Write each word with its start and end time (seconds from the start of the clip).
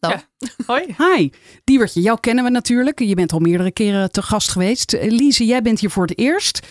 Ja. 0.00 0.22
Hoi. 0.66 0.94
Hi, 0.98 1.30
Diewertje, 1.64 2.00
jou 2.00 2.20
kennen 2.20 2.44
we 2.44 2.50
natuurlijk. 2.50 2.98
Je 2.98 3.14
bent 3.14 3.32
al 3.32 3.38
meerdere 3.38 3.72
keren 3.72 4.10
te 4.10 4.22
gast 4.22 4.48
geweest. 4.50 4.92
Eh, 4.92 5.10
Lise, 5.10 5.44
jij 5.44 5.62
bent 5.62 5.80
hier 5.80 5.90
voor 5.90 6.06
het 6.06 6.18
eerst. 6.18 6.66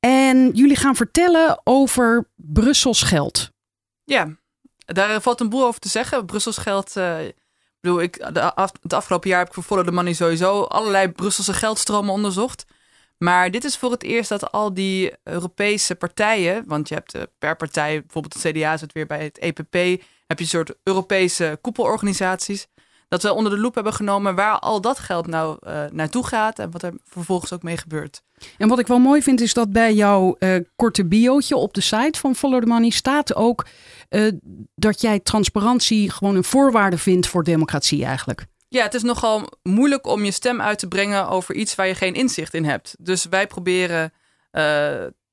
En 0.00 0.50
jullie 0.52 0.76
gaan 0.76 0.96
vertellen 0.96 1.60
over 1.64 2.28
Brussels 2.36 3.02
geld. 3.02 3.50
Ja, 4.04 4.36
daar 4.76 5.20
valt 5.20 5.40
een 5.40 5.48
boel 5.48 5.64
over 5.66 5.80
te 5.80 5.88
zeggen. 5.88 6.26
Brussels 6.26 6.56
geld. 6.56 6.96
eh, 6.96 7.26
ik 7.26 7.34
bedoel, 7.80 8.00
ik, 8.02 8.34
de 8.34 8.54
af, 8.54 8.72
het 8.82 8.92
afgelopen 8.92 9.30
jaar 9.30 9.38
heb 9.38 9.48
ik 9.48 9.54
voor 9.54 9.62
Follow 9.62 9.84
the 9.86 9.92
Money 9.92 10.12
sowieso 10.12 10.62
allerlei 10.62 11.08
Brusselse 11.08 11.52
geldstromen 11.52 12.14
onderzocht. 12.14 12.64
Maar 13.18 13.50
dit 13.50 13.64
is 13.64 13.76
voor 13.76 13.90
het 13.90 14.02
eerst 14.02 14.28
dat 14.28 14.52
al 14.52 14.74
die 14.74 15.12
Europese 15.22 15.94
partijen, 15.94 16.64
want 16.66 16.88
je 16.88 16.94
hebt 16.94 17.14
eh, 17.14 17.22
per 17.38 17.56
partij, 17.56 18.00
bijvoorbeeld 18.00 18.42
het 18.42 18.52
CDA 18.52 18.76
zit 18.76 18.92
weer 18.92 19.06
bij 19.06 19.22
het 19.24 19.38
EPP, 19.38 20.02
heb 20.38 20.46
je 20.46 20.56
een 20.58 20.64
soort 20.66 20.78
Europese 20.82 21.58
koepelorganisaties, 21.60 22.66
dat 23.08 23.22
we 23.22 23.32
onder 23.32 23.52
de 23.52 23.58
loep 23.58 23.74
hebben 23.74 23.92
genomen 23.92 24.34
waar 24.34 24.58
al 24.58 24.80
dat 24.80 24.98
geld 24.98 25.26
nou 25.26 25.56
eh, 25.60 25.84
naartoe 25.92 26.26
gaat 26.26 26.58
en 26.58 26.70
wat 26.70 26.82
er 26.82 26.92
vervolgens 27.04 27.52
ook 27.52 27.62
mee 27.62 27.76
gebeurt. 27.76 28.22
En 28.58 28.68
wat 28.68 28.78
ik 28.78 28.86
wel 28.86 28.98
mooi 28.98 29.22
vind 29.22 29.40
is 29.40 29.54
dat 29.54 29.72
bij 29.72 29.94
jouw 29.94 30.36
eh, 30.38 30.56
korte 30.76 31.04
biootje 31.04 31.56
op 31.56 31.74
de 31.74 31.80
site 31.80 32.18
van 32.18 32.34
Follow 32.34 32.60
the 32.60 32.66
Money 32.66 32.90
staat 32.90 33.34
ook 33.34 33.66
eh, 34.08 34.32
dat 34.74 35.00
jij 35.00 35.20
transparantie 35.20 36.10
gewoon 36.10 36.36
een 36.36 36.44
voorwaarde 36.44 36.98
vindt 36.98 37.26
voor 37.26 37.44
democratie 37.44 38.04
eigenlijk. 38.04 38.46
Ja, 38.68 38.82
het 38.82 38.94
is 38.94 39.02
nogal 39.02 39.48
moeilijk 39.62 40.06
om 40.06 40.24
je 40.24 40.30
stem 40.30 40.60
uit 40.60 40.78
te 40.78 40.88
brengen 40.88 41.28
over 41.28 41.54
iets 41.54 41.74
waar 41.74 41.86
je 41.86 41.94
geen 41.94 42.14
inzicht 42.14 42.54
in 42.54 42.64
hebt. 42.64 42.94
Dus 42.98 43.24
wij 43.24 43.46
proberen 43.46 44.12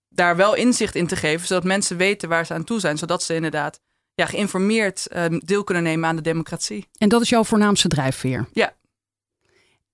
daar 0.09 0.35
wel 0.35 0.55
inzicht 0.55 0.95
in 0.95 1.07
te 1.07 1.15
geven, 1.15 1.47
zodat 1.47 1.63
mensen 1.63 1.97
weten 1.97 2.29
waar 2.29 2.45
ze 2.45 2.53
aan 2.53 2.63
toe 2.63 2.79
zijn, 2.79 2.97
zodat 2.97 3.23
ze 3.23 3.33
inderdaad 3.33 3.79
ja, 4.15 4.25
geïnformeerd 4.25 5.07
eh, 5.07 5.25
deel 5.29 5.63
kunnen 5.63 5.83
nemen 5.83 6.09
aan 6.09 6.15
de 6.15 6.21
democratie. 6.21 6.87
En 6.97 7.09
dat 7.09 7.21
is 7.21 7.29
jouw 7.29 7.43
voornaamste 7.43 7.87
drijfveer. 7.87 8.45
Ja. 8.53 8.73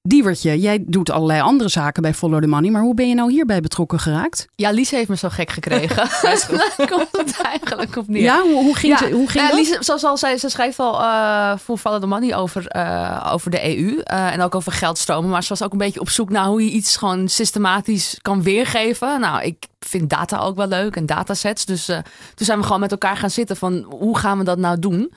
Diewertje, 0.07 0.59
jij 0.59 0.83
doet 0.87 1.11
allerlei 1.11 1.41
andere 1.41 1.69
zaken 1.69 2.01
bij 2.01 2.13
Follow 2.13 2.41
the 2.41 2.47
Money, 2.47 2.71
maar 2.71 2.81
hoe 2.81 2.93
ben 2.93 3.09
je 3.09 3.15
nou 3.15 3.31
hierbij 3.31 3.61
betrokken 3.61 3.99
geraakt? 3.99 4.47
Ja, 4.55 4.71
Lies 4.71 4.91
heeft 4.91 5.09
me 5.09 5.17
zo 5.17 5.29
gek 5.29 5.51
gekregen. 5.51 5.95
Daar 6.21 6.87
komt 6.89 7.07
het 7.11 7.41
eigenlijk 7.41 7.95
op 7.95 8.07
neer. 8.07 8.21
Ja, 8.21 8.41
hoe, 8.41 8.63
hoe 8.63 8.75
ging, 8.75 8.99
Ja, 8.99 9.07
ze, 9.07 9.13
hoe 9.13 9.29
ging 9.29 9.43
nou 9.43 9.57
ja, 9.57 9.63
dat? 9.63 9.77
Lies, 9.77 9.85
zoals 9.85 10.03
al 10.03 10.17
zei, 10.17 10.37
ze 10.37 10.49
schrijft 10.49 10.79
al 10.79 11.01
eh, 11.01 11.57
voor 11.57 11.77
Follow 11.77 12.01
the 12.01 12.07
Money 12.07 12.35
over, 12.35 12.67
eh, 12.67 13.29
over 13.31 13.51
de 13.51 13.77
EU 13.77 13.99
eh, 13.99 14.33
en 14.33 14.41
ook 14.41 14.55
over 14.55 14.71
geldstromen. 14.71 15.29
Maar 15.29 15.43
ze 15.43 15.49
was 15.49 15.63
ook 15.63 15.71
een 15.71 15.77
beetje 15.77 15.99
op 15.99 16.09
zoek 16.09 16.29
naar 16.29 16.45
hoe 16.45 16.65
je 16.65 16.71
iets 16.71 16.97
gewoon 16.97 17.27
systematisch 17.27 18.17
kan 18.21 18.43
weergeven. 18.43 19.19
Nou, 19.19 19.43
ik 19.43 19.65
vind 19.79 20.09
data 20.09 20.37
ook 20.37 20.55
wel 20.55 20.67
leuk 20.67 20.95
en 20.95 21.05
datasets. 21.05 21.65
Dus 21.65 21.85
toen 21.85 22.45
zijn 22.45 22.57
we 22.57 22.63
gewoon 22.63 22.79
met 22.79 22.91
elkaar 22.91 23.17
gaan 23.17 23.29
zitten 23.29 23.55
van 23.55 23.85
hoe 23.89 24.17
gaan 24.17 24.37
we 24.37 24.43
dat 24.43 24.57
nou 24.57 24.79
doen? 24.79 25.13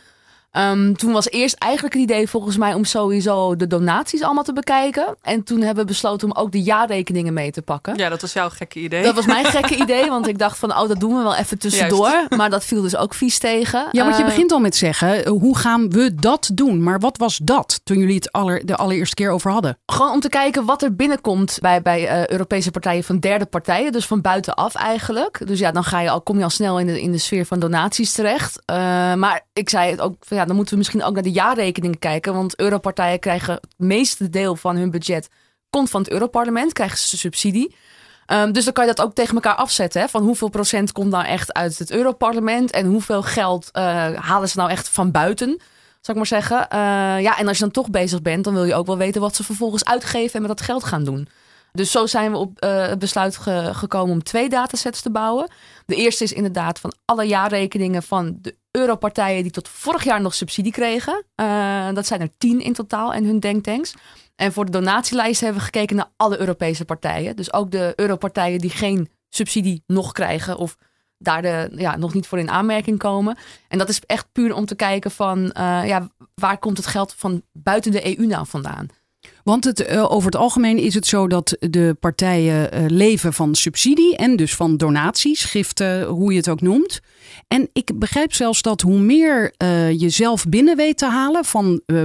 Ehm, 0.51 0.93
toen 0.93 1.12
was 1.12 1.31
eerst 1.31 1.55
eigenlijk 1.59 1.95
het 1.95 2.03
idee 2.03 2.29
volgens 2.29 2.56
mij 2.56 2.75
om 2.75 2.84
sowieso 2.84 3.56
de 3.56 3.67
donaties 3.67 4.23
allemaal 4.23 4.45
te 4.45 4.53
bekijken. 4.53 5.17
En 5.23 5.42
toen 5.42 5.61
hebben 5.61 5.84
we 5.84 5.91
besloten 5.91 6.31
om 6.31 6.37
ook 6.42 6.53
de 6.53 6.62
jaarrekeningen 6.62 7.33
mee 7.33 7.51
te 7.51 7.63
pakken. 7.63 7.97
Ja, 7.97 8.08
dat 8.08 8.20
was 8.20 8.33
jouw 8.33 8.48
gekke 8.51 8.79
idee. 8.80 9.02
Dat 9.02 9.14
was 9.14 9.27
mijn 9.27 9.45
gekke 9.57 9.77
idee, 9.77 10.08
want 10.08 10.29
ik 10.29 10.39
dacht 10.39 10.58
van, 10.58 10.70
oh, 10.79 10.89
dat 10.89 11.01
doen 11.01 11.17
we 11.17 11.23
wel 11.23 11.35
even 11.35 11.58
tussendoor. 11.58 12.27
Maar 12.36 12.51
dat 12.51 12.64
viel 12.64 12.83
dus 12.83 12.97
ook 12.97 13.14
vies 13.14 13.39
tegen. 13.39 13.89
Ja, 13.92 14.02
want 14.05 14.17
je 14.17 14.23
Eh, 14.23 14.29
begint 14.29 14.52
al 14.52 14.61
met 14.61 14.77
zeggen, 14.77 15.24
eh, 15.24 15.30
hoe 15.30 15.57
gaan 15.58 15.91
we 15.91 16.14
dat 16.14 16.51
doen? 16.55 16.83
Maar 16.83 16.98
wat 16.98 17.19
was 17.19 17.41
dat 17.42 17.80
toen 17.85 17.98
jullie 17.98 18.14
het 18.14 18.33
aller, 18.33 18.67
de 18.67 18.77
allereerste 18.77 19.14
keer 19.14 19.30
over 19.30 19.51
hadden? 19.51 19.79
Gewoon 19.86 20.13
om 20.13 20.20
te 20.20 20.29
kijken 20.29 20.64
wat 20.64 20.83
er 20.83 20.95
binnenkomt 20.97 21.58
bij, 21.61 21.83
bij 21.83 22.07
eh, 22.08 22.27
Europese 22.27 22.70
partijen 22.70 23.05
van 23.05 23.19
derde 23.19 23.47
partijen. 23.47 23.92
Dus 23.92 24.07
van 24.07 24.20
buitenaf 24.20 24.74
eigenlijk. 24.74 25.47
Dus 25.47 25.58
ja, 25.58 25.70
dan 25.70 25.85
ga 25.85 26.01
je 26.01 26.11
al, 26.11 26.20
kom 26.20 26.39
je 26.39 26.45
al 26.45 26.51
snel 26.51 26.79
in 26.79 26.86
de, 26.86 27.01
in 27.01 27.13
de 27.13 27.19
sfeer 27.19 27.47
van 27.47 27.58
donaties 27.61 28.13
terecht. 28.13 28.63
Eh, 28.64 28.77
maar 29.14 29.47
ik 29.53 29.69
zei 29.70 29.91
het 29.91 30.01
ook, 30.01 30.14
van, 30.20 30.36
dan 30.45 30.55
moeten 30.56 30.73
we 30.73 30.78
misschien 30.78 31.02
ook 31.02 31.14
naar 31.14 31.23
de 31.23 31.30
jaarrekeningen 31.30 31.98
kijken. 31.98 32.34
Want 32.34 32.58
europartijen 32.58 33.18
krijgen 33.18 33.55
het 33.55 33.67
meeste 33.77 34.30
deel 34.30 34.56
van 34.56 34.77
hun 34.77 34.90
budget 34.90 35.28
komt 35.70 35.90
van 35.90 36.01
het 36.01 36.11
Europarlement, 36.11 36.73
krijgen 36.73 36.98
ze 36.98 37.17
subsidie. 37.18 37.74
Ehm, 38.27 38.52
dus 38.52 38.64
dan 38.64 38.73
kan 38.73 38.86
je 38.86 38.95
dat 38.95 39.06
ook 39.06 39.14
tegen 39.14 39.34
elkaar 39.34 39.55
afzetten. 39.55 40.00
Hè? 40.00 40.08
Van 40.08 40.23
hoeveel 40.23 40.48
procent 40.48 40.92
komt 40.92 41.11
nou 41.11 41.24
echt 41.24 41.52
uit 41.52 41.79
het 41.79 41.90
Europarlement 41.90 42.70
en 42.70 42.86
hoeveel 42.86 43.23
geld 43.23 43.68
eh, 43.73 43.83
halen 44.14 44.48
ze 44.48 44.58
nou 44.58 44.70
echt 44.70 44.89
van 44.89 45.11
buiten? 45.11 45.48
Zal 46.00 46.14
ik 46.14 46.17
maar 46.17 46.27
zeggen. 46.27 46.68
Eh, 46.68 46.79
ja, 47.23 47.39
en 47.39 47.48
als 47.48 47.56
je 47.56 47.62
dan 47.62 47.73
toch 47.73 47.90
bezig 47.90 48.23
bent, 48.23 48.45
dan 48.45 48.55
wil 48.55 48.64
je 48.64 48.74
ook 48.74 48.86
wel 48.86 48.96
weten 48.96 49.20
wat 49.20 49.36
ze 49.36 49.45
vervolgens 49.45 49.84
uitgeven 49.84 50.34
en 50.34 50.40
met 50.40 50.50
dat 50.56 50.61
geld 50.61 50.84
gaan 50.84 51.05
doen. 51.05 51.29
Dus 51.73 51.90
zo 51.90 52.06
zijn 52.06 52.30
we 52.30 52.36
op 52.36 52.58
eh, 52.58 52.86
het 52.86 52.98
besluit 52.98 53.36
ge- 53.36 53.70
gekomen 53.73 54.12
om 54.14 54.23
twee 54.23 54.48
datasets 54.48 55.02
te 55.02 55.11
bouwen. 55.11 55.50
De 55.86 55.95
eerste 55.96 56.24
is 56.24 56.33
inderdaad 56.33 56.79
van 56.79 56.92
alle 57.05 57.24
jaarrekeningen 57.24 58.02
van 58.02 58.39
de 58.40 58.56
europartijen 58.70 59.42
die 59.42 59.53
tot 59.53 59.69
vorig 59.69 60.05
jaar 60.05 60.20
nog 60.20 60.35
subsidie 60.35 60.73
kregen. 60.73 61.25
Eh, 61.35 61.92
dat 61.92 62.07
zijn 62.07 62.20
er 62.20 62.31
tien 62.39 62.61
in 62.61 62.73
totaal 62.73 63.14
en 63.14 63.25
hun 63.25 63.41
denktanks. 63.41 63.95
En 64.36 64.53
voor 64.53 64.64
de 64.64 64.70
donatielijst 64.70 65.41
hebben 65.41 65.58
we 65.58 65.64
gekeken 65.64 65.97
naar 65.97 66.11
alle 66.17 66.39
Europese 66.41 66.85
partijen. 66.85 67.36
Dus 67.36 67.53
ook 67.53 67.70
de 67.70 67.92
europartijen 67.97 68.59
die 68.59 68.70
geen 68.70 69.09
subsidie 69.29 69.83
nog 69.86 70.13
krijgen 70.13 70.57
of 70.57 70.77
daar 71.19 71.42
de, 71.42 71.70
ja, 71.77 71.97
nog 71.97 72.14
niet 72.14 72.27
voor 72.27 72.39
in 72.39 72.51
aanmerking 72.51 72.98
komen. 72.98 73.36
En 73.69 73.79
dat 73.79 73.89
is 73.89 74.01
echt 74.07 74.27
puur 74.33 74.55
om 74.55 74.67
te 74.67 74.75
kijken 74.75 75.11
van 75.11 75.53
eh, 75.53 75.83
ja, 75.86 76.11
waar 76.35 76.59
komt 76.59 76.77
het 76.77 76.86
geld 76.86 77.14
van 77.17 77.42
buiten 77.53 77.92
de 77.92 78.19
EU 78.19 78.27
nou 78.27 78.47
vandaan? 78.47 78.86
Want 79.45 79.64
het, 79.64 79.85
eh, 79.85 80.13
over 80.13 80.27
het 80.27 80.41
algemeen 80.41 80.79
is 80.79 80.95
het 80.95 81.07
zo 81.07 81.29
dat 81.29 81.57
de 81.59 81.97
partijen 82.01 82.86
leven 82.92 83.33
van 83.33 83.55
subsidie 83.55 84.17
en 84.17 84.36
dus 84.36 84.55
van 84.55 84.77
donaties, 84.77 85.45
giften, 85.45 86.05
hoe 86.07 86.30
je 86.30 86.39
het 86.39 86.48
ook 86.48 86.61
noemt. 86.61 87.01
En 87.52 87.68
ik 87.72 87.98
begrijp 87.98 88.33
zelfs 88.33 88.62
dat 88.62 88.80
hoe 88.80 88.98
meer 88.98 89.55
eh, 89.56 90.00
je 90.00 90.08
zelf 90.08 90.44
binnen 90.44 90.77
weet 90.77 90.98
te 90.98 91.06
halen 91.06 91.44
van 91.44 91.83
eh, 91.86 92.02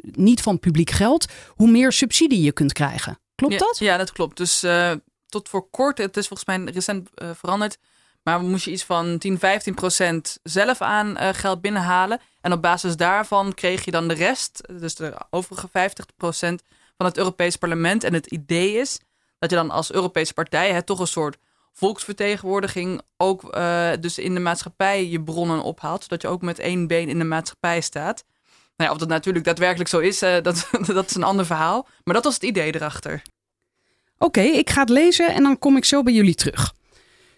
niet 0.00 0.40
van 0.40 0.58
publiek 0.58 0.90
geld, 0.90 1.26
hoe 1.48 1.70
meer 1.70 1.92
subsidie 1.92 2.42
je 2.42 2.52
kunt 2.52 2.72
krijgen. 2.72 3.18
Klopt 3.34 3.52
ja, 3.52 3.58
dat? 3.58 3.78
Ja, 3.78 3.96
dat 3.96 4.12
klopt. 4.12 4.36
Dus 4.36 4.62
eh, 4.62 4.92
tot 5.26 5.48
voor 5.48 5.70
kort, 5.70 5.98
het 5.98 6.16
is 6.16 6.28
volgens 6.28 6.48
mij 6.48 6.72
recent 6.72 7.08
eh, 7.14 7.30
veranderd, 7.34 7.78
maar 8.22 8.40
moest 8.40 8.64
je 8.64 8.70
iets 8.70 8.84
van 8.84 9.18
10, 9.18 9.38
15 9.38 9.74
procent 9.74 10.38
zelf 10.42 10.80
aan 10.80 11.16
eh, 11.16 11.28
geld 11.32 11.60
binnenhalen. 11.60 12.20
En 12.40 12.52
op 12.52 12.62
basis 12.62 12.96
daarvan 12.96 13.54
kreeg 13.54 13.84
je 13.84 13.90
dan 13.90 14.08
de 14.08 14.14
rest, 14.14 14.68
dus 14.80 14.94
de 14.94 15.14
overige 15.30 15.68
50 15.68 16.06
procent 16.16 16.62
van 16.96 17.06
het 17.06 17.16
Europees 17.16 17.56
Parlement. 17.56 18.04
En 18.04 18.14
het 18.14 18.26
idee 18.26 18.72
is 18.72 19.00
dat 19.38 19.50
je 19.50 19.56
dan 19.56 19.70
als 19.70 19.92
Europese 19.92 20.34
partij 20.34 20.72
het 20.72 20.86
toch 20.86 21.00
een 21.00 21.06
soort 21.06 21.36
volksvertegenwoordiging 21.72 23.00
ook 23.16 23.54
eh, 23.54 23.90
dus 24.00 24.18
in 24.18 24.34
de 24.34 24.40
maatschappij 24.40 25.08
je 25.08 25.22
bronnen 25.22 25.62
ophaalt, 25.62 26.02
zodat 26.02 26.22
je 26.22 26.28
ook 26.28 26.42
met 26.42 26.58
één 26.58 26.86
been 26.86 27.08
in 27.08 27.18
de 27.18 27.24
maatschappij 27.24 27.80
staat. 27.80 28.24
Nou 28.76 28.90
ja, 28.90 28.90
of 28.90 28.98
dat 28.98 29.08
natuurlijk 29.08 29.44
daadwerkelijk 29.44 29.90
zo 29.90 29.98
is, 29.98 30.22
eh, 30.22 30.42
dat, 30.48 30.68
dat 30.86 31.10
is 31.10 31.14
een 31.14 31.22
ander 31.22 31.46
verhaal. 31.46 31.88
Maar 32.04 32.14
dat 32.14 32.24
was 32.24 32.34
het 32.34 32.42
idee 32.42 32.74
erachter. 32.74 33.22
Oké, 34.18 34.40
ik 34.40 34.70
ga 34.70 34.80
het 34.80 34.88
lezen 34.88 35.34
en 35.34 35.42
dan 35.42 35.58
kom 35.58 35.76
ik 35.76 35.84
zo 35.84 36.02
bij 36.02 36.12
jullie 36.12 36.34
terug. 36.34 36.72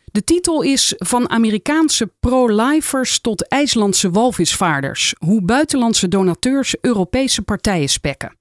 De 0.04 0.24
titel 0.24 0.62
is 0.62 0.94
Van 0.96 1.30
Amerikaanse 1.30 2.12
pro-lifers 2.20 3.20
tot 3.20 3.48
IJslandse 3.48 4.10
walvisvaarders. 4.10 5.14
Hoe 5.18 5.42
buitenlandse 5.42 6.08
donateurs 6.08 6.74
Europese 6.80 7.42
partijen 7.42 7.88
spekken. 7.88 8.36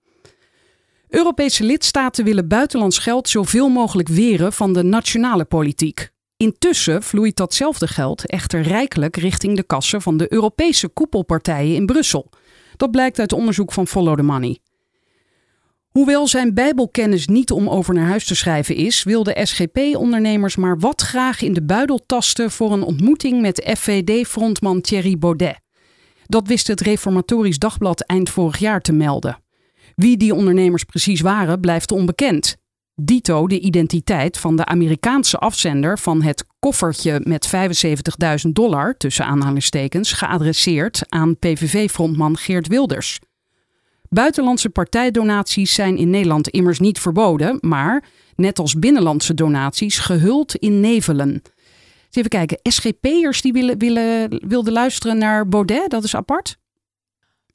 Europese 1.14 1.64
lidstaten 1.64 2.24
willen 2.26 2.48
buitenlands 2.48 2.98
geld 2.98 3.30
zoveel 3.30 3.70
mogelijk 3.70 4.08
weren 4.08 4.54
van 4.54 4.74
de 4.74 4.84
nationale 4.84 5.46
politiek. 5.46 6.12
Intussen 6.38 7.04
vloeit 7.04 7.36
datzelfde 7.36 7.88
geld 7.88 8.26
echter 8.26 8.62
rijkelijk 8.62 9.18
richting 9.18 9.56
de 9.56 9.64
kassen 9.64 10.02
van 10.02 10.18
de 10.18 10.34
Europese 10.34 10.88
koepelpartijen 10.88 11.76
in 11.76 11.86
Brussel. 11.86 12.30
Dat 12.78 12.92
blijkt 12.92 13.20
uit 13.20 13.34
onderzoek 13.34 13.72
van 13.72 13.88
Follow 13.88 14.18
the 14.18 14.24
Money. 14.24 14.60
Hoewel 15.90 16.28
zijn 16.28 16.54
Bijbelkennis 16.54 17.28
niet 17.28 17.52
om 17.52 17.70
over 17.70 17.94
naar 17.94 18.08
huis 18.08 18.26
te 18.26 18.36
schrijven 18.36 18.76
is, 18.76 19.04
wilden 19.04 19.48
SGP-ondernemers 19.48 20.56
maar 20.56 20.80
wat 20.80 21.02
graag 21.02 21.42
in 21.42 21.54
de 21.54 21.64
buidel 21.64 22.00
tasten 22.06 22.52
voor 22.52 22.72
een 22.72 22.84
ontmoeting 22.84 23.42
met 23.42 23.74
FVD-frontman 23.78 24.82
Thierry 24.82 25.18
Baudet. 25.18 25.60
Dat 26.26 26.48
wist 26.48 26.68
het 26.68 26.82
Reformatorisch 26.82 27.60
Dagblad 27.60 28.02
eind 28.02 28.30
vorig 28.30 28.58
jaar 28.58 28.82
te 28.82 28.94
melden. 28.94 29.43
Wie 29.96 30.18
die 30.18 30.34
ondernemers 30.34 30.84
precies 30.84 31.22
waren, 31.22 31.60
blijft 31.60 31.92
onbekend. 31.92 32.56
Dito 32.96 33.48
de 33.48 33.60
identiteit 33.60 34.38
van 34.38 34.56
de 34.56 34.66
Amerikaanse 34.66 35.38
afzender 35.38 36.00
van 36.00 36.22
het 36.22 36.46
koffertje 36.60 37.22
met 37.24 37.50
75.000 38.46 38.52
dollar, 38.52 38.98
tussen 38.98 39.26
aanhalingstekens, 39.26 40.12
geadresseerd 40.12 41.02
aan 41.10 41.38
PVV-frontman 41.38 42.38
Geert 42.38 42.68
Wilders. 42.68 43.20
Buitenlandse 44.10 44.70
partijdonaties 44.70 45.74
zijn 45.74 45.98
in 45.98 46.10
Nederland 46.10 46.48
immers 46.48 46.80
niet 46.80 47.00
verboden, 47.00 47.58
maar 47.62 48.04
net 48.36 48.60
als 48.60 48.80
binnenlandse 48.80 49.34
donaties 49.34 49.98
gehuld 49.98 50.56
in 50.56 50.80
nevelen. 50.80 51.42
Even 52.12 52.30
kijken, 52.30 52.60
SGP'ers 52.64 53.42
die 53.42 53.54
willen, 53.54 53.78
willen, 53.78 54.42
wilden 54.48 54.74
luisteren 54.74 55.18
naar 55.18 55.48
Baudet, 55.48 55.90
dat 55.90 56.04
is 56.04 56.16
apart. 56.16 56.58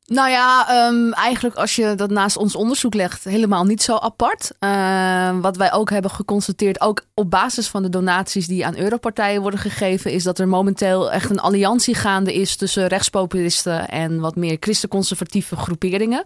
Nou 0.08 0.30
ja, 0.30 0.68
ehm, 0.68 1.12
eigenlijk 1.12 1.56
als 1.56 1.76
je 1.76 1.94
dat 1.94 2.10
naast 2.10 2.36
ons 2.36 2.56
onderzoek 2.56 2.94
legt, 2.94 3.24
helemaal 3.24 3.64
niet 3.64 3.82
zo 3.82 3.96
apart. 3.96 4.50
Ehm, 4.58 5.40
wat 5.40 5.56
wij 5.56 5.72
ook 5.72 5.90
hebben 5.90 6.10
geconstateerd, 6.10 6.80
ook 6.80 7.04
op 7.14 7.30
basis 7.30 7.68
van 7.68 7.82
de 7.82 7.88
donaties 7.88 8.46
die 8.46 8.66
aan 8.66 8.76
europartijen 8.76 9.40
worden 9.40 9.60
gegeven, 9.60 10.12
is 10.12 10.22
dat 10.22 10.38
er 10.38 10.48
momenteel 10.48 11.12
echt 11.12 11.30
een 11.30 11.40
alliantie 11.40 11.94
gaande 11.94 12.34
is 12.34 12.56
tussen 12.56 12.86
rechtspopulisten 12.86 13.88
en 13.88 14.20
wat 14.20 14.36
meer 14.36 14.56
christenconservatieve 14.60 15.56
groeperingen. 15.56 16.24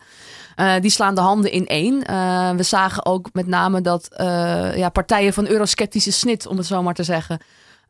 Uh, 0.56 0.74
die 0.80 0.90
slaan 0.90 1.14
de 1.14 1.20
handen 1.20 1.52
in 1.52 1.66
één. 1.66 2.04
Uh, 2.10 2.50
we 2.50 2.62
zagen 2.62 3.06
ook 3.06 3.28
met 3.32 3.46
name 3.46 3.80
dat 3.80 4.08
uh, 4.20 4.76
ja, 4.76 4.88
partijen 4.88 5.32
van 5.32 5.46
eurosceptische 5.46 6.12
snit, 6.12 6.46
om 6.46 6.56
het 6.56 6.66
zo 6.66 6.82
maar 6.82 6.94
te 6.94 7.02
zeggen, 7.02 7.40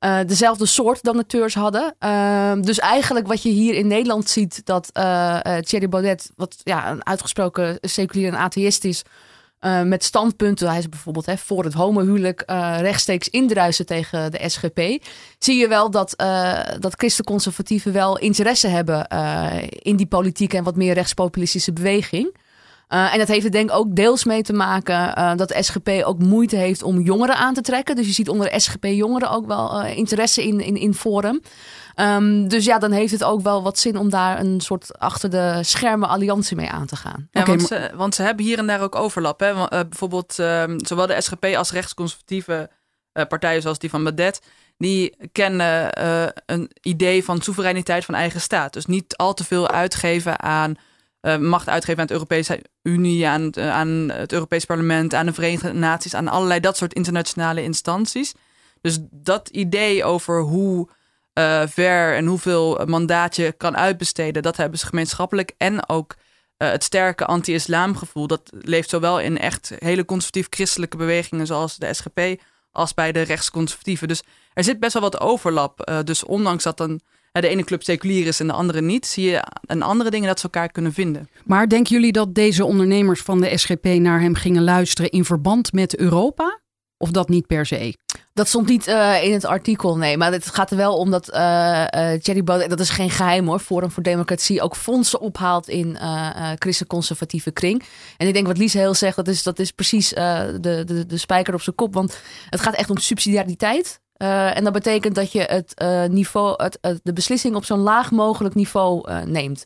uh, 0.04 0.18
dezelfde 0.26 0.66
soort 0.66 1.02
donateurs 1.02 1.54
hadden. 1.54 1.94
Uh, 2.00 2.52
dus 2.60 2.78
eigenlijk 2.78 3.26
wat 3.26 3.42
je 3.42 3.48
hier 3.48 3.74
in 3.74 3.86
Nederland 3.86 4.28
ziet, 4.28 4.66
dat 4.66 4.90
uh, 4.92 5.38
Thierry 5.38 5.88
Baudet, 5.88 6.30
wat 6.36 6.56
ja, 6.62 6.90
een 6.90 7.06
uitgesproken 7.06 7.78
seculier 7.80 8.28
en 8.28 8.38
atheïst 8.38 8.84
is, 8.84 9.02
met 9.84 10.04
standpunten, 10.04 10.68
hij 10.68 10.78
is 10.78 10.88
bijvoorbeeld 10.88 11.26
hè, 11.26 11.36
voor 11.36 11.64
het 11.64 11.72
homohuwelijk 11.72 12.42
rechtstreeks 12.78 13.28
indruisen 13.28 13.86
tegen 13.86 14.30
de 14.30 14.48
SGP, 14.48 15.04
zie 15.38 15.56
je 15.56 15.68
wel 15.68 15.90
dat, 15.90 16.14
dat 16.78 16.94
christenconservatieven 16.96 17.92
wel 17.92 18.18
interesse 18.18 18.68
hebben 18.68 19.06
in 19.68 19.96
die 19.96 20.06
politieke 20.06 20.56
en 20.56 20.64
wat 20.64 20.76
meer 20.76 20.94
rechtspopulistische 20.94 21.72
beweging. 21.72 22.36
Uh, 22.92 23.12
en 23.12 23.18
dat 23.18 23.28
heeft 23.28 23.44
er 23.44 23.50
denk 23.50 23.70
ik 23.70 23.76
ook 23.76 23.96
deels 23.96 24.24
mee 24.24 24.42
te 24.42 24.52
maken 24.52 25.18
uh, 25.18 25.36
dat 25.36 25.48
de 25.48 25.62
SGP 25.62 25.88
ook 26.04 26.18
moeite 26.18 26.56
heeft 26.56 26.82
om 26.82 27.00
jongeren 27.00 27.36
aan 27.36 27.54
te 27.54 27.60
trekken. 27.60 27.96
Dus 27.96 28.06
je 28.06 28.12
ziet 28.12 28.28
onder 28.28 28.50
de 28.50 28.60
SGP 28.60 28.84
jongeren 28.84 29.30
ook 29.30 29.46
wel 29.46 29.84
uh, 29.84 29.96
interesse 29.96 30.46
in, 30.46 30.60
in, 30.60 30.76
in 30.76 30.94
Forum. 30.94 31.42
Um, 31.96 32.48
dus 32.48 32.64
ja, 32.64 32.78
dan 32.78 32.92
heeft 32.92 33.12
het 33.12 33.24
ook 33.24 33.42
wel 33.42 33.62
wat 33.62 33.78
zin 33.78 33.96
om 33.96 34.10
daar 34.10 34.40
een 34.40 34.60
soort 34.60 34.98
achter 34.98 35.30
de 35.30 35.58
schermen 35.62 36.08
alliantie 36.08 36.56
mee 36.56 36.70
aan 36.70 36.86
te 36.86 36.96
gaan. 36.96 37.28
Ja, 37.30 37.40
okay, 37.40 37.56
want, 37.56 37.68
ze, 37.68 37.90
want 37.94 38.14
ze 38.14 38.22
hebben 38.22 38.44
hier 38.44 38.58
en 38.58 38.66
daar 38.66 38.80
ook 38.80 38.94
overlap. 38.94 39.40
Hè? 39.40 39.54
Want, 39.54 39.70
bijvoorbeeld 39.70 40.38
um, 40.38 40.86
zowel 40.86 41.06
de 41.06 41.20
SGP 41.20 41.44
als 41.44 41.72
rechtsconservatieve 41.72 42.70
partijen 43.28 43.62
zoals 43.62 43.78
die 43.78 43.90
van 43.90 44.04
Badet 44.04 44.40
die 44.76 45.16
kennen 45.32 45.90
een 46.46 46.70
idee 46.80 47.24
van 47.24 47.40
soevereiniteit 47.40 48.04
van 48.04 48.14
eigen 48.14 48.40
staat. 48.40 48.72
Dus 48.72 48.86
niet 48.86 49.16
al 49.16 49.34
te 49.34 49.44
veel 49.44 49.68
uitgeven 49.68 50.40
aan 50.40 50.76
uh, 51.22 51.36
macht 51.36 51.68
uitgeven 51.68 51.96
aan 51.96 52.06
het 52.06 52.12
Europese 52.12 52.62
Unie, 52.82 53.26
aan 53.28 53.42
het, 53.42 53.58
aan 53.58 53.88
het 53.88 54.32
Europees 54.32 54.64
Parlement, 54.64 55.14
aan 55.14 55.26
de 55.26 55.32
Verenigde 55.32 55.72
Naties, 55.72 56.14
aan 56.14 56.28
allerlei 56.28 56.60
dat 56.60 56.76
soort 56.76 56.94
internationale 56.94 57.62
instanties. 57.62 58.34
Dus 58.80 58.98
dat 59.10 59.48
idee 59.48 60.04
over 60.04 60.40
hoe 60.40 60.88
uh, 61.34 61.62
ver 61.66 62.14
en 62.16 62.26
hoeveel 62.26 62.86
mandaat 62.86 63.36
je 63.36 63.52
kan 63.52 63.76
uitbesteden, 63.76 64.42
dat 64.42 64.56
hebben 64.56 64.78
ze 64.78 64.86
gemeenschappelijk. 64.86 65.52
En 65.56 65.88
ook 65.88 66.14
het 66.56 66.84
sterke 66.84 67.26
anti-islamgevoel, 67.26 68.26
dat 68.26 68.50
leeft 68.60 68.90
zowel 68.90 69.20
in 69.20 69.38
echt 69.38 69.72
hele 69.78 70.04
conservatief-christelijke 70.04 70.96
bewegingen 70.96 71.46
zoals 71.46 71.76
de 71.76 71.94
SGP, 71.94 72.42
als 72.70 72.94
bij 72.94 73.12
de 73.12 73.20
rechtsconservatieven. 73.20 74.08
Dus 74.08 74.22
er 74.52 74.64
zit 74.64 74.80
best 74.80 74.92
wel 74.92 75.02
wat 75.02 75.20
overlap. 75.20 76.02
Dus 76.04 76.24
ondanks 76.24 76.64
dat 76.64 76.80
een 76.80 77.00
de 77.40 77.48
ene 77.48 77.64
club 77.64 77.82
seculier 77.82 78.26
is 78.26 78.40
en 78.40 78.46
de 78.46 78.52
andere 78.52 78.80
niet, 78.80 79.06
zie 79.06 79.30
je 79.30 79.42
aan 79.66 79.82
andere 79.82 80.10
dingen 80.10 80.28
dat 80.28 80.38
ze 80.38 80.44
elkaar 80.44 80.72
kunnen 80.72 80.92
vinden. 80.92 81.28
Maar 81.44 81.68
denken 81.68 81.94
jullie 81.94 82.12
dat 82.12 82.34
deze 82.34 82.64
ondernemers 82.64 83.20
van 83.20 83.40
de 83.40 83.58
SGP 83.58 83.84
naar 83.84 84.20
hem 84.20 84.34
gingen 84.34 84.64
luisteren 84.64 85.10
in 85.10 85.24
verband 85.24 85.72
met 85.72 85.96
Europa? 85.96 86.60
Of 86.96 87.10
dat 87.10 87.28
niet 87.28 87.46
per 87.46 87.66
se? 87.66 87.96
Dat 88.32 88.48
stond 88.48 88.68
niet 88.68 88.88
uh, 88.88 89.24
in 89.24 89.32
het 89.32 89.44
artikel, 89.44 89.96
nee. 89.96 90.16
Maar 90.16 90.32
het 90.32 90.46
gaat 90.46 90.70
er 90.70 90.76
wel 90.76 90.96
om 90.96 91.10
dat 91.10 91.34
uh, 91.34 91.38
uh, 91.38 92.12
Thierry 92.12 92.44
Baudet, 92.44 92.70
dat 92.70 92.80
is 92.80 92.90
geen 92.90 93.10
geheim 93.10 93.46
hoor, 93.46 93.58
Forum 93.58 93.90
voor 93.90 94.02
Democratie 94.02 94.62
ook 94.62 94.76
fondsen 94.76 95.20
ophaalt 95.20 95.68
in 95.68 95.98
christen-conservatieve 96.58 97.50
kring. 97.50 97.82
En 98.16 98.26
ik 98.26 98.34
denk 98.34 98.46
wat 98.46 98.58
Lies 98.58 98.72
heel 98.72 98.94
zegt, 98.94 99.16
dat 99.16 99.28
is, 99.28 99.42
dat 99.42 99.58
is 99.58 99.70
precies 99.70 100.08
de, 100.08 100.82
de, 100.86 101.06
de 101.06 101.16
spijker 101.16 101.54
op 101.54 101.62
zijn 101.62 101.76
kop. 101.76 101.94
Want 101.94 102.20
het 102.48 102.60
gaat 102.60 102.74
echt 102.74 102.90
om 102.90 102.98
subsidiariteit. 102.98 104.00
Uh, 104.22 104.56
en 104.56 104.64
dat 104.64 104.72
betekent 104.72 105.14
dat 105.14 105.32
je 105.32 105.40
het 105.40 105.72
uh, 105.82 106.04
niveau, 106.04 106.62
het, 106.62 106.78
de 107.02 107.12
beslissing 107.12 107.54
op 107.54 107.64
zo'n 107.64 107.78
laag 107.78 108.10
mogelijk 108.10 108.54
niveau 108.54 109.10
uh, 109.10 109.22
neemt. 109.22 109.64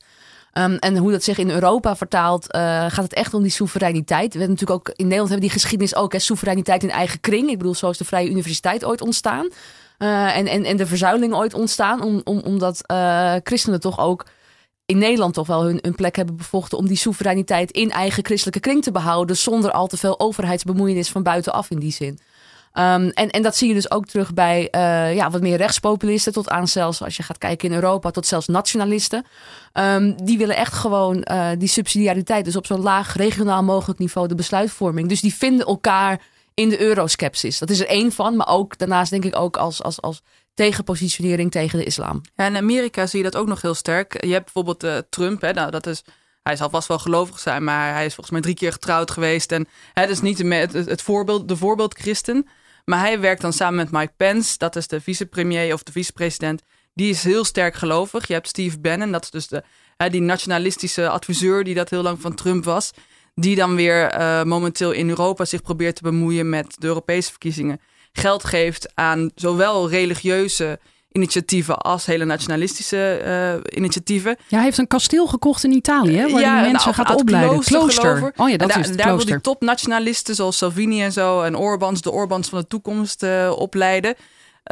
Um, 0.52 0.76
en 0.76 0.96
hoe 0.96 1.10
dat 1.10 1.22
zich 1.22 1.38
in 1.38 1.50
Europa 1.50 1.96
vertaalt, 1.96 2.46
gaat 2.56 2.96
het 2.96 3.14
echt 3.14 3.34
om 3.34 3.42
die 3.42 3.50
soevereiniteit. 3.50 4.32
We 4.32 4.38
hebben 4.38 4.56
natuurlijk 4.58 4.88
ook 4.88 4.94
in 4.96 5.04
Nederland 5.04 5.28
hebben 5.28 5.48
die 5.48 5.58
geschiedenis 5.58 5.96
ook, 5.96 6.12
hè, 6.12 6.18
soevereiniteit 6.18 6.82
in 6.82 6.90
eigen 6.90 7.20
kring. 7.20 7.50
Ik 7.50 7.58
bedoel, 7.58 7.74
zo 7.74 7.90
is 7.90 7.98
de 7.98 8.04
Vrije 8.04 8.30
Universiteit 8.30 8.84
ooit 8.84 9.00
ontstaan. 9.00 9.48
en, 9.98 10.46
en, 10.46 10.64
en 10.64 10.76
de 10.76 10.86
verzuiling 10.86 11.34
ooit 11.34 11.54
ontstaan, 11.54 12.02
om, 12.02 12.20
om, 12.24 12.40
omdat 12.44 12.84
christenen 13.42 13.80
toch 13.80 13.98
ook 13.98 14.26
in 14.86 14.98
Nederland 14.98 15.34
toch 15.34 15.46
wel 15.46 15.64
hun, 15.64 15.78
hun 15.82 15.94
plek 15.94 16.16
hebben 16.16 16.36
bevochten 16.36 16.78
om 16.78 16.86
die 16.86 16.96
soevereiniteit 16.96 17.70
in 17.70 17.90
eigen 17.90 18.24
christelijke 18.24 18.60
kring 18.60 18.82
te 18.82 18.90
behouden, 18.90 19.36
zonder 19.36 19.70
al 19.70 19.86
te 19.86 19.96
veel 19.96 20.20
overheidsbemoeienis 20.20 21.10
van 21.10 21.22
buitenaf 21.22 21.70
in 21.70 21.78
die 21.78 21.92
zin. 21.92 22.18
Um, 22.78 23.08
en, 23.08 23.30
en 23.30 23.42
dat 23.42 23.56
zie 23.56 23.68
je 23.68 23.74
dus 23.74 23.90
ook 23.90 24.06
terug 24.06 24.34
bij 24.34 24.68
uh, 24.74 25.14
ja, 25.14 25.30
wat 25.30 25.40
meer 25.40 25.56
rechtspopulisten, 25.56 26.32
tot 26.32 26.48
aan 26.48 26.68
zelfs 26.68 27.02
als 27.02 27.16
je 27.16 27.22
gaat 27.22 27.38
kijken 27.38 27.68
in 27.68 27.74
Europa, 27.74 28.10
tot 28.10 28.26
zelfs 28.26 28.46
nationalisten. 28.46 29.26
Um, 29.72 30.24
die 30.24 30.38
willen 30.38 30.56
echt 30.56 30.72
gewoon 30.72 31.26
uh, 31.30 31.48
die 31.58 31.68
subsidiariteit, 31.68 32.44
dus 32.44 32.56
op 32.56 32.66
zo'n 32.66 32.80
laag 32.80 33.16
regionaal 33.16 33.62
mogelijk 33.62 33.98
niveau 33.98 34.28
de 34.28 34.34
besluitvorming. 34.34 35.08
Dus 35.08 35.20
die 35.20 35.34
vinden 35.34 35.66
elkaar 35.66 36.20
in 36.54 36.68
de 36.68 36.80
euroskepsis. 36.80 37.58
Dat 37.58 37.70
is 37.70 37.80
er 37.80 37.86
één 37.86 38.12
van, 38.12 38.36
maar 38.36 38.48
ook 38.48 38.78
daarnaast 38.78 39.10
denk 39.10 39.24
ik 39.24 39.36
ook 39.36 39.56
als, 39.56 39.82
als, 39.82 40.00
als 40.00 40.22
tegenpositionering 40.54 41.50
tegen 41.50 41.78
de 41.78 41.84
islam. 41.84 42.20
Ja, 42.34 42.46
in 42.46 42.56
Amerika 42.56 43.06
zie 43.06 43.18
je 43.18 43.30
dat 43.30 43.40
ook 43.40 43.48
nog 43.48 43.62
heel 43.62 43.74
sterk. 43.74 44.24
Je 44.24 44.32
hebt 44.32 44.44
bijvoorbeeld 44.44 44.84
uh, 44.84 44.96
Trump, 45.10 45.40
hè, 45.40 45.52
nou, 45.52 45.70
dat 45.70 45.86
is 45.86 46.02
hij 46.42 46.56
zal 46.56 46.70
vast 46.70 46.88
wel 46.88 46.98
gelovig 46.98 47.38
zijn, 47.38 47.64
maar 47.64 47.92
hij 47.92 48.04
is 48.04 48.14
volgens 48.14 48.30
mij 48.30 48.40
drie 48.40 48.54
keer 48.54 48.72
getrouwd 48.72 49.10
geweest. 49.10 49.52
En 49.52 49.68
het 49.92 50.10
is 50.10 50.20
niet 50.20 50.38
het, 50.38 50.72
het 50.72 51.02
voorbeeld, 51.02 51.48
de 51.48 51.56
voorbeeld 51.56 51.98
christen. 51.98 52.48
Maar 52.86 53.00
hij 53.00 53.20
werkt 53.20 53.40
dan 53.40 53.52
samen 53.52 53.76
met 53.76 53.90
Mike 53.90 54.12
Pence, 54.16 54.58
dat 54.58 54.76
is 54.76 54.86
de 54.86 55.00
vicepremier 55.00 55.72
of 55.72 55.82
de 55.82 55.92
vicepresident. 55.92 56.62
Die 56.94 57.10
is 57.10 57.24
heel 57.24 57.44
sterk 57.44 57.74
gelovig. 57.74 58.26
Je 58.26 58.32
hebt 58.32 58.48
Steve 58.48 58.78
Bannon, 58.78 59.12
dat 59.12 59.22
is 59.22 59.30
dus 59.30 59.46
de, 59.48 59.62
hè, 59.96 60.10
die 60.10 60.20
nationalistische 60.20 61.08
adviseur 61.08 61.64
die 61.64 61.74
dat 61.74 61.90
heel 61.90 62.02
lang 62.02 62.20
van 62.20 62.34
Trump 62.34 62.64
was. 62.64 62.90
Die 63.34 63.56
dan 63.56 63.74
weer 63.74 64.18
uh, 64.18 64.42
momenteel 64.42 64.92
in 64.92 65.08
Europa 65.08 65.44
zich 65.44 65.62
probeert 65.62 65.96
te 65.96 66.02
bemoeien 66.02 66.48
met 66.48 66.74
de 66.78 66.86
Europese 66.86 67.30
verkiezingen. 67.30 67.80
Geld 68.12 68.44
geeft 68.44 68.94
aan 68.94 69.30
zowel 69.34 69.90
religieuze 69.90 70.78
initiatieven 71.16 71.78
als 71.78 72.06
hele 72.06 72.24
nationalistische 72.24 73.22
uh, 73.64 73.78
initiatieven. 73.78 74.36
Ja, 74.48 74.56
hij 74.56 74.64
heeft 74.64 74.78
een 74.78 74.86
kasteel 74.86 75.26
gekocht 75.26 75.64
in 75.64 75.72
Italië, 75.72 76.32
waar 76.32 76.40
ja, 76.40 76.60
die 76.60 76.70
mensen 76.70 76.94
gaat 76.94 77.14
opleiden. 77.14 77.60
Klooster. 77.60 78.02
klooster. 78.02 78.32
Oh 78.36 78.48
ja, 78.48 78.56
dat 78.56 78.68
daar, 78.68 78.78
is 78.78 78.88
het 78.88 78.96
daar 78.96 79.06
klooster. 79.06 79.28
wil 79.28 79.36
die 79.36 79.52
topnationalisten 79.52 80.34
zoals 80.34 80.56
Salvini 80.56 81.02
en 81.02 81.12
zo 81.12 81.42
en 81.42 81.56
Orbans, 81.56 82.02
de 82.02 82.10
Orbans 82.10 82.48
van 82.48 82.58
de 82.58 82.66
toekomst 82.66 83.22
uh, 83.22 83.52
opleiden. 83.56 84.14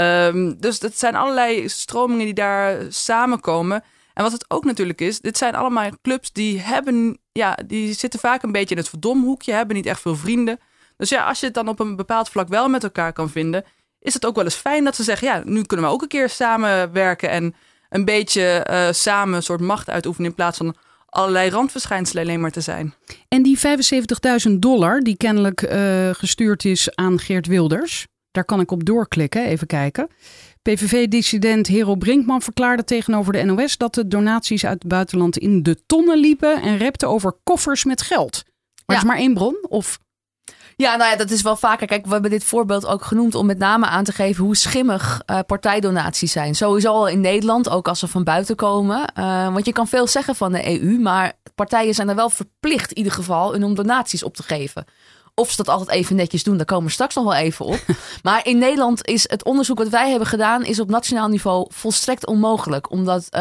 Um, 0.00 0.60
dus 0.60 0.78
dat 0.78 0.98
zijn 0.98 1.14
allerlei 1.14 1.68
stromingen 1.68 2.24
die 2.24 2.34
daar 2.34 2.76
samenkomen. 2.88 3.82
En 4.14 4.22
wat 4.22 4.32
het 4.32 4.44
ook 4.48 4.64
natuurlijk 4.64 5.00
is, 5.00 5.20
dit 5.20 5.38
zijn 5.38 5.54
allemaal 5.54 5.90
clubs 6.02 6.32
die 6.32 6.60
hebben, 6.60 7.18
ja, 7.32 7.58
die 7.66 7.92
zitten 7.92 8.20
vaak 8.20 8.42
een 8.42 8.52
beetje 8.52 8.74
in 8.74 8.80
het 8.80 8.88
verdomhoekje, 8.88 9.52
hebben 9.52 9.76
niet 9.76 9.86
echt 9.86 10.00
veel 10.00 10.16
vrienden. 10.16 10.58
Dus 10.96 11.08
ja, 11.08 11.26
als 11.26 11.40
je 11.40 11.46
het 11.46 11.54
dan 11.54 11.68
op 11.68 11.80
een 11.80 11.96
bepaald 11.96 12.28
vlak 12.28 12.48
wel 12.48 12.68
met 12.68 12.82
elkaar 12.82 13.12
kan 13.12 13.30
vinden, 13.30 13.64
is 14.04 14.14
het 14.14 14.26
ook 14.26 14.34
wel 14.34 14.44
eens 14.44 14.54
fijn 14.54 14.84
dat 14.84 14.96
ze 14.96 15.02
zeggen: 15.02 15.28
ja, 15.28 15.42
nu 15.44 15.62
kunnen 15.62 15.86
we 15.86 15.92
ook 15.92 16.02
een 16.02 16.08
keer 16.08 16.28
samenwerken 16.28 17.30
en 17.30 17.54
een 17.88 18.04
beetje 18.04 18.66
uh, 18.70 18.88
samen 18.90 19.34
een 19.34 19.42
soort 19.42 19.60
macht 19.60 19.90
uitoefenen 19.90 20.30
in 20.30 20.36
plaats 20.36 20.56
van 20.56 20.76
allerlei 21.08 21.50
randverschijnselen 21.50 22.22
alleen 22.22 22.40
maar 22.40 22.50
te 22.50 22.60
zijn. 22.60 22.94
En 23.28 23.42
die 23.42 23.58
75.000 24.48 24.52
dollar 24.52 25.00
die 25.00 25.16
kennelijk 25.16 25.62
uh, 25.62 26.10
gestuurd 26.12 26.64
is 26.64 26.94
aan 26.94 27.18
Geert 27.18 27.46
Wilders, 27.46 28.06
daar 28.30 28.44
kan 28.44 28.60
ik 28.60 28.70
op 28.70 28.84
doorklikken, 28.84 29.44
even 29.44 29.66
kijken. 29.66 30.08
PVV-dissident 30.62 31.66
Hero 31.66 31.94
Brinkman 31.94 32.42
verklaarde 32.42 32.84
tegenover 32.84 33.32
de 33.32 33.42
NOS 33.42 33.76
dat 33.76 33.94
de 33.94 34.08
donaties 34.08 34.64
uit 34.64 34.82
het 34.82 34.88
buitenland 34.88 35.38
in 35.38 35.62
de 35.62 35.86
tonnen 35.86 36.18
liepen 36.18 36.62
en 36.62 36.76
repte 36.76 37.06
over 37.06 37.32
koffers 37.44 37.84
met 37.84 38.02
geld. 38.02 38.42
Maar 38.86 38.96
ja. 38.96 39.02
is 39.02 39.08
maar 39.08 39.16
één 39.16 39.34
bron? 39.34 39.66
Of 39.68 39.98
ja, 40.76 40.96
nou 40.96 41.10
ja, 41.10 41.16
dat 41.16 41.30
is 41.30 41.42
wel 41.42 41.56
vaker. 41.56 41.86
Kijk, 41.86 42.04
we 42.06 42.12
hebben 42.12 42.30
dit 42.30 42.44
voorbeeld 42.44 42.86
ook 42.86 43.04
genoemd 43.04 43.34
om 43.34 43.46
met 43.46 43.58
name 43.58 43.86
aan 43.86 44.04
te 44.04 44.12
geven 44.12 44.44
hoe 44.44 44.56
schimmig 44.56 45.22
uh, 45.30 45.38
partijdonaties 45.46 46.32
zijn. 46.32 46.54
Sowieso 46.54 46.92
al 46.92 47.08
in 47.08 47.20
Nederland, 47.20 47.68
ook 47.68 47.88
als 47.88 47.98
ze 47.98 48.08
van 48.08 48.24
buiten 48.24 48.56
komen. 48.56 49.12
Uh, 49.18 49.52
want 49.52 49.66
je 49.66 49.72
kan 49.72 49.86
veel 49.86 50.06
zeggen 50.06 50.34
van 50.34 50.52
de 50.52 50.80
EU, 50.80 50.98
maar 50.98 51.32
partijen 51.54 51.94
zijn 51.94 52.08
er 52.08 52.14
wel 52.14 52.30
verplicht 52.30 52.90
in 52.90 52.96
ieder 52.96 53.12
geval 53.12 53.52
om 53.52 53.74
donaties 53.74 54.22
op 54.22 54.36
te 54.36 54.42
geven. 54.42 54.84
Of 55.34 55.50
ze 55.50 55.56
dat 55.56 55.68
altijd 55.68 55.90
even 55.90 56.16
netjes 56.16 56.42
doen, 56.42 56.56
daar 56.56 56.66
komen 56.66 56.86
we 56.86 56.92
straks 56.92 57.14
nog 57.14 57.24
wel 57.24 57.34
even 57.34 57.64
op. 57.64 57.84
maar 58.22 58.46
in 58.46 58.58
Nederland 58.58 59.06
is 59.06 59.28
het 59.28 59.44
onderzoek 59.44 59.78
wat 59.78 59.88
wij 59.88 60.10
hebben 60.10 60.28
gedaan, 60.28 60.64
is 60.64 60.80
op 60.80 60.88
nationaal 60.88 61.28
niveau 61.28 61.66
volstrekt 61.68 62.26
onmogelijk. 62.26 62.90
Omdat 62.90 63.26
uh, 63.30 63.40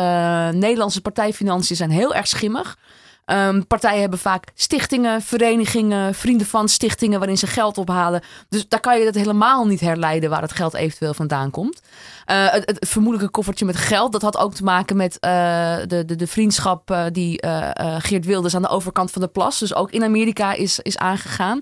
Nederlandse 0.49 1.01
partijfinanciën 1.01 1.75
zijn 1.75 1.91
heel 1.91 2.13
erg 2.13 2.27
schimmig. 2.27 2.77
Ehm, 3.25 3.61
partijen 3.67 4.01
hebben 4.01 4.19
vaak 4.19 4.47
stichtingen, 4.53 5.21
verenigingen, 5.21 6.13
vrienden 6.13 6.47
van 6.47 6.69
stichtingen 6.69 7.19
waarin 7.19 7.37
ze 7.37 7.47
geld 7.47 7.77
ophalen. 7.77 8.21
Dus 8.49 8.67
daar 8.67 8.79
kan 8.79 8.99
je 8.99 9.05
het 9.05 9.15
helemaal 9.15 9.65
niet 9.65 9.79
herleiden 9.79 10.29
waar 10.29 10.41
het 10.41 10.51
geld 10.51 10.73
eventueel 10.73 11.13
vandaan 11.13 11.51
komt. 11.51 11.81
Uh, 12.31 12.47
het, 12.49 12.87
vermoedelijke 12.89 13.31
koffertje 13.31 13.65
met 13.65 13.75
geld, 13.75 14.11
dat 14.11 14.21
had 14.21 14.37
ook 14.37 14.53
te 14.53 14.63
maken 14.63 14.95
met 14.95 15.17
uh, 15.21 15.75
de, 15.87 16.03
de, 16.05 16.15
de, 16.15 16.27
vriendschap 16.27 16.91
uh, 16.91 17.05
die 17.11 17.45
Geert 17.97 18.25
Wilders 18.25 18.55
aan 18.55 18.61
de 18.61 18.67
overkant 18.67 19.11
van 19.11 19.21
de 19.21 19.27
plas, 19.27 19.59
dus 19.59 19.75
ook 19.75 19.91
in 19.91 20.03
Amerika, 20.03 20.53
is, 20.53 20.79
is 20.79 20.97
aangegaan. 20.97 21.61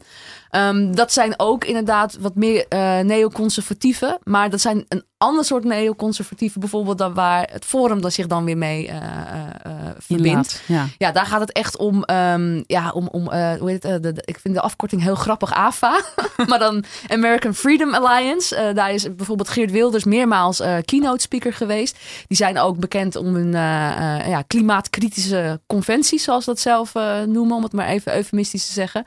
Um, 0.51 0.95
dat 0.95 1.13
zijn 1.13 1.33
ook 1.37 1.65
inderdaad 1.65 2.17
wat 2.19 2.35
meer 2.35 2.65
uh, 2.69 2.99
neoconservatieven. 2.99 4.19
Maar 4.23 4.49
dat 4.49 4.61
zijn 4.61 4.85
een 4.87 5.03
ander 5.17 5.45
soort 5.45 5.63
neoconservatieven. 5.63 6.59
Bijvoorbeeld 6.59 6.97
dan 6.97 7.13
waar 7.13 7.49
het 7.51 7.65
Forum 7.65 8.01
dat 8.01 8.13
zich 8.13 8.27
dan 8.27 8.45
weer 8.45 8.57
mee 8.57 8.87
uh, 8.87 8.95
uh, 8.95 9.73
verbindt. 9.97 10.61
Ja. 10.65 10.87
ja, 10.97 11.11
daar 11.11 11.25
gaat 11.25 11.39
het 11.39 11.51
echt 11.51 11.77
om. 11.77 12.03
Um, 12.11 12.63
ja, 12.67 12.91
om, 12.91 13.07
om 13.07 13.23
hoe 13.33 13.69
heet 13.69 13.83
het? 13.83 14.03
De, 14.03 14.13
de, 14.13 14.21
ik 14.25 14.39
vind 14.39 14.53
de 14.53 14.61
afkorting 14.61 15.01
heel 15.01 15.15
grappig, 15.15 15.53
AFA. 15.53 16.01
maar 16.47 16.59
dan 16.59 16.83
American 17.07 17.53
Freedom 17.53 17.93
Alliance. 17.93 18.71
daar 18.73 18.93
is 18.93 19.15
bijvoorbeeld 19.15 19.49
Geert 19.49 19.71
Wilders 19.71 20.03
meermaals 20.03 20.61
keynote 20.85 21.21
speaker 21.21 21.53
geweest. 21.53 21.97
Die 22.27 22.37
zijn 22.37 22.59
ook 22.59 22.79
bekend 22.79 23.15
om 23.15 23.35
hun 23.35 23.51
ja, 23.51 24.43
klimaatkritische 24.47 25.61
conventies, 25.67 26.23
zoals 26.23 26.45
dat 26.45 26.59
zelf 26.59 26.93
noemen. 27.25 27.55
Om 27.55 27.63
het 27.63 27.73
maar 27.73 27.87
even 27.87 28.15
eufemistisch 28.15 28.65
te 28.65 28.73
zeggen. 28.73 29.05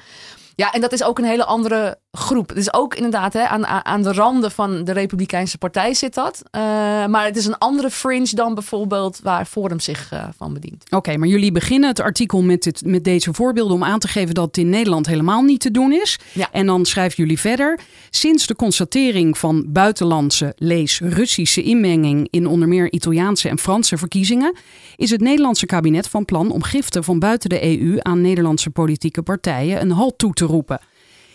Ja, 0.56 0.72
en 0.72 0.80
dat 0.80 0.92
is 0.92 1.04
ook 1.04 1.18
een 1.18 1.24
hele 1.24 1.44
andere 1.44 1.98
groep. 2.12 2.48
Het 2.48 2.58
is 2.58 2.74
ook 2.74 2.94
inderdaad 2.94 3.32
hè, 3.32 3.46
aan, 3.46 3.66
aan 3.66 4.02
de 4.02 4.12
randen 4.12 4.50
van 4.50 4.84
de 4.84 4.92
Republikeinse 4.92 5.58
Partij 5.58 5.94
zit 5.94 6.14
dat. 6.14 6.42
Uh, 6.44 6.60
maar 7.06 7.24
het 7.24 7.36
is 7.36 7.46
een 7.46 7.58
andere 7.58 7.90
fringe 7.90 8.30
dan 8.34 8.54
bijvoorbeeld 8.54 9.20
waar 9.22 9.44
Forum 9.44 9.80
zich 9.80 10.12
uh, 10.12 10.24
van 10.36 10.52
bedient. 10.54 10.84
Oké, 10.84 10.96
okay, 10.96 11.16
maar 11.16 11.28
jullie 11.28 11.52
beginnen 11.52 11.88
het 11.88 12.00
artikel 12.00 12.42
met, 12.42 12.62
dit, 12.62 12.82
met 12.84 13.04
deze 13.04 13.34
voorbeelden 13.34 13.74
om 13.74 13.84
aan 13.84 13.98
te 13.98 14.08
geven 14.08 14.34
dat 14.34 14.46
het 14.46 14.56
in 14.56 14.68
Nederland 14.68 15.06
helemaal 15.06 15.42
niet 15.42 15.60
te 15.60 15.70
doen 15.70 15.92
is. 15.92 16.18
Ja. 16.32 16.48
En 16.52 16.66
dan 16.66 16.84
schrijven 16.84 17.16
jullie 17.16 17.40
verder. 17.40 17.80
Sinds 18.10 18.46
de 18.46 18.56
constatering 18.56 19.38
van 19.38 19.64
buitenlandse, 19.68 20.52
lees 20.56 21.00
Russische 21.00 21.62
inmenging 21.62 22.28
in 22.30 22.46
onder 22.46 22.68
meer 22.68 22.92
Italiaanse 22.92 23.48
en 23.48 23.58
Franse 23.58 23.96
verkiezingen, 23.96 24.56
is 24.96 25.10
het 25.10 25.20
Nederlandse 25.20 25.66
kabinet 25.66 26.08
van 26.08 26.24
plan 26.24 26.50
om 26.50 26.62
giften 26.62 27.04
van 27.04 27.18
buiten 27.18 27.48
de 27.48 27.78
EU 27.78 27.98
aan 28.02 28.20
Nederlandse 28.20 28.70
politieke 28.70 29.22
partijen 29.22 29.80
een 29.80 29.90
halt 29.90 30.18
toe 30.18 30.32
te 30.32 30.43
roepen. 30.44 30.80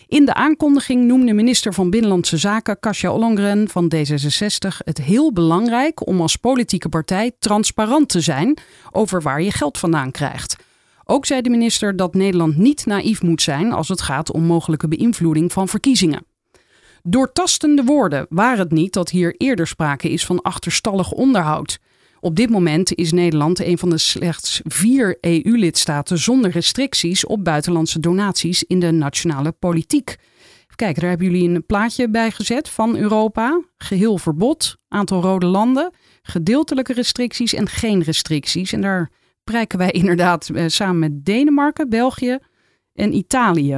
In 0.07 0.25
de 0.25 0.33
aankondiging 0.33 1.05
noemde 1.05 1.33
minister 1.33 1.73
van 1.73 1.89
Binnenlandse 1.89 2.37
Zaken 2.37 2.79
Kasia 2.79 3.11
Ollongren 3.11 3.69
van 3.69 3.91
D66 3.95 4.77
het 4.83 4.97
heel 4.97 5.33
belangrijk 5.33 6.07
om 6.07 6.21
als 6.21 6.35
politieke 6.35 6.89
partij 6.89 7.31
transparant 7.39 8.09
te 8.09 8.21
zijn 8.21 8.57
over 8.91 9.21
waar 9.21 9.41
je 9.41 9.51
geld 9.51 9.77
vandaan 9.77 10.11
krijgt. 10.11 10.55
Ook 11.03 11.25
zei 11.25 11.41
de 11.41 11.49
minister 11.49 11.95
dat 11.95 12.13
Nederland 12.13 12.57
niet 12.57 12.85
naïef 12.85 13.21
moet 13.21 13.41
zijn 13.41 13.71
als 13.71 13.87
het 13.87 14.01
gaat 14.01 14.31
om 14.31 14.43
mogelijke 14.43 14.87
beïnvloeding 14.87 15.51
van 15.51 15.67
verkiezingen. 15.67 16.25
Doortastende 17.03 17.83
woorden 17.83 18.25
waren 18.29 18.59
het 18.59 18.71
niet 18.71 18.93
dat 18.93 19.09
hier 19.09 19.35
eerder 19.37 19.67
sprake 19.67 20.09
is 20.09 20.25
van 20.25 20.41
achterstallig 20.41 21.11
onderhoud. 21.11 21.79
Op 22.19 22.35
dit 22.35 22.49
moment 22.49 22.93
is 22.95 23.11
Nederland 23.11 23.59
een 23.59 23.77
van 23.77 23.89
de 23.89 23.97
slechts 23.97 24.61
vier 24.63 25.17
EU-lidstaten 25.21 26.17
zonder 26.17 26.51
restricties 26.51 27.25
op 27.25 27.43
buitenlandse 27.43 27.99
donaties 27.99 28.63
in 28.63 28.79
de 28.79 28.91
nationale 28.91 29.51
politiek. 29.51 30.15
Kijk, 30.75 30.99
daar 30.99 31.09
hebben 31.09 31.31
jullie 31.31 31.49
een 31.49 31.65
plaatje 31.65 32.09
bij 32.09 32.31
gezet 32.31 32.69
van 32.69 32.95
Europa. 32.95 33.61
Geheel 33.77 34.17
verbod, 34.17 34.77
aantal 34.87 35.21
rode 35.21 35.45
landen, 35.45 35.91
gedeeltelijke 36.21 36.93
restricties 36.93 37.53
en 37.53 37.67
geen 37.67 38.03
restricties. 38.03 38.73
En 38.73 38.81
daar 38.81 39.11
prijken 39.43 39.77
wij 39.77 39.91
inderdaad 40.01 40.49
eh, 40.49 40.63
samen 40.67 40.99
met 40.99 41.25
Denemarken, 41.25 41.89
België 41.89 42.37
en 42.93 43.13
Italië. 43.13 43.77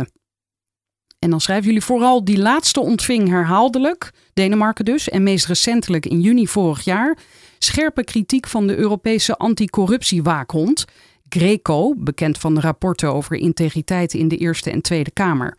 En 1.20 1.30
dan 1.30 1.42
schrijven 1.42 1.66
jullie 1.66 1.84
vooral 1.84 2.24
die 2.24 2.40
laatste 2.40 2.80
ontving 2.80 3.28
herhaaldelijk, 3.28 4.12
Denemarken 4.34 4.86
dus, 4.86 5.10
en 5.10 5.24
meest 5.24 5.46
recentelijk 5.46 6.06
in 6.06 6.22
juni 6.22 6.48
vorig 6.48 6.84
jaar, 6.84 7.18
scherpe 7.64 8.04
kritiek 8.04 8.48
van 8.48 8.68
de 8.68 8.76
Europese 8.76 9.38
anticorruptiewaakhond, 9.38 10.86
Greco, 11.30 11.96
bekend 11.98 12.38
van 12.38 12.54
de 12.56 12.62
rapporten 12.62 13.14
over 13.14 13.36
integriteit 13.36 14.14
in 14.14 14.28
de 14.28 14.38
Eerste 14.38 14.72
en 14.72 14.82
Tweede 14.82 15.12
Kamer. 15.12 15.58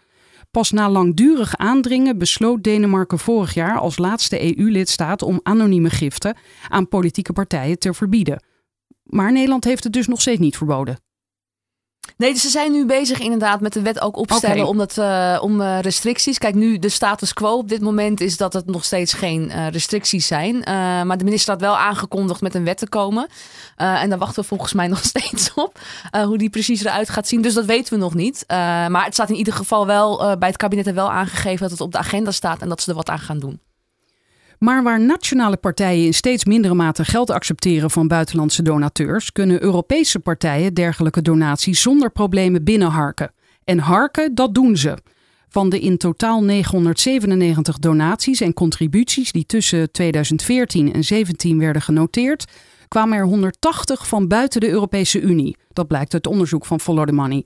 Pas 0.50 0.70
na 0.70 0.90
langdurig 0.90 1.56
aandringen 1.56 2.18
besloot 2.18 2.62
Denemarken 2.62 3.18
vorig 3.18 3.54
jaar 3.54 3.78
als 3.78 3.98
laatste 3.98 4.58
EU-lidstaat 4.58 5.22
om 5.22 5.40
anonieme 5.42 5.90
giften 5.90 6.36
aan 6.68 6.88
politieke 6.88 7.32
partijen 7.32 7.78
te 7.78 7.94
verbieden. 7.94 8.42
Maar 9.02 9.32
Nederland 9.32 9.64
heeft 9.64 9.84
het 9.84 9.92
dus 9.92 10.06
nog 10.06 10.20
steeds 10.20 10.40
niet 10.40 10.56
verboden. 10.56 10.96
Nee, 12.16 12.32
dus 12.32 12.42
ze 12.42 12.48
zijn 12.48 12.72
nu 12.72 12.86
bezig 12.86 13.18
inderdaad 13.18 13.60
met 13.60 13.72
de 13.72 13.82
wet 13.82 14.00
ook 14.00 14.16
opstellen 14.16 14.66
om, 14.66 14.78
dat, 14.78 14.96
uh, 14.96 15.38
om 15.42 15.60
uh, 15.60 15.80
restricties. 15.80 16.38
Kijk, 16.38 16.54
nu 16.54 16.78
de 16.78 16.88
status 16.88 17.32
quo 17.32 17.56
op 17.56 17.68
dit 17.68 17.80
moment 17.80 18.20
is 18.20 18.36
dat 18.36 18.52
het 18.52 18.66
nog 18.66 18.84
steeds 18.84 19.12
geen 19.12 19.48
uh, 19.48 19.68
restricties 19.68 20.26
zijn. 20.26 20.58
Maar 21.06 21.18
de 21.18 21.24
minister 21.24 21.52
had 21.52 21.60
wel 21.60 21.76
aangekondigd 21.76 22.40
met 22.40 22.54
een 22.54 22.64
wet 22.64 22.78
te 22.78 22.88
komen. 22.88 23.26
En 23.76 24.08
daar 24.08 24.18
wachten 24.18 24.42
we 24.42 24.48
volgens 24.48 24.72
mij 24.72 24.86
nog 24.94 25.04
steeds 25.04 25.54
op. 25.54 25.78
Hoe 26.24 26.38
die 26.38 26.50
precies 26.50 26.84
eruit 26.84 27.08
gaat 27.08 27.28
zien. 27.28 27.42
Dus 27.42 27.54
dat 27.54 27.64
weten 27.64 27.92
we 27.92 27.98
nog 27.98 28.14
niet. 28.14 28.44
Maar 28.48 29.04
het 29.04 29.14
staat 29.14 29.30
in 29.30 29.36
ieder 29.36 29.52
geval 29.52 29.86
wel 29.86 30.36
bij 30.38 30.48
het 30.48 30.56
kabinet 30.56 30.86
er 30.86 30.94
wel 30.94 31.10
aangegeven 31.10 31.60
dat 31.60 31.70
het 31.70 31.80
op 31.80 31.92
de 31.92 31.98
agenda 31.98 32.30
staat 32.30 32.60
en 32.60 32.68
dat 32.68 32.82
ze 32.82 32.90
er 32.90 32.96
wat 32.96 33.08
aan 33.08 33.18
gaan 33.18 33.38
doen. 33.38 33.60
Maar 34.62 34.82
waar 34.82 35.00
nationale 35.00 35.56
partijen 35.56 36.04
in 36.04 36.14
steeds 36.14 36.44
mindere 36.44 36.74
mate 36.74 37.04
geld 37.04 37.30
accepteren 37.30 37.90
van 37.90 38.08
buitenlandse 38.08 38.62
donateurs, 38.62 39.32
kunnen 39.32 39.62
Europese 39.62 40.18
partijen 40.18 40.74
dergelijke 40.74 41.22
donaties 41.22 41.82
zonder 41.82 42.10
problemen 42.10 42.64
binnenharken. 42.64 43.32
En 43.64 43.78
harken, 43.78 44.34
dat 44.34 44.54
doen 44.54 44.76
ze. 44.76 44.98
Van 45.48 45.68
de 45.68 45.80
in 45.80 45.96
totaal 45.96 46.42
997 46.42 47.78
donaties 47.78 48.40
en 48.40 48.54
contributies 48.54 49.32
die 49.32 49.46
tussen 49.46 49.92
2014 49.92 50.80
en 50.80 50.90
2017 50.90 51.58
werden 51.58 51.82
genoteerd, 51.82 52.44
kwamen 52.88 53.18
er 53.18 53.24
180 53.24 54.06
van 54.06 54.28
buiten 54.28 54.60
de 54.60 54.68
Europese 54.68 55.20
Unie. 55.20 55.56
Dat 55.72 55.86
blijkt 55.86 56.14
uit 56.14 56.26
onderzoek 56.26 56.66
van 56.66 56.80
Follow 56.80 57.06
the 57.06 57.12
Money. 57.12 57.44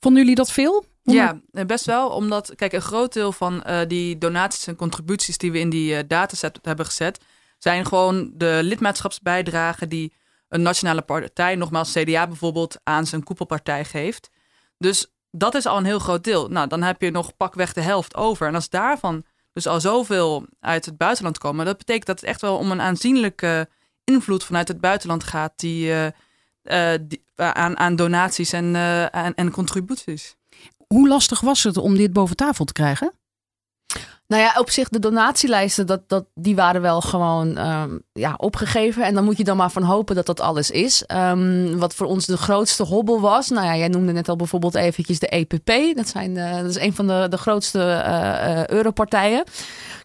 Vonden 0.00 0.20
jullie 0.22 0.36
dat 0.36 0.52
veel? 0.52 0.84
Ja, 1.12 1.40
eh, 1.52 1.64
best 1.64 1.84
wel. 1.84 2.08
Omdat, 2.08 2.54
kijk, 2.56 2.72
een 2.72 2.80
groot 2.80 3.12
deel 3.12 3.32
van 3.32 3.64
uh, 3.66 3.80
die 3.88 4.18
donaties 4.18 4.66
en 4.66 4.76
contributies 4.76 5.38
die 5.38 5.52
we 5.52 5.58
in 5.58 5.70
die 5.70 5.94
uh, 5.94 5.98
dataset 6.06 6.58
hebben 6.62 6.86
gezet, 6.86 7.20
zijn 7.58 7.86
gewoon 7.86 8.30
de 8.34 8.60
lidmaatschapsbijdragen 8.62 9.88
die 9.88 10.12
een 10.48 10.62
nationale 10.62 11.02
partij, 11.02 11.54
nogmaals 11.54 11.92
CDA 11.92 12.26
bijvoorbeeld, 12.26 12.80
aan 12.82 13.06
zijn 13.06 13.22
koepelpartij 13.22 13.84
geeft. 13.84 14.30
Dus 14.78 15.06
dat 15.30 15.54
is 15.54 15.66
al 15.66 15.76
een 15.76 15.84
heel 15.84 15.98
groot 15.98 16.24
deel. 16.24 16.48
Nou, 16.48 16.68
dan 16.68 16.82
heb 16.82 17.00
je 17.00 17.10
nog 17.10 17.36
pakweg 17.36 17.72
de 17.72 17.80
helft 17.80 18.14
over. 18.14 18.46
En 18.46 18.54
als 18.54 18.68
daarvan 18.68 19.24
dus 19.52 19.66
al 19.66 19.80
zoveel 19.80 20.46
uit 20.60 20.84
het 20.84 20.96
buitenland 20.96 21.38
komen, 21.38 21.66
dat 21.66 21.78
betekent 21.78 22.06
dat 22.06 22.20
het 22.20 22.28
echt 22.28 22.40
wel 22.40 22.56
om 22.56 22.70
een 22.70 22.80
aanzienlijke 22.80 23.68
invloed 24.04 24.44
vanuit 24.44 24.68
het 24.68 24.80
buitenland 24.80 25.24
gaat 25.24 25.52
die, 25.56 26.12
uh, 26.62 26.94
die 27.00 27.24
aan, 27.34 27.78
aan 27.78 27.96
donaties 27.96 28.52
en, 28.52 28.74
en, 29.10 29.34
en 29.34 29.50
contributies. 29.50 30.36
Hoe 30.94 31.08
lastig 31.08 31.40
was 31.40 31.62
het 31.62 31.76
om 31.76 31.96
dit 31.96 32.12
boven 32.12 32.36
tafel 32.36 32.64
te 32.64 32.72
krijgen? 32.72 33.12
Nou 34.26 34.42
ja, 34.42 34.54
op 34.58 34.70
zich 34.70 34.88
de 34.88 34.98
donatielijsten, 34.98 35.86
dat, 35.86 36.08
dat, 36.08 36.24
die 36.34 36.54
waren 36.54 36.80
wel 36.80 37.00
gewoon 37.00 37.58
um, 37.58 38.02
ja, 38.12 38.34
opgegeven. 38.36 39.04
En 39.04 39.14
dan 39.14 39.24
moet 39.24 39.36
je 39.36 39.44
dan 39.44 39.56
maar 39.56 39.70
van 39.70 39.82
hopen 39.82 40.14
dat 40.14 40.26
dat 40.26 40.40
alles 40.40 40.70
is. 40.70 41.04
Um, 41.14 41.78
wat 41.78 41.94
voor 41.94 42.06
ons 42.06 42.26
de 42.26 42.36
grootste 42.36 42.82
hobbel 42.82 43.20
was. 43.20 43.48
Nou 43.48 43.66
ja, 43.66 43.76
jij 43.76 43.88
noemde 43.88 44.12
net 44.12 44.28
al 44.28 44.36
bijvoorbeeld 44.36 44.74
eventjes 44.74 45.18
de 45.18 45.28
EPP. 45.28 45.96
Dat, 45.96 46.08
zijn 46.08 46.34
de, 46.34 46.50
dat 46.62 46.70
is 46.70 46.78
een 46.78 46.94
van 46.94 47.06
de, 47.06 47.26
de 47.30 47.38
grootste 47.38 47.78
uh, 47.78 48.54
uh, 48.54 48.66
europartijen. 48.66 49.44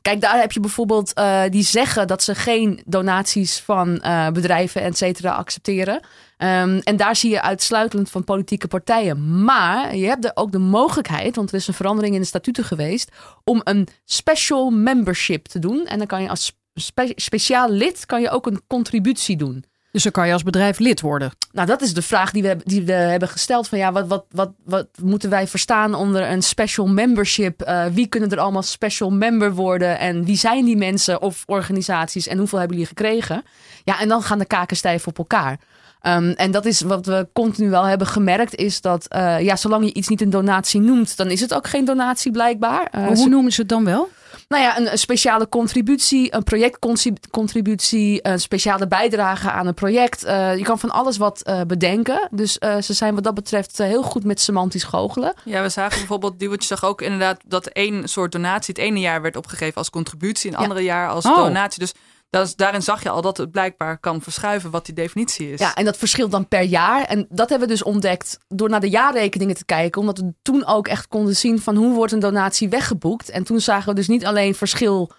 Kijk, 0.01 0.22
daar 0.22 0.39
heb 0.39 0.51
je 0.51 0.60
bijvoorbeeld 0.60 1.22
die 1.50 1.63
zeggen 1.63 2.08
dat 2.08 2.24
ze 2.24 2.36
geen 2.36 2.81
donaties 2.86 3.60
van 3.60 4.01
bedrijven, 4.34 4.81
et 4.81 4.98
cetera, 4.98 5.31
accepteren. 5.31 6.01
Um, 6.41 6.79
en 6.79 6.98
daar 6.98 7.15
zie 7.15 7.29
je 7.29 7.41
uitsluitend 7.41 8.10
van 8.10 8.24
politieke 8.24 8.67
partijen. 8.67 9.43
Maar 9.43 9.96
je 9.96 10.05
hebt 10.05 10.25
er 10.25 10.31
ook 10.34 10.51
de 10.51 10.58
mogelijkheid, 10.58 11.36
want 11.36 11.50
er 11.50 11.55
is 11.55 11.67
een 11.67 11.74
verandering 11.74 12.15
in 12.15 12.22
de 12.22 12.27
statuten 12.27 12.63
geweest, 12.63 13.12
om 13.43 13.62
een 13.63 13.88
special 14.05 14.69
membership 14.69 15.46
te 15.46 15.60
doen. 15.60 15.86
En 15.86 15.98
dan 15.98 16.08
kan 16.08 16.22
je 16.22 16.29
als 16.29 16.58
spe 16.74 17.13
speciaal 17.15 17.69
lid 17.69 18.05
kan 18.05 18.22
je 18.22 18.29
ook 18.29 18.48
een 18.48 18.62
contributie 18.67 19.38
doen. 19.38 19.63
Dus 19.91 20.03
dan 20.03 20.12
kan 20.12 20.27
je 20.27 20.34
als 20.34 20.43
bedrijf 20.43 20.79
lid 20.79 21.01
worden. 21.01 21.31
Nou, 21.51 21.67
dat 21.67 21.81
is 21.81 21.93
de 21.93 22.01
vraag 22.01 22.31
die 22.31 22.43
we, 22.43 22.58
die 22.63 22.84
we 22.84 22.91
hebben 22.91 23.29
gesteld. 23.29 23.67
Van 23.67 23.77
ja, 23.77 23.91
wat, 23.91 24.08
wat, 24.08 24.25
wat, 24.31 24.51
wat 24.65 24.88
moeten 25.01 25.29
wij 25.29 25.48
verstaan 25.48 25.93
onder 25.93 26.29
een 26.29 26.43
special 26.43 26.88
membership? 26.88 27.67
Uh, 27.67 27.86
wie 27.86 28.08
kunnen 28.08 28.29
er 28.29 28.39
allemaal 28.39 28.63
special 28.63 29.10
member 29.10 29.53
worden? 29.53 30.00
En 30.00 30.25
wie 30.25 30.38
zijn 30.38 30.65
die 30.65 30.77
mensen 30.77 31.22
of 31.22 31.43
organisaties? 31.46 32.27
En 32.27 32.38
hoeveel 32.38 32.60
hebben 32.60 32.77
jullie 32.77 32.96
gekregen? 32.96 33.43
Ja, 33.84 34.00
en 34.00 34.08
dan 34.08 34.22
gaan 34.22 34.39
de 34.39 34.46
kaken 34.46 34.77
stijf 34.77 35.08
op 35.08 35.17
elkaar. 35.17 35.60
Um, 36.08 36.29
en 36.32 36.51
dat 36.51 36.65
is 36.65 36.82
wat 36.82 37.06
we 37.06 37.27
continu 37.34 37.70
wel 37.70 37.84
hebben 37.84 38.08
gemerkt, 38.08 38.56
is 38.56 38.82
dat 38.82 39.06
uh, 39.15 39.41
ja, 39.41 39.56
zolang 39.56 39.86
je 39.86 39.94
iets 39.94 40.08
niet 40.08 40.22
een 40.22 40.29
donatie 40.29 40.79
noemt, 40.82 41.18
dan 41.18 41.27
is 41.32 41.39
het 41.41 41.53
ook 41.53 41.68
geen 41.68 41.86
donatie 41.86 42.32
blijkbaar. 42.32 42.91
Uh, 42.96 43.08
hoe 43.08 43.29
noemen 43.29 43.51
ze 43.51 43.60
het 43.62 43.70
dan 43.70 43.86
wel? 43.86 44.10
nou 44.48 44.63
ja, 44.63 44.77
een, 44.77 44.91
een 44.91 44.98
speciale 44.98 45.50
contributie, 45.50 46.36
een 46.36 46.44
projectcontributie, 46.44 48.20
een 48.27 48.39
speciale 48.39 48.88
bijdrage 48.88 49.51
aan 49.51 49.68
een 49.68 49.74
project. 49.74 50.24
Eh, 50.24 50.58
je 50.58 50.63
kan 50.63 50.79
van 50.79 50.89
alles 50.89 51.18
wat 51.18 51.41
eh, 51.41 51.62
bedenken. 51.68 52.27
Dus 52.32 52.58
eh, 52.58 52.77
ze 52.82 52.94
zijn 52.94 53.15
wat 53.15 53.24
dat 53.24 53.34
betreft 53.34 53.79
eh, 53.79 53.88
heel 53.88 54.03
goed 54.03 54.24
met 54.24 54.41
semantisch 54.41 54.84
goochelen. 54.84 55.34
Ja, 55.46 55.62
we 55.62 55.70
zagen 55.70 55.98
bijvoorbeeld, 55.98 56.39
Duwtje 56.39 56.68
zag 56.68 56.84
ook 56.86 57.01
inderdaad 57.01 57.39
dat 57.46 57.68
één 57.68 58.08
soort 58.08 58.32
donatie 58.32 58.74
het 58.75 58.84
ene 58.84 59.00
jaar 59.00 59.22
werd 59.22 59.36
opgegeven 59.36 59.75
als 59.75 59.89
contributie, 59.89 60.46
en 60.46 60.56
het 60.56 60.60
Ja. 60.62 60.68
andere 60.68 60.86
jaar 60.86 61.10
als 61.10 61.25
Oh. 61.25 61.36
donatie. 61.36 61.79
Dus 61.79 61.94
is, 62.29 62.55
daarin 62.55 62.81
zag 62.81 63.03
je 63.03 63.09
al 63.09 63.21
dat 63.21 63.38
het 63.38 63.51
blijkbaar 63.51 63.98
kan 63.98 64.21
verschuiven 64.21 64.71
wat 64.71 64.86
die 64.86 64.95
definitie 64.95 65.51
is. 65.51 65.59
Ja, 65.59 65.75
en 65.75 65.86
dat 65.86 65.98
verschilt 65.98 66.31
dan 66.31 66.48
per 66.48 66.62
jaar. 66.62 67.05
En 67.05 67.25
dat 67.29 67.50
hebben 67.50 67.67
we 67.67 67.74
dus 67.74 67.83
ontdekt 67.83 68.39
door 68.48 68.69
naar 68.69 68.79
de 68.79 68.89
jaarrekeningen 68.89 69.55
te 69.55 69.65
kijken. 69.65 70.01
Omdat 70.01 70.17
we 70.17 70.33
toen 70.41 70.65
ook 70.65 70.88
echt 70.88 71.07
konden 71.07 71.36
zien 71.36 71.62
van 71.62 71.75
hoe 71.75 71.93
wordt 71.93 72.12
een 72.12 72.19
donatie 72.19 72.69
weggeboekt. 72.69 73.29
En 73.29 73.43
toen 73.43 73.59
zagen 73.59 73.89
we 73.89 73.95
dus 73.95 74.07
niet 74.07 74.25
alleen 74.25 74.55
verschil 74.55 75.12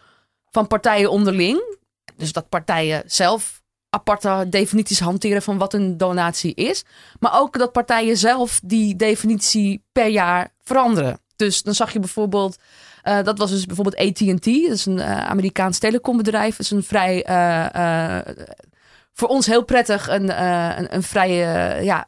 van 0.50 0.66
partijen 0.66 1.10
onderling. 1.10 1.78
Dus 2.16 2.32
dat 2.32 2.48
partijen 2.48 3.02
zelf 3.06 3.62
aparte 3.90 4.46
definities 4.48 5.00
hanteren 5.00 5.42
van 5.42 5.58
wat 5.58 5.74
een 5.74 5.96
donatie 5.96 6.54
is. 6.54 6.84
Maar 7.18 7.40
ook 7.40 7.58
dat 7.58 7.72
partijen 7.72 8.16
zelf 8.16 8.60
die 8.64 8.96
definitie 8.96 9.84
per 9.92 10.06
jaar 10.06 10.52
veranderen. 10.62 11.20
Dus 11.36 11.62
dan 11.62 11.74
zag 11.74 11.92
je 11.92 11.98
bijvoorbeeld, 11.98 12.56
eh, 13.02 13.22
dat 13.22 13.38
was 13.38 13.50
dus 13.50 13.66
bijvoorbeeld 13.66 13.96
AT&T, 13.96 14.44
dat 14.44 14.76
is 14.76 14.86
een 14.86 14.98
eh, 14.98 15.26
Amerikaans 15.26 15.78
telecombedrijf. 15.78 16.50
Dat 16.50 16.66
is 16.66 16.70
een 16.70 16.82
vrij, 16.82 17.22
eh, 17.24 18.18
voor 19.12 19.28
ons 19.28 19.46
heel 19.46 19.64
prettig, 19.64 20.08
een, 20.08 20.44
een, 20.78 20.94
een 20.94 21.02
vrij 21.02 21.30
eh, 21.30 21.84
ja, 21.84 22.06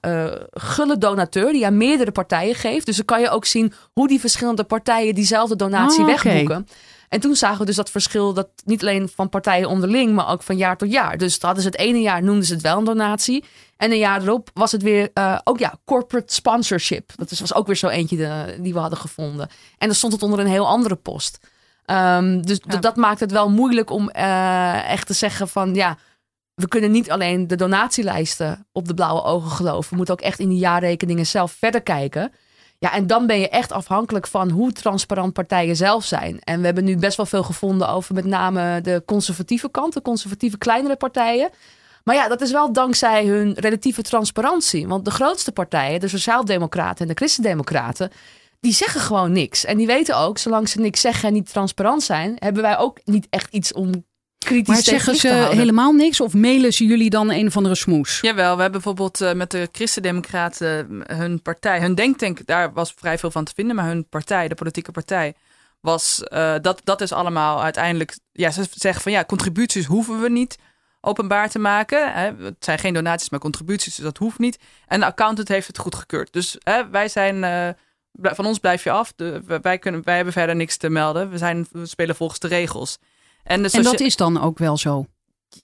gulle 0.51 0.99
donateur 0.99 1.53
die 1.53 1.67
aan 1.67 1.77
meerdere 1.77 2.13
partijen 2.13 2.55
geeft. 2.55 2.87
Dus 2.87 2.97
dan 2.97 3.05
kan 3.05 3.21
je 3.21 3.31
ook 3.31 3.45
zien 3.45 3.73
hoe 3.93 4.09
die 4.09 4.21
verschillende 4.21 4.65
partijen 4.65 5.15
diezelfde 5.15 5.57
donatie 5.57 6.01
Oh, 6.01 6.07
wegboeken. 6.07 6.67
En 7.13 7.21
toen 7.21 7.35
zagen 7.37 7.59
we 7.59 7.65
dus 7.65 7.77
dat 7.77 7.91
verschil, 7.91 8.33
dat 8.33 8.49
niet 8.65 8.83
alleen 8.83 9.09
van 9.09 9.29
partijen 9.29 9.69
onderling, 9.69 10.15
maar 10.15 10.29
ook 10.29 10.43
van 10.43 10.57
jaar 10.57 10.77
tot 10.77 10.93
jaar. 10.93 11.19
Dus 11.19 11.39
hadden 11.41 11.63
ze 11.63 11.69
het 11.69 11.79
ene 11.79 12.01
jaar 12.01 12.23
noemden 12.23 12.45
ze 12.45 12.53
het 12.53 12.63
wel 12.63 12.79
een 12.79 12.85
donatie. 12.85 13.45
En 13.77 13.91
een 13.91 13.99
jaar 13.99 14.23
erop 14.23 14.51
was 14.55 14.73
het 14.73 14.83
weer, 14.83 15.11
eh, 15.15 15.39
ook 15.45 15.59
ja, 15.59 15.75
corporate 15.85 16.35
sponsorship. 16.35 17.11
Dat 17.17 17.31
is, 17.31 17.41
was 17.41 17.55
ook 17.55 17.67
weer 17.67 17.77
zo 17.77 17.89
eentje 17.89 18.17
de- 18.17 18.57
die 18.61 18.73
we 18.73 18.79
hadden 18.79 18.99
gevonden. 18.99 19.49
En 19.79 19.87
dan 19.87 19.95
stond 19.97 20.13
het 20.13 20.23
onder 20.23 20.39
een 20.39 20.47
heel 20.47 20.67
andere 20.67 20.95
post. 20.97 21.39
Ehm, 21.85 22.41
dus 22.41 22.61
Ja. 22.69 22.77
dat 22.77 22.97
maakt 22.97 23.21
het 23.21 23.33
wel 23.33 23.51
moeilijk 23.51 23.91
om 23.91 24.11
eh, 24.11 24.91
echt 24.91 25.07
te 25.07 25.13
zeggen 25.15 25.49
van 25.49 25.75
ja, 25.75 25.97
we 26.55 26.69
kunnen 26.69 26.91
niet 26.91 27.11
alleen 27.11 27.47
de 27.47 27.57
donatielijsten 27.57 28.67
op 28.73 28.89
de 28.89 28.95
blauwe 28.95 29.23
ogen 29.23 29.51
geloven. 29.51 29.91
We 29.91 29.97
moeten 29.97 30.15
ook 30.15 30.21
echt 30.21 30.39
in 30.39 30.49
die 30.49 30.59
jaarrekeningen 30.59 31.27
zelf 31.27 31.53
verder 31.53 31.83
kijken. 31.83 32.33
Ja, 32.83 32.93
en 32.93 33.07
dan 33.07 33.27
ben 33.27 33.41
je 33.41 33.49
echt 33.49 33.73
afhankelijk 33.73 34.27
van 34.27 34.51
hoe 34.51 34.73
transparant 34.73 35.33
partijen 35.33 35.77
zelf 35.77 36.05
zijn. 36.05 36.39
En 36.41 36.59
we 36.59 36.65
hebben 36.65 36.85
nu 36.85 36.97
best 36.97 37.17
wel 37.17 37.27
veel 37.27 37.43
gevonden 37.43 37.89
over 37.89 38.15
met 38.15 38.25
name 38.25 38.81
de 38.81 39.03
conservatieve 39.07 39.71
kant, 39.71 39.93
de 39.93 40.03
conservatieve 40.03 40.59
kleinere 40.59 40.97
partijen. 40.97 41.51
Maar 42.05 42.15
ja, 42.15 42.29
dat 42.29 42.41
is 42.41 42.51
wel 42.51 42.73
dankzij 42.73 43.27
hun 43.27 43.55
relatieve 43.55 44.03
transparantie. 44.03 44.89
Want 44.89 45.05
de 45.05 45.11
grootste 45.11 45.53
partijen, 45.53 46.01
de 46.01 46.09
Sociaaldemocraten 46.09 47.01
en 47.01 47.09
de 47.09 47.15
Christendemocraten, 47.15 48.11
die 48.61 48.73
zeggen 48.73 49.01
gewoon 49.01 49.33
niks. 49.33 49.65
En 49.65 49.77
die 49.77 49.87
weten 49.87 50.17
ook, 50.17 50.39
zolang 50.39 50.69
ze 50.69 50.81
niks 50.81 51.01
zeggen 51.01 51.29
en 51.29 51.35
niet 51.35 51.53
transparant 51.53 52.03
zijn, 52.03 52.37
hebben 52.39 52.63
wij 52.63 52.79
ook 52.79 52.99
niet 53.05 53.27
echt 53.31 53.53
iets 53.53 53.73
om 53.73 54.05
kritisch 54.45 54.75
Maar 54.75 54.83
zeggen 54.83 55.17
ze 55.17 55.49
helemaal 55.51 55.93
niks 55.93 56.21
of 56.21 56.35
mailen 56.35 56.73
ze 56.73 56.87
jullie 56.87 57.11
dan 57.11 57.31
een 57.31 57.47
of 57.47 57.57
andere 57.57 57.75
smoes? 57.75 58.21
Jawel, 58.21 58.55
we 58.57 58.63
hebben 58.63 58.83
bijvoorbeeld 58.83 59.21
eh, 59.21 59.33
met 59.33 59.51
de 59.51 59.69
Christendemocraten 59.73 61.03
eh, 61.07 61.17
hun 61.17 61.43
partij, 61.43 61.81
hun 61.81 61.95
denktank, 61.95 62.47
daar 62.47 62.73
was 62.73 62.95
vrij 62.97 63.19
veel 63.19 63.31
van 63.31 63.45
te 63.45 63.53
vinden, 63.55 63.77
maar 63.77 63.87
hun 63.87 64.09
partij, 64.09 64.49
de 64.49 64.55
politieke 64.55 64.93
partij, 64.93 65.35
was 65.81 66.23
eh, 66.23 66.55
dat, 66.61 66.81
dat 66.85 67.01
is 67.01 67.13
allemaal 67.13 67.63
uiteindelijk, 67.63 68.19
ja, 68.33 68.51
ze 68.51 68.65
zeggen 68.71 69.03
van 69.03 69.13
ja, 69.13 69.25
contributies 69.25 69.87
hoeven 69.87 70.21
we 70.21 70.29
niet 70.29 70.59
openbaar 71.01 71.49
te 71.49 71.59
maken. 71.59 72.13
Hè. 72.13 72.33
Het 72.45 72.65
zijn 72.65 72.79
geen 72.79 72.95
donaties, 72.95 73.31
maar 73.31 73.41
contributies, 73.41 73.95
dus 73.95 74.05
dat 74.05 74.19
hoeft 74.19 74.39
niet. 74.39 74.59
En 74.87 75.01
de 75.01 75.07
accountant 75.07 75.49
heeft 75.49 75.67
het 75.67 75.79
goedgekeurd. 75.79 76.33
Dus 76.33 76.57
hè, 76.63 76.91
wij 76.91 77.09
zijn, 77.09 77.45
eh, 77.45 77.69
van 78.13 78.47
ons 78.47 78.59
blijf 78.59 78.85
je 78.85 78.91
af. 78.91 79.13
De, 79.17 79.43
wij, 79.63 79.79
kunnen, 79.79 80.05
wij 80.05 80.15
hebben 80.15 80.33
verder 80.33 80.57
niks 80.57 80.77
te 80.77 80.89
melden. 80.89 81.31
We, 81.31 81.39
zijn, 81.39 81.67
we 81.73 81.87
spelen 81.87 82.17
volgens 82.17 82.39
de 82.39 82.49
regels. 82.49 82.99
En, 83.45 83.71
socia- 83.71 83.91
dat 83.91 84.01
is 84.01 84.17
dan 84.17 84.41
ook 84.43 84.59
wel 84.59 84.77
zo. 84.77 85.07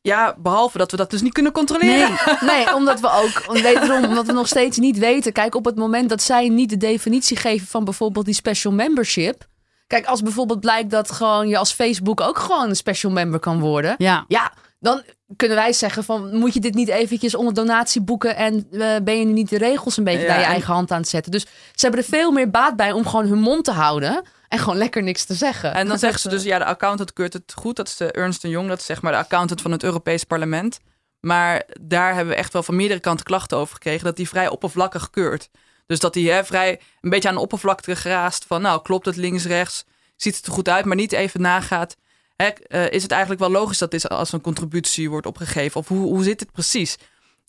ja, 0.02 0.34
behalve 0.38 0.78
dat 0.78 0.90
we 0.90 0.96
dat 0.96 1.10
dus 1.10 1.22
niet 1.22 1.32
kunnen 1.32 1.52
controleren. 1.52 2.10
Nee, 2.40 2.64
nee, 2.64 2.74
omdat 2.74 3.00
we 3.00 3.10
ook, 3.10 3.52
wederom, 3.62 4.04
omdat 4.04 4.26
we 4.26 4.32
nog 4.32 4.46
steeds 4.46 4.78
niet 4.78 4.98
weten. 4.98 5.32
Kijk, 5.32 5.54
op 5.54 5.64
het 5.64 5.76
moment 5.76 6.08
dat 6.08 6.22
zij 6.22 6.48
niet 6.48 6.70
de 6.70 6.76
definitie 6.76 7.36
geven 7.36 7.66
van 7.66 7.84
bijvoorbeeld 7.84 8.24
die 8.24 8.34
special 8.34 8.72
membership. 8.72 9.46
Kijk, 9.86 10.06
als 10.06 10.22
bijvoorbeeld 10.22 10.60
blijkt 10.60 10.90
dat 10.90 11.10
gewoon 11.10 11.48
je 11.48 11.58
als 11.58 11.72
Facebook 11.72 12.20
ook 12.20 12.38
gewoon 12.38 12.68
een 12.68 12.76
special 12.76 13.12
member 13.12 13.40
kan 13.40 13.60
worden. 13.60 13.94
Ja. 13.98 14.24
Ja, 14.28 14.52
dan 14.80 15.02
kunnen 15.36 15.56
wij 15.56 15.72
zeggen 15.72 16.04
van 16.04 16.36
moet 16.38 16.54
je 16.54 16.60
dit 16.60 16.74
niet 16.74 16.88
eventjes 16.88 17.34
onder 17.34 17.54
donatie 17.54 18.00
boeken 18.00 18.36
en 18.36 18.66
eh, 18.70 18.96
ben 19.02 19.18
je 19.18 19.24
nu 19.24 19.32
niet 19.32 19.48
de 19.48 19.58
regels 19.58 19.96
een 19.96 20.04
beetje 20.04 20.20
Ja, 20.22 20.26
naar 20.28 20.38
je 20.38 20.44
en- 20.44 20.50
eigen 20.50 20.72
hand 20.74 20.90
aan 20.90 21.00
het 21.00 21.08
zetten. 21.08 21.32
Dus 21.32 21.42
ze 21.74 21.86
hebben 21.86 22.00
er 22.00 22.06
veel 22.06 22.30
meer 22.30 22.50
baat 22.50 22.76
bij 22.76 22.92
om 22.92 23.06
gewoon 23.06 23.26
hun 23.26 23.40
mond 23.40 23.64
te 23.64 23.72
houden 23.72 24.22
en 24.48 24.58
gewoon 24.58 24.76
lekker 24.76 25.02
niks 25.02 25.24
te 25.24 25.34
zeggen. 25.34 25.74
En 25.74 25.88
dan 25.88 25.98
zeggen 25.98 26.20
ze 26.20 26.28
dus, 26.28 26.42
ja, 26.42 26.58
de 26.58 26.64
accountant 26.64 27.12
keurt 27.12 27.32
het 27.32 27.52
goed. 27.56 27.76
Dat 27.76 27.88
is 27.88 27.96
de 27.96 28.12
Ernst 28.12 28.42
Young, 28.42 28.68
dat 28.68 28.78
is 28.78 28.86
zeg 28.86 29.02
maar 29.02 29.12
de 29.12 29.18
accountant 29.18 29.60
van 29.60 29.72
het 29.72 29.82
Europees 29.82 30.24
Parlement. 30.24 30.78
Maar 31.20 31.62
daar 31.80 32.14
hebben 32.14 32.34
we 32.34 32.40
echt 32.40 32.52
wel 32.52 32.62
van 32.62 32.76
meerdere 32.76 33.00
kanten 33.00 33.24
klachten 33.24 33.56
over 33.58 33.74
gekregen... 33.74 34.04
dat 34.04 34.16
die 34.16 34.28
vrij 34.28 34.48
oppervlakkig 34.48 35.10
keurt. 35.10 35.48
Dus 35.86 35.98
dat 35.98 36.12
die 36.12 36.30
hè, 36.30 36.44
vrij 36.44 36.80
een 37.00 37.10
beetje 37.10 37.28
aan 37.28 37.34
de 37.34 37.40
oppervlakte 37.40 37.96
geraast... 37.96 38.44
van 38.44 38.62
nou, 38.62 38.82
klopt 38.82 39.06
het 39.06 39.16
links, 39.16 39.44
rechts, 39.44 39.84
ziet 40.16 40.36
het 40.36 40.46
er 40.46 40.52
goed 40.52 40.68
uit... 40.68 40.84
maar 40.84 40.96
niet 40.96 41.12
even 41.12 41.40
nagaat, 41.40 41.96
hè, 42.42 42.46
eh, 42.46 42.90
is 42.90 43.02
het 43.02 43.10
eigenlijk 43.10 43.40
wel 43.40 43.50
logisch... 43.50 43.78
dat 43.78 43.90
dit 43.90 44.08
als 44.08 44.32
een 44.32 44.40
contributie 44.40 45.10
wordt 45.10 45.26
opgegeven? 45.26 45.80
Of 45.80 45.88
hoe, 45.88 46.06
hoe 46.06 46.22
zit 46.22 46.40
het 46.40 46.52
precies? 46.52 46.96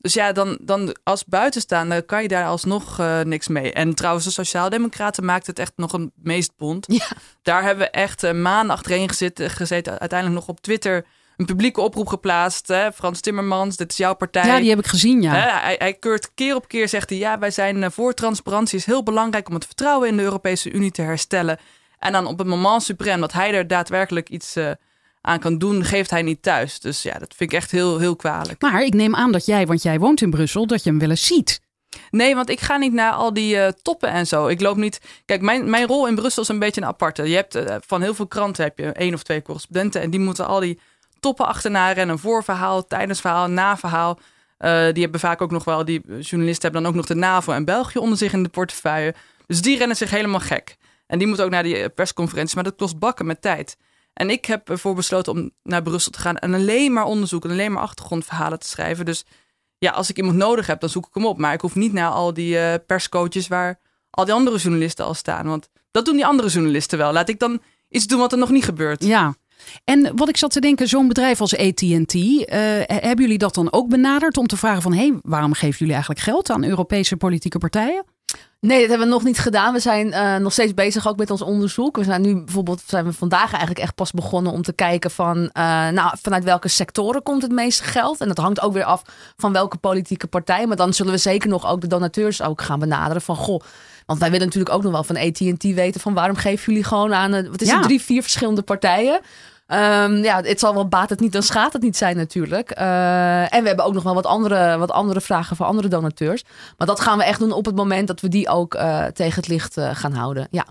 Dus 0.01 0.13
ja, 0.13 0.31
dan, 0.31 0.57
dan 0.61 0.95
als 1.03 1.25
buitenstaander 1.25 2.03
kan 2.03 2.21
je 2.21 2.27
daar 2.27 2.45
alsnog 2.45 2.99
eh, 2.99 3.21
niks 3.21 3.47
mee. 3.47 3.73
En 3.73 3.95
trouwens, 3.95 4.25
de 4.25 4.31
Sociaaldemocraten 4.31 5.25
maakt 5.25 5.47
het 5.47 5.59
echt 5.59 5.73
nog 5.75 5.93
een 5.93 6.11
meest 6.15 6.51
bond. 6.57 6.85
Ja. 6.87 7.07
Daar 7.41 7.63
hebben 7.63 7.85
we 7.85 7.91
echt 7.91 8.23
uh, 8.23 8.31
maanden 8.31 8.75
achtereen 8.75 9.09
gezeten, 9.09 9.49
gezeten. 9.49 9.99
Uiteindelijk 9.99 10.39
nog 10.39 10.49
op 10.49 10.61
Twitter 10.61 11.05
een 11.37 11.45
publieke 11.45 11.81
oproep 11.81 12.07
geplaatst. 12.07 12.67
Hè? 12.67 12.91
Frans 12.91 13.19
Timmermans, 13.19 13.77
dit 13.77 13.91
is 13.91 13.97
jouw 13.97 14.13
partij. 14.13 14.45
Ja, 14.45 14.59
die 14.59 14.69
heb 14.69 14.79
ik 14.79 14.87
gezien, 14.87 15.21
ja. 15.21 15.31
Hè? 15.31 15.59
Hij, 15.59 15.75
hij 15.79 15.93
keurt 15.93 16.31
keer 16.33 16.55
op 16.55 16.67
keer, 16.67 16.89
zegt 16.89 17.09
hij... 17.09 17.19
ja, 17.19 17.39
wij 17.39 17.51
zijn 17.51 17.91
voor 17.91 18.13
transparantie. 18.13 18.79
Het 18.79 18.87
is 18.87 18.93
heel 18.93 19.03
belangrijk 19.03 19.47
om 19.47 19.53
het 19.53 19.65
vertrouwen 19.65 20.07
in 20.07 20.17
de 20.17 20.23
Europese 20.23 20.71
Unie 20.71 20.91
te 20.91 21.01
herstellen. 21.01 21.59
En 21.99 22.11
dan 22.11 22.25
op 22.25 22.37
het 22.37 22.47
moment 22.47 22.83
suprem 22.83 23.19
dat 23.19 23.33
hij 23.33 23.53
er 23.53 23.67
daadwerkelijk 23.67 24.29
iets 24.29 24.57
uh, 24.57 24.71
aan 25.21 25.39
kan 25.39 25.57
doen... 25.57 25.83
geeft 25.83 26.09
hij 26.09 26.21
niet 26.21 26.41
thuis. 26.41 26.79
Dus 26.79 27.01
ja, 27.01 27.19
dat 27.19 27.33
vind 27.35 27.51
ik 27.51 27.57
echt 27.57 27.71
heel, 27.71 27.99
heel 27.99 28.15
kwalijk. 28.15 28.61
Maar 28.61 28.83
ik 28.83 28.93
neem 28.93 29.15
aan 29.15 29.31
dat 29.31 29.45
jij, 29.45 29.67
want 29.67 29.83
jij 29.83 29.99
woont 29.99 30.21
in 30.21 30.29
Brussel... 30.29 30.67
dat 30.67 30.83
je 30.83 30.89
hem 30.89 30.99
wel 30.99 31.09
eens 31.09 31.25
ziet. 31.25 31.61
Nee, 32.11 32.35
want 32.35 32.49
ik 32.49 32.59
ga 32.59 32.77
niet 32.77 32.93
naar 32.93 33.11
al 33.11 33.33
die 33.33 33.55
uh, 33.55 33.67
toppen 33.67 34.09
en 34.09 34.27
zo. 34.27 34.47
Ik 34.47 34.61
loop 34.61 34.77
niet. 34.77 35.01
Kijk, 35.25 35.41
mijn, 35.41 35.69
mijn 35.69 35.87
rol 35.87 36.07
in 36.07 36.15
Brussel 36.15 36.41
is 36.41 36.47
een 36.47 36.59
beetje 36.59 36.81
een 36.81 36.87
aparte. 36.87 37.29
Je 37.29 37.35
hebt 37.35 37.55
uh, 37.55 37.75
van 37.85 38.01
heel 38.01 38.13
veel 38.13 38.27
kranten 38.27 38.63
heb 38.63 38.77
je 38.77 38.91
één 38.91 39.13
of 39.13 39.23
twee 39.23 39.41
correspondenten 39.41 40.01
en 40.01 40.09
die 40.09 40.19
moeten 40.19 40.47
al 40.47 40.59
die 40.59 40.79
toppen 41.19 41.47
achterna 41.47 41.91
rennen. 41.91 42.15
Een 42.15 42.21
voorverhaal, 42.21 42.87
tijdensverhaal, 42.87 43.47
naverhaal. 43.47 44.19
Uh, 44.59 44.93
die 44.93 45.03
hebben 45.03 45.19
vaak 45.19 45.41
ook 45.41 45.51
nog 45.51 45.63
wel, 45.63 45.85
die 45.85 46.01
journalisten 46.19 46.61
hebben 46.61 46.81
dan 46.81 46.91
ook 46.91 46.97
nog 46.97 47.05
de 47.05 47.15
NAVO 47.15 47.51
en 47.51 47.65
België 47.65 47.99
onder 47.99 48.17
zich 48.17 48.33
in 48.33 48.43
de 48.43 48.49
portefeuille. 48.49 49.15
Dus 49.47 49.61
die 49.61 49.77
rennen 49.77 49.97
zich 49.97 50.09
helemaal 50.09 50.39
gek. 50.39 50.77
En 51.09 51.17
die 51.17 51.27
moeten 51.27 51.45
ook 51.45 51.51
naar 51.51 51.63
die 51.63 51.77
eh, 51.77 51.89
persconferenties, 51.95 52.55
maar 52.55 52.63
dat 52.63 52.75
kost 52.75 52.99
bakken 52.99 53.25
met 53.25 53.41
tijd. 53.41 53.77
En 54.13 54.29
ik 54.29 54.45
heb 54.45 54.69
ervoor 54.69 54.95
besloten 54.95 55.33
om 55.33 55.51
naar 55.63 55.81
Brussel 55.81 56.11
te 56.11 56.19
gaan 56.19 56.37
en 56.37 56.53
alleen 56.53 56.93
maar 56.93 57.03
onderzoek 57.03 57.43
en 57.43 57.51
alleen 57.51 57.71
maar 57.71 57.83
achtergrondverhalen 57.83 58.59
te 58.59 58.67
schrijven. 58.67 59.05
Dus 59.05 59.25
ja, 59.77 59.91
als 59.91 60.09
ik 60.09 60.17
iemand 60.17 60.35
nodig 60.35 60.67
heb, 60.67 60.79
dan 60.79 60.89
zoek 60.89 61.07
ik 61.07 61.13
hem 61.13 61.25
op. 61.25 61.37
Maar 61.37 61.53
ik 61.53 61.61
hoef 61.61 61.75
niet 61.75 61.93
naar 61.93 62.09
al 62.09 62.33
die 62.33 62.55
uh, 62.55 62.73
perscoaches 62.87 63.47
waar 63.47 63.79
al 64.09 64.25
die 64.25 64.33
andere 64.33 64.57
journalisten 64.57 65.05
al 65.05 65.13
staan. 65.13 65.47
Want 65.47 65.69
dat 65.91 66.05
doen 66.05 66.15
die 66.15 66.25
andere 66.25 66.49
journalisten 66.49 66.97
wel. 66.97 67.13
Laat 67.13 67.29
ik 67.29 67.39
dan 67.39 67.61
iets 67.89 68.07
doen 68.07 68.19
wat 68.19 68.31
er 68.31 68.37
nog 68.37 68.49
niet 68.49 68.63
gebeurt. 68.63 69.03
Ja. 69.03 69.35
En 69.83 70.15
wat 70.15 70.29
ik 70.29 70.37
zat 70.37 70.51
te 70.51 70.59
denken, 70.59 70.87
zo'n 70.87 71.07
bedrijf 71.07 71.41
als 71.41 71.57
AT&T, 71.57 72.13
uh, 72.13 72.35
hebben 72.85 73.21
jullie 73.21 73.37
dat 73.37 73.53
dan 73.53 73.73
ook 73.73 73.89
benaderd 73.89 74.37
om 74.37 74.47
te 74.47 74.57
vragen 74.57 74.81
van, 74.81 74.93
hé, 74.93 75.07
hey, 75.07 75.19
waarom 75.21 75.53
geven 75.53 75.77
jullie 75.77 75.93
eigenlijk 75.93 76.23
geld 76.23 76.49
aan 76.49 76.63
Europese 76.63 77.17
politieke 77.17 77.57
partijen? 77.57 78.05
Nee, 78.61 78.79
dat 78.79 78.89
hebben 78.89 79.07
we 79.07 79.13
nog 79.13 79.23
niet 79.23 79.39
gedaan. 79.39 79.73
We 79.73 79.79
zijn 79.79 80.07
uh, 80.07 80.35
nog 80.35 80.51
steeds 80.51 80.73
bezig 80.73 81.07
ook 81.07 81.17
met 81.17 81.31
ons 81.31 81.41
onderzoek. 81.41 81.97
We 81.97 82.03
zijn 82.03 82.21
nu 82.21 82.43
bijvoorbeeld 82.43 82.81
zijn 82.85 83.05
we 83.05 83.13
vandaag 83.13 83.49
eigenlijk 83.49 83.79
echt 83.79 83.95
pas 83.95 84.11
begonnen 84.11 84.51
om 84.51 84.61
te 84.61 84.73
kijken 84.73 85.11
van 85.11 85.37
uh, 85.37 85.51
nou, 85.89 86.15
vanuit 86.21 86.43
welke 86.43 86.67
sectoren 86.67 87.23
komt 87.23 87.41
het 87.41 87.51
meeste 87.51 87.83
geld. 87.83 88.21
En 88.21 88.27
dat 88.27 88.37
hangt 88.37 88.61
ook 88.61 88.73
weer 88.73 88.83
af 88.83 89.01
van 89.37 89.51
welke 89.53 89.77
politieke 89.77 90.27
partij. 90.27 90.67
Maar 90.67 90.77
dan 90.77 90.93
zullen 90.93 91.11
we 91.11 91.17
zeker 91.17 91.49
nog 91.49 91.67
ook 91.67 91.81
de 91.81 91.87
donateurs 91.87 92.41
ook 92.41 92.61
gaan 92.61 92.79
benaderen 92.79 93.21
van 93.21 93.35
goh. 93.35 93.61
Want 94.05 94.19
wij 94.19 94.31
willen 94.31 94.45
natuurlijk 94.45 94.75
ook 94.75 94.83
nog 94.83 94.91
wel 94.91 95.03
van 95.03 95.17
AT&T 95.17 95.63
weten 95.63 96.01
van 96.01 96.13
waarom 96.13 96.35
geven 96.35 96.65
jullie 96.65 96.83
gewoon 96.87 97.13
aan 97.13 97.33
uh, 97.35 97.49
wat 97.49 97.61
is 97.61 97.67
Ja. 97.67 97.73
het 97.73 97.83
drie, 97.83 98.01
vier 98.01 98.21
verschillende 98.21 98.61
partijen. 98.61 99.19
Um, 99.71 100.15
ja, 100.23 100.41
het 100.41 100.59
zal 100.59 100.73
wel 100.73 100.87
baat 100.87 101.09
het 101.09 101.19
niet, 101.19 101.31
dan 101.31 101.43
schaadt 101.43 101.73
het 101.73 101.81
niet 101.81 101.97
zijn 101.97 102.15
natuurlijk. 102.15 102.79
Uh, 102.79 103.53
en 103.53 103.61
we 103.61 103.67
hebben 103.67 103.85
ook 103.85 103.93
nog 103.93 104.03
wel 104.03 104.13
wat 104.13 104.25
andere, 104.25 104.77
wat 104.77 104.91
andere 104.91 105.21
vragen 105.21 105.55
voor 105.55 105.65
andere 105.65 105.87
donateurs. 105.87 106.43
Maar 106.77 106.87
dat 106.87 106.99
gaan 106.99 107.17
we 107.17 107.23
echt 107.23 107.39
doen 107.39 107.51
op 107.51 107.65
het 107.65 107.75
moment 107.75 108.07
dat 108.07 108.21
we 108.21 108.27
die 108.27 108.49
ook 108.49 108.75
uh, 108.75 109.05
tegen 109.05 109.35
het 109.35 109.47
licht 109.47 109.77
uh, 109.77 109.89
gaan 109.93 110.13
houden. 110.13 110.47
Ja. 110.51 110.65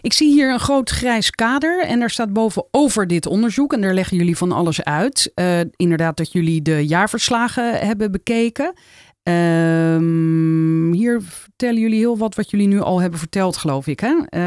Ik 0.00 0.12
zie 0.12 0.32
hier 0.32 0.52
een 0.52 0.60
groot 0.60 0.90
grijs 0.90 1.30
kader 1.30 1.84
en 1.84 1.98
daar 1.98 2.10
staat 2.10 2.32
boven 2.32 2.66
over 2.70 3.06
dit 3.06 3.26
onderzoek. 3.26 3.72
En 3.72 3.80
daar 3.80 3.94
leggen 3.94 4.16
jullie 4.16 4.36
van 4.36 4.52
alles 4.52 4.84
uit. 4.84 5.32
Inderdaad, 5.76 6.16
dat 6.16 6.32
jullie 6.32 6.62
de 6.62 6.86
jaarverslagen 6.86 7.78
hebben 7.78 8.12
bekeken. 8.12 8.74
Um, 9.22 10.92
hier 10.92 11.22
vertellen 11.22 11.80
jullie 11.80 11.98
heel 11.98 12.18
wat 12.18 12.34
wat 12.34 12.50
jullie 12.50 12.66
nu 12.66 12.80
al 12.80 13.00
hebben 13.00 13.18
verteld, 13.18 13.56
geloof 13.56 13.86
ik. 13.86 14.00
Hè? 14.00 14.40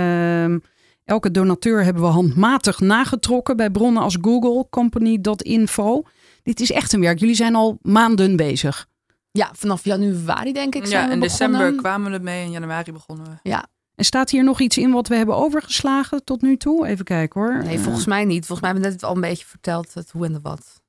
Um, 0.44 0.64
elke 1.06 1.32
donateur 1.32 1.84
hebben 1.84 2.04
we 2.04 2.10
handmatig 2.10 2.80
nagetrokken 2.80 3.58
bij 3.58 3.70
bronnen 3.70 4.04
als 4.04 4.18
Google, 4.22 4.68
Company.info. 4.70 6.04
Dit 6.44 6.60
is 6.60 6.72
echt 6.72 6.94
een 6.94 7.02
werk. 7.02 7.20
Jullie 7.20 7.36
zijn 7.36 7.56
al 7.56 7.80
maanden 7.82 8.36
bezig. 8.36 8.88
Ja, 9.32 9.50
vanaf 9.54 9.84
januari 9.84 10.54
denk 10.54 10.76
ik. 10.76 10.86
Ja, 10.86 11.10
in 11.10 11.20
december 11.20 11.76
kwamen 11.76 12.12
we 12.12 12.18
ermee. 12.18 12.46
In 12.46 12.52
januari 12.52 12.92
begonnen 12.92 13.26
we. 13.26 13.50
Ja, 13.50 13.68
en 13.96 14.06
staat 14.06 14.30
hier 14.30 14.44
nog 14.44 14.60
iets 14.60 14.78
in 14.78 14.92
wat 14.92 15.08
we 15.08 15.16
hebben 15.16 15.36
overgeslagen 15.36 16.24
tot 16.24 16.42
nu 16.42 16.58
toe? 16.58 16.88
Even 16.88 17.06
kijken 17.06 17.42
hoor. 17.42 17.64
Nee, 17.64 17.80
volgens 17.80 18.06
mij 18.06 18.26
niet. 18.26 18.46
Volgens 18.46 18.60
mij 18.60 18.70
hebben 18.70 18.90
we 18.90 18.96
net 18.96 19.04
al 19.04 19.16
een 19.16 19.22
beetje 19.22 19.46
verteld 19.46 19.94
het 19.94 20.12
hoe 20.12 20.26
en 20.26 20.34
de 20.34 20.40
wat. 20.42 20.84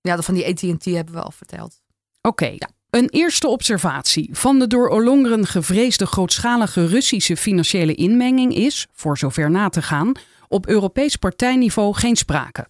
Ja, 0.00 0.22
van 0.22 0.34
die 0.34 0.46
AT&T 0.46 0.84
hebben 0.84 1.14
we 1.14 1.20
al 1.20 1.30
verteld. 1.30 1.80
Oké. 2.20 2.46
Ja. 2.46 2.68
Een 2.96 3.08
eerste 3.10 3.48
observatie 3.48 4.28
van 4.32 4.58
de 4.58 4.66
door 4.66 4.88
Ollongren 4.88 5.46
gevreesde 5.46 6.06
grootschalige 6.06 6.86
Russische 6.86 7.36
financiële 7.36 7.94
inmenging 7.94 8.54
is, 8.54 8.86
voor 8.92 9.18
zover 9.18 9.50
na 9.50 9.68
te 9.68 9.82
gaan, 9.82 10.12
op 10.48 10.68
Europees 10.68 11.16
partijniveau 11.16 11.94
geen 11.94 12.16
sprake. 12.16 12.66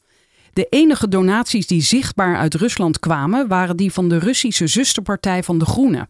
De 0.52 0.66
enige 0.70 1.08
donaties 1.08 1.66
die 1.66 1.82
zichtbaar 1.82 2.36
uit 2.36 2.54
Rusland 2.54 2.98
kwamen 2.98 3.48
waren 3.48 3.76
die 3.76 3.92
van 3.92 4.08
de 4.08 4.18
Russische 4.18 4.66
zusterpartij 4.66 5.42
van 5.42 5.58
de 5.58 5.64
Groenen. 5.64 6.08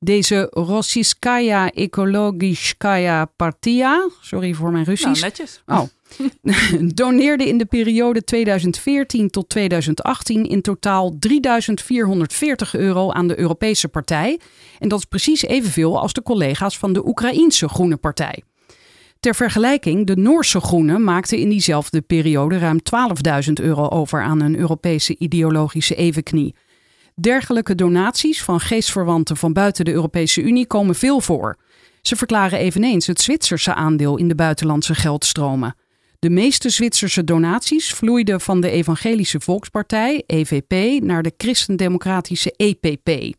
Deze 0.00 0.46
Rossiskaya 0.50 1.70
Ekologiskaya 1.70 3.24
Partia, 3.24 4.08
sorry 4.20 4.54
voor 4.54 4.72
mijn 4.72 4.84
Russisch. 4.84 5.20
Nou, 5.20 5.24
netjes. 5.24 5.62
Oh. 5.66 5.82
doneerde 6.94 7.48
in 7.48 7.58
de 7.58 7.64
periode 7.64 8.24
2014 8.24 9.30
tot 9.30 9.48
2018 9.48 10.44
in 10.44 10.62
totaal 10.62 11.16
3440 11.18 12.74
euro 12.74 13.10
aan 13.10 13.28
de 13.28 13.38
Europese 13.38 13.88
partij. 13.88 14.40
En 14.78 14.88
dat 14.88 14.98
is 14.98 15.04
precies 15.04 15.42
evenveel 15.42 16.00
als 16.00 16.12
de 16.12 16.22
collega's 16.22 16.78
van 16.78 16.92
de 16.92 17.06
Oekraïense 17.06 17.68
Groene 17.68 17.96
Partij. 17.96 18.42
Ter 19.20 19.34
vergelijking, 19.34 20.06
de 20.06 20.16
Noorse 20.16 20.60
Groenen 20.60 21.04
maakten 21.04 21.38
in 21.38 21.48
diezelfde 21.48 22.00
periode 22.00 22.58
ruim 22.58 22.78
12.000 23.46 23.52
euro 23.52 23.88
over 23.88 24.22
aan 24.22 24.40
een 24.40 24.58
Europese 24.58 25.16
ideologische 25.18 25.94
evenknie. 25.94 26.54
Dergelijke 27.14 27.74
donaties 27.74 28.42
van 28.42 28.60
geestverwanten 28.60 29.36
van 29.36 29.52
buiten 29.52 29.84
de 29.84 29.92
Europese 29.92 30.42
Unie 30.42 30.66
komen 30.66 30.94
veel 30.94 31.20
voor. 31.20 31.56
Ze 32.02 32.16
verklaren 32.16 32.58
eveneens 32.58 33.06
het 33.06 33.20
Zwitserse 33.20 33.74
aandeel 33.74 34.16
in 34.16 34.28
de 34.28 34.34
buitenlandse 34.34 34.94
geldstromen. 34.94 35.74
De 36.24 36.30
meeste 36.30 36.70
Zwitserse 36.70 37.24
donaties 37.24 37.92
vloeiden 37.92 38.40
van 38.40 38.60
de 38.60 38.70
Evangelische 38.70 39.40
Volkspartij, 39.40 40.22
EVP, 40.26 41.02
naar 41.02 41.22
de 41.22 41.32
Christendemocratische 41.36 42.54
EPP. 42.56 43.34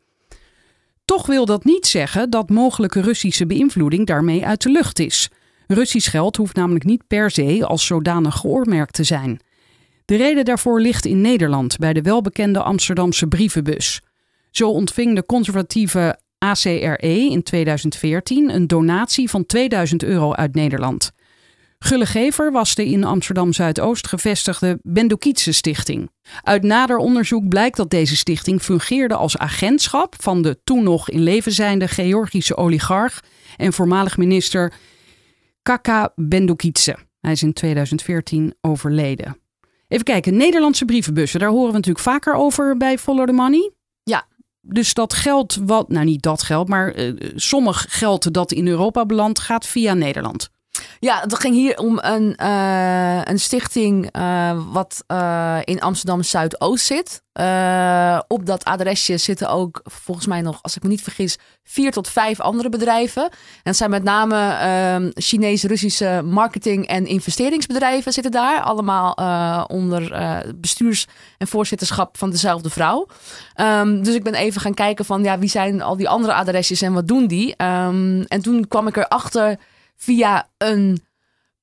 Toch 1.05 1.25
wil 1.25 1.45
dat 1.45 1.63
niet 1.63 1.87
zeggen 1.87 2.29
dat 2.29 2.49
mogelijke 2.49 3.01
Russische 3.01 3.45
beïnvloeding 3.45 4.05
daarmee 4.05 4.45
uit 4.45 4.61
de 4.61 4.69
lucht 4.69 4.99
is. 4.99 5.29
Russisch 5.67 6.09
geld 6.09 6.35
hoeft 6.35 6.55
namelijk 6.55 6.83
niet 6.83 7.07
per 7.07 7.31
se 7.31 7.65
als 7.65 7.85
zodanig 7.85 8.35
geoormerkt 8.35 8.93
te 8.93 9.03
zijn. 9.03 9.39
De 10.05 10.15
reden 10.15 10.45
daarvoor 10.45 10.81
ligt 10.81 11.05
in 11.05 11.21
Nederland 11.21 11.77
bij 11.77 11.93
de 11.93 12.01
welbekende 12.01 12.61
Amsterdamse 12.61 13.27
brievenbus. 13.27 14.01
Zo 14.51 14.69
ontving 14.69 15.15
de 15.15 15.25
conservatieve 15.25 16.19
ACRE 16.37 17.27
in 17.29 17.43
2014 17.43 18.55
een 18.55 18.67
donatie 18.67 19.29
van 19.29 19.45
2000 19.45 20.03
euro 20.03 20.33
uit 20.33 20.55
Nederland. 20.55 21.13
Gullegever 21.85 22.51
was 22.51 22.75
de 22.75 22.85
in 22.85 23.03
Amsterdam 23.03 23.53
Zuidoost 23.53 24.07
gevestigde 24.07 24.79
Bendokietse 24.81 25.51
Stichting. 25.51 26.09
Uit 26.41 26.63
nader 26.63 26.97
onderzoek 26.97 27.47
blijkt 27.47 27.77
dat 27.77 27.89
deze 27.89 28.15
stichting 28.15 28.61
fungeerde 28.61 29.15
als 29.15 29.37
agentschap 29.37 30.15
van 30.17 30.41
de 30.41 30.59
toen 30.63 30.83
nog 30.83 31.09
in 31.09 31.23
leven 31.23 31.51
zijnde 31.51 31.87
Georgische 31.87 32.57
oligarch 32.57 33.19
en 33.57 33.73
voormalig 33.73 34.17
minister 34.17 34.73
Kaka 35.61 36.11
Bendokietse. 36.15 36.95
Hij 37.19 37.31
is 37.31 37.43
in 37.43 37.53
2014 37.53 38.53
overleden. 38.61 39.37
Even 39.87 40.05
kijken, 40.05 40.37
Nederlandse 40.37 40.85
brievenbussen, 40.85 41.39
daar 41.39 41.49
horen 41.49 41.67
we 41.67 41.73
natuurlijk 41.73 42.05
vaker 42.05 42.33
over 42.33 42.77
bij 42.77 42.97
Follow 42.97 43.27
the 43.27 43.33
Money. 43.33 43.71
Ja. 44.03 44.27
Dus 44.61 44.93
dat 44.93 45.13
geld, 45.13 45.57
wat, 45.65 45.89
nou 45.89 46.05
niet 46.05 46.21
dat 46.21 46.43
geld, 46.43 46.67
maar 46.67 46.99
uh, 46.99 47.31
sommig 47.35 47.85
geld 47.89 48.33
dat 48.33 48.51
in 48.51 48.67
Europa 48.67 49.05
belandt, 49.05 49.39
gaat 49.39 49.67
via 49.67 49.93
Nederland. 49.93 50.53
Ja, 50.99 51.19
het 51.19 51.39
ging 51.39 51.55
hier 51.55 51.77
om 51.77 51.99
een, 52.01 52.39
uh, 52.41 53.21
een 53.23 53.39
stichting 53.39 54.17
uh, 54.17 54.59
wat 54.71 55.03
uh, 55.07 55.57
in 55.63 55.81
Amsterdam 55.81 56.23
Zuidoost 56.23 56.85
zit. 56.85 57.23
op 58.27 58.45
dat 58.45 58.63
adresje 58.63 59.17
zitten 59.17 59.49
ook 59.49 59.81
volgens 59.83 60.27
mij 60.27 60.41
nog, 60.41 60.59
als 60.61 60.75
ik 60.75 60.83
me 60.83 60.89
niet 60.89 61.01
vergis, 61.01 61.37
vier 61.63 61.91
tot 61.91 62.09
vijf 62.09 62.39
andere 62.39 62.69
bedrijven. 62.69 63.23
En 63.23 63.31
dat 63.63 63.75
zijn 63.75 63.89
met 63.89 64.03
name 64.03 64.35
uh, 64.35 65.09
Chinees-Russische 65.13 66.21
marketing- 66.25 66.87
en 66.87 67.05
investeringsbedrijven 67.05 68.13
zitten 68.13 68.31
daar. 68.31 68.61
Allemaal 68.61 69.13
onder 69.67 70.03
bestuurs- 70.55 71.07
en 71.37 71.47
voorzitterschap 71.47 72.17
van 72.17 72.29
dezelfde 72.29 72.69
vrouw. 72.69 73.07
Um, 73.61 74.03
dus 74.03 74.15
ik 74.15 74.23
ben 74.23 74.33
even 74.33 74.61
gaan 74.61 74.73
kijken 74.73 75.05
van 75.05 75.23
ja, 75.23 75.39
wie 75.39 75.49
zijn 75.49 75.81
al 75.81 75.97
die 75.97 76.09
andere 76.09 76.33
adresjes 76.33 76.81
en 76.81 76.93
wat 76.93 77.07
doen 77.07 77.27
die? 77.27 77.63
Um, 77.63 78.21
en 78.21 78.41
toen 78.41 78.67
kwam 78.67 78.87
ik 78.87 78.97
erachter 78.97 79.59
via 79.95 80.49
een 80.57 81.05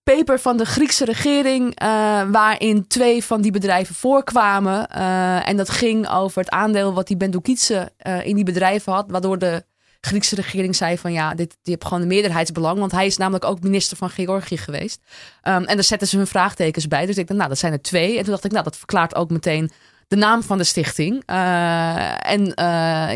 paper 0.02 0.40
van 0.40 0.56
de 0.56 0.64
Griekse 0.64 1.04
regering, 1.04 1.82
uh, 1.82 2.22
waarin 2.30 2.86
twee 2.86 3.24
van 3.24 3.40
die 3.40 3.52
bedrijven 3.52 3.94
voorkwamen. 3.94 4.88
Uh, 4.96 5.48
en 5.48 5.56
dat 5.56 5.70
ging 5.70 6.08
over 6.08 6.40
het 6.40 6.50
aandeel 6.50 6.92
wat 6.92 7.06
die 7.06 7.16
Bendokietse 7.16 7.92
uh, 8.06 8.26
in 8.26 8.34
die 8.34 8.44
bedrijven 8.44 8.92
had, 8.92 9.10
waardoor 9.10 9.38
de 9.38 9.64
Griekse 10.00 10.34
regering 10.34 10.76
zei 10.76 10.98
van 10.98 11.12
ja, 11.12 11.34
dit, 11.34 11.50
die 11.50 11.72
heeft 11.72 11.84
gewoon 11.84 12.02
een 12.02 12.08
meerderheidsbelang, 12.08 12.78
want 12.78 12.92
hij 12.92 13.06
is 13.06 13.16
namelijk 13.16 13.44
ook 13.44 13.60
minister 13.60 13.96
van 13.96 14.10
Georgië 14.10 14.56
geweest. 14.56 15.00
Um, 15.42 15.64
en 15.64 15.74
daar 15.74 15.84
zetten 15.84 16.08
ze 16.08 16.16
hun 16.16 16.26
vraagtekens 16.26 16.88
bij. 16.88 17.06
Dus 17.06 17.16
ik 17.16 17.26
dacht, 17.26 17.38
nou, 17.38 17.50
dat 17.50 17.58
zijn 17.58 17.72
er 17.72 17.82
twee. 17.82 18.16
En 18.16 18.22
toen 18.22 18.32
dacht 18.32 18.44
ik, 18.44 18.52
nou, 18.52 18.64
dat 18.64 18.76
verklaart 18.76 19.14
ook 19.14 19.30
meteen 19.30 19.70
de 20.08 20.16
naam 20.16 20.42
van 20.42 20.58
de 20.58 20.64
stichting. 20.64 21.22
en 21.26 22.52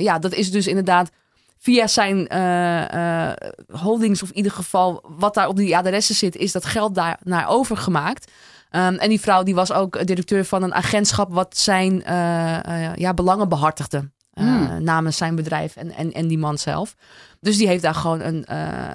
ja, 0.03 0.19
dat 0.19 0.33
is 0.33 0.51
dus 0.51 0.67
inderdaad 0.67 1.11
via 1.59 1.87
zijn 1.87 2.29
uh, 2.33 2.89
uh, 2.95 3.33
holdings, 3.73 4.23
of 4.23 4.29
in 4.29 4.37
ieder 4.37 4.53
geval 4.53 5.05
wat 5.19 5.35
daar 5.35 5.49
op 5.49 5.57
die 5.57 5.77
adressen 5.77 6.15
zit, 6.15 6.37
is 6.37 6.53
dat 6.53 6.65
geld 6.65 6.95
daar 6.95 7.19
naar 7.23 7.49
overgemaakt. 7.49 8.33
Um, 8.71 8.95
en 8.95 9.09
die 9.09 9.21
vrouw 9.21 9.43
die 9.43 9.55
was 9.55 9.73
ook 9.73 10.07
directeur 10.07 10.45
van 10.45 10.63
een 10.63 10.75
agentschap 10.75 11.33
wat 11.33 11.57
zijn 11.57 11.93
uh, 11.93 12.95
ja, 12.95 13.15
belangen 13.15 13.49
behartigde. 13.49 14.11
Hmm. 14.33 14.83
Namens 14.83 15.17
zijn 15.17 15.35
bedrijf 15.35 15.77
en, 15.77 15.91
en, 15.91 16.13
en 16.13 16.27
die 16.27 16.39
man 16.39 16.59
zelf. 16.59 16.95
Dus 17.41 17.57
die 17.57 17.67
heeft 17.67 17.83
daar 17.83 17.95
gewoon 17.95 18.21
een, 18.21 18.45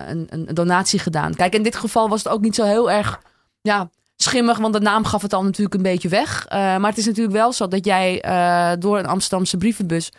een, 0.10 0.28
een 0.30 0.46
donatie 0.54 1.00
gedaan. 1.00 1.36
Kijk, 1.36 1.54
in 1.54 1.64
dit 1.64 1.76
geval 1.76 2.10
was 2.10 2.24
het 2.24 2.34
ook 2.34 2.42
niet 2.42 2.56
zo 2.56 2.64
heel 2.64 2.92
erg 2.92 3.22
ja, 3.62 3.90
schimmig, 4.16 4.58
want 4.58 4.74
de 4.74 4.80
naam 4.80 5.06
gaf 5.06 5.22
het 5.22 5.34
al 5.34 5.44
natuurlijk 5.44 5.76
een 5.76 5.82
beetje 5.82 6.10
weg. 6.10 6.46
maar 6.50 6.90
het 6.90 6.98
is 6.98 7.06
natuurlijk 7.06 7.36
wel 7.36 7.54
zo 7.54 7.68
dat 7.68 7.86
jij 7.86 8.24
door 8.80 9.00
een 9.00 9.06
Amsterdamse 9.06 9.58
brievenbus 9.58 10.12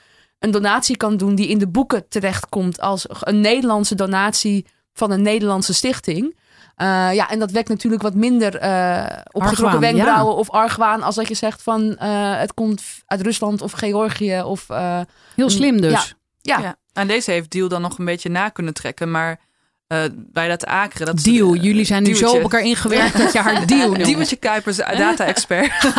een 0.42 0.50
donatie 0.50 0.96
kan 0.96 1.16
doen 1.16 1.34
die 1.34 1.48
in 1.48 1.58
de 1.58 1.68
boeken 1.68 2.08
terechtkomt 2.08 2.80
als 2.80 3.06
een 3.08 3.40
Nederlandse 3.40 3.94
donatie 3.94 4.66
van 4.92 5.10
een 5.10 5.22
Nederlandse 5.22 5.74
stichting. 5.74 6.40
Uh, 6.76 7.14
ja, 7.14 7.30
en 7.30 7.38
dat 7.38 7.50
wekt 7.50 7.68
natuurlijk 7.68 8.02
wat 8.02 8.14
minder 8.14 8.62
uh, 8.62 9.06
opgetrokken 9.32 9.80
wenkbrauwen 9.80 10.36
of 10.36 10.50
argwaan 10.50 11.02
als 11.02 11.14
dat 11.14 11.28
je 11.28 11.34
zegt 11.34 11.62
van 11.62 11.82
uh, 11.82 12.38
het 12.38 12.54
komt 12.54 12.82
uit 13.06 13.20
Rusland 13.20 13.62
of 13.62 13.72
Georgië 13.72 14.42
of... 14.42 14.66
Heel 15.34 15.50
slim 15.50 15.80
dus. 15.80 16.14
Ja, 16.40 16.58
ja. 16.58 16.76
En 16.92 17.06
deze 17.06 17.30
heeft 17.30 17.50
Deal 17.50 17.68
dan 17.68 17.82
nog 17.82 17.98
een 17.98 18.04
beetje 18.04 18.28
na 18.28 18.48
kunnen 18.48 18.74
trekken, 18.74 19.10
maar 19.10 19.40
bij 20.16 20.48
dat 20.48 20.66
akeren... 20.66 21.06
Dat 21.06 21.22
deal, 21.24 21.54
jullie 21.54 21.84
zijn 21.84 22.02
nu 22.02 22.14
zo 22.14 22.30
op 22.30 22.42
elkaar 22.42 22.60
ingewerkt 22.60 23.18
dat 23.18 23.32
je 23.32 23.38
haar 23.38 23.66
Deal 23.72 23.90
noemt. 23.90 24.04
Diewertje 24.04 24.36
Kuipers, 24.36 24.76
data-expert. 24.76 25.72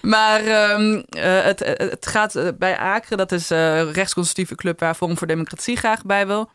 Maar 0.00 0.70
um, 0.72 0.94
uh, 0.94 1.02
het, 1.42 1.58
het 1.76 2.06
gaat 2.06 2.34
eh, 2.34 2.48
bij 2.58 2.78
Akre, 2.78 3.16
dat 3.16 3.32
is 3.32 3.50
een 3.50 3.92
rechtsconservatieve 3.92 4.54
club 4.54 4.80
waar 4.80 4.94
Forum 4.94 5.18
voor 5.18 5.26
Democratie 5.26 5.76
graag 5.76 6.04
bij 6.04 6.26
wil. 6.26 6.50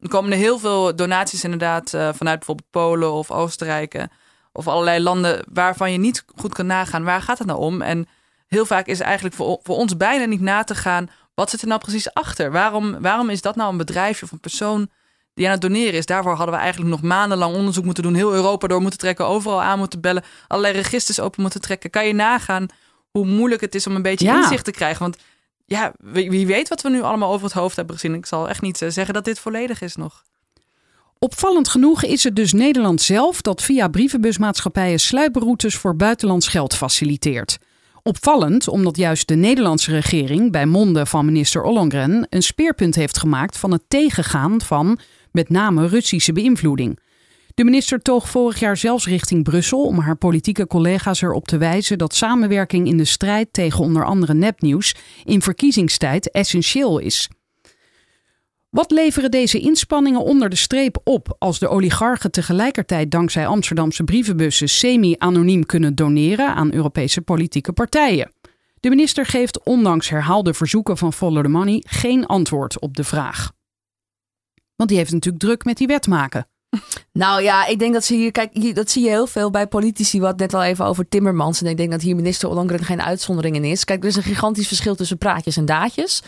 Er 0.00 0.08
komen 0.08 0.32
er 0.32 0.38
heel 0.38 0.58
veel 0.58 0.96
donaties 0.96 1.44
inderdaad 1.44 1.90
vanuit 1.90 2.38
bijvoorbeeld 2.38 2.70
Polen 2.70 3.12
of 3.12 3.30
Oostenrijk. 3.30 4.06
Of 4.52 4.68
allerlei 4.68 5.00
landen 5.02 5.44
waarvan 5.52 5.92
je 5.92 5.98
niet 5.98 6.24
goed 6.36 6.54
kan 6.54 6.66
nagaan 6.66 7.04
waar 7.04 7.22
gaat 7.22 7.38
het 7.38 7.46
nou 7.46 7.58
om. 7.58 7.82
En 7.82 8.08
heel 8.46 8.66
vaak 8.66 8.86
is 8.86 9.00
eigenlijk 9.00 9.34
voor, 9.34 9.60
voor 9.62 9.76
ons 9.76 9.96
bijna 9.96 10.24
niet 10.24 10.40
na 10.40 10.64
te 10.64 10.74
gaan 10.74 11.10
wat 11.34 11.50
zit 11.50 11.62
er 11.62 11.68
nou 11.68 11.80
precies 11.80 12.14
achter. 12.14 12.52
Waarom, 12.52 13.00
waarom 13.00 13.30
is 13.30 13.42
dat 13.42 13.56
nou 13.56 13.70
een 13.70 13.76
bedrijfje 13.76 14.24
of 14.24 14.32
een 14.32 14.40
persoon 14.40 14.88
die 15.34 15.46
aan 15.46 15.52
het 15.52 15.60
doneren 15.60 15.92
is. 15.92 16.06
Daarvoor 16.06 16.34
hadden 16.34 16.54
we 16.54 16.60
eigenlijk 16.60 16.90
nog 16.90 17.02
maandenlang 17.02 17.54
onderzoek 17.54 17.84
moeten 17.84 18.02
doen. 18.02 18.14
Heel 18.14 18.34
Europa 18.34 18.66
door 18.66 18.80
moeten 18.80 18.98
trekken. 18.98 19.26
Overal 19.26 19.62
aan 19.62 19.78
moeten 19.78 20.00
bellen. 20.00 20.24
Allerlei 20.48 20.74
registers 20.74 21.20
open 21.20 21.42
moeten 21.42 21.60
trekken. 21.60 21.90
Kan 21.90 22.06
je 22.06 22.12
nagaan 22.12 22.66
hoe 23.10 23.26
moeilijk 23.26 23.60
het 23.60 23.74
is 23.74 23.86
om 23.86 23.94
een 23.94 24.02
beetje 24.02 24.28
inzicht 24.28 24.64
te 24.64 24.70
krijgen. 24.70 25.02
Want 25.02 25.16
ja, 25.66 25.92
wie, 25.98 26.30
wie, 26.30 26.46
weet 26.46 26.68
wat 26.68 26.82
we 26.82 26.88
nu 26.88 27.02
allemaal 27.02 27.32
over 27.32 27.44
het 27.44 27.54
hoofd 27.54 27.76
hebben 27.76 27.94
gezien. 27.94 28.14
Ik 28.14 28.26
zal 28.26 28.48
echt 28.48 28.60
niet 28.60 28.82
eh, 28.82 28.88
zeggen 28.90 29.14
dat 29.14 29.24
dit 29.24 29.38
volledig 29.38 29.80
is 29.80 29.96
nog. 29.96 30.22
Opvallend 31.18 31.68
genoeg 31.68 32.02
is 32.02 32.24
het 32.24 32.36
dus 32.36 32.52
Nederland 32.52 33.02
zelf 33.02 33.40
dat 33.40 33.62
via 33.62 33.88
brievenbusmaatschappijen 33.88 35.00
sluiproutes 35.00 35.76
voor 35.76 35.96
buitenlands 35.96 36.48
geld 36.48 36.74
faciliteert. 36.74 37.58
Opvallend 38.02 38.68
omdat 38.68 38.96
juist 38.96 39.28
de 39.28 39.34
Nederlandse 39.34 39.90
regering 39.90 40.52
bij 40.52 40.66
monden 40.66 41.06
van 41.06 41.24
minister 41.24 41.62
Ollongren 41.62 42.26
een 42.30 42.42
speerpunt 42.42 42.94
heeft 42.94 43.18
gemaakt 43.18 43.58
van 43.58 43.72
het 43.72 43.82
tegengaan 43.88 44.60
van 44.60 44.98
met 45.34 45.48
name 45.48 45.86
Russische 45.86 46.32
beïnvloeding. 46.32 46.98
De 47.54 47.64
minister 47.64 48.02
toog 48.02 48.28
vorig 48.28 48.58
jaar 48.58 48.76
zelfs 48.76 49.06
richting 49.06 49.42
Brussel 49.42 49.84
om 49.84 49.98
haar 49.98 50.16
politieke 50.16 50.66
collega's 50.66 51.22
erop 51.22 51.46
te 51.46 51.58
wijzen 51.58 51.98
dat 51.98 52.14
samenwerking 52.14 52.86
in 52.86 52.96
de 52.96 53.04
strijd 53.04 53.48
tegen 53.52 53.84
onder 53.84 54.04
andere 54.04 54.34
nepnieuws 54.34 54.94
in 55.24 55.42
verkiezingstijd 55.42 56.30
essentieel 56.30 56.98
is. 56.98 57.28
Wat 58.70 58.90
leveren 58.90 59.30
deze 59.30 59.60
inspanningen 59.60 60.20
onder 60.20 60.48
de 60.48 60.56
streep 60.56 61.00
op 61.04 61.36
als 61.38 61.58
de 61.58 61.68
oligarchen 61.68 62.30
tegelijkertijd 62.30 63.10
dankzij 63.10 63.46
Amsterdamse 63.46 64.04
brievenbussen 64.04 64.68
semi-anoniem 64.68 65.66
kunnen 65.66 65.94
doneren 65.94 66.54
aan 66.54 66.72
Europese 66.72 67.20
politieke 67.20 67.72
partijen? 67.72 68.32
De 68.80 68.88
minister 68.88 69.26
geeft 69.26 69.64
ondanks 69.64 70.08
herhaalde 70.08 70.54
verzoeken 70.54 70.96
van 70.96 71.12
Follow 71.12 71.42
the 71.42 71.48
Money 71.48 71.82
geen 71.86 72.26
antwoord 72.26 72.80
op 72.80 72.96
de 72.96 73.04
vraag. 73.04 73.53
Want 74.76 74.88
die 74.88 74.98
heeft 74.98 75.12
natuurlijk 75.12 75.44
druk 75.44 75.64
met 75.64 75.76
die 75.76 75.86
wet 75.86 76.06
maken. 76.06 76.46
Nou 77.12 77.42
ja, 77.42 77.66
ik 77.66 77.78
denk 77.78 77.92
dat 77.92 78.04
ze 78.04 78.14
hier, 78.14 78.32
kijk, 78.32 78.50
hier, 78.52 78.74
dat 78.74 78.90
zie 78.90 79.02
je 79.02 79.08
heel 79.08 79.26
veel 79.26 79.50
bij 79.50 79.66
politici. 79.66 80.20
Wat 80.20 80.38
net 80.38 80.54
al 80.54 80.62
even 80.62 80.84
over 80.84 81.08
Timmermans. 81.08 81.62
En 81.62 81.66
ik 81.66 81.76
denk 81.76 81.90
dat 81.90 82.02
hier 82.02 82.14
minister 82.16 82.48
Ollongren 82.48 82.84
geen 82.84 83.02
uitzondering 83.02 83.56
in 83.56 83.64
is. 83.64 83.84
Kijk, 83.84 84.02
er 84.02 84.08
is 84.08 84.16
een 84.16 84.22
gigantisch 84.22 84.66
verschil 84.66 84.94
tussen 84.94 85.18
praatjes 85.18 85.56
en 85.56 85.64
daadjes. 85.64 86.22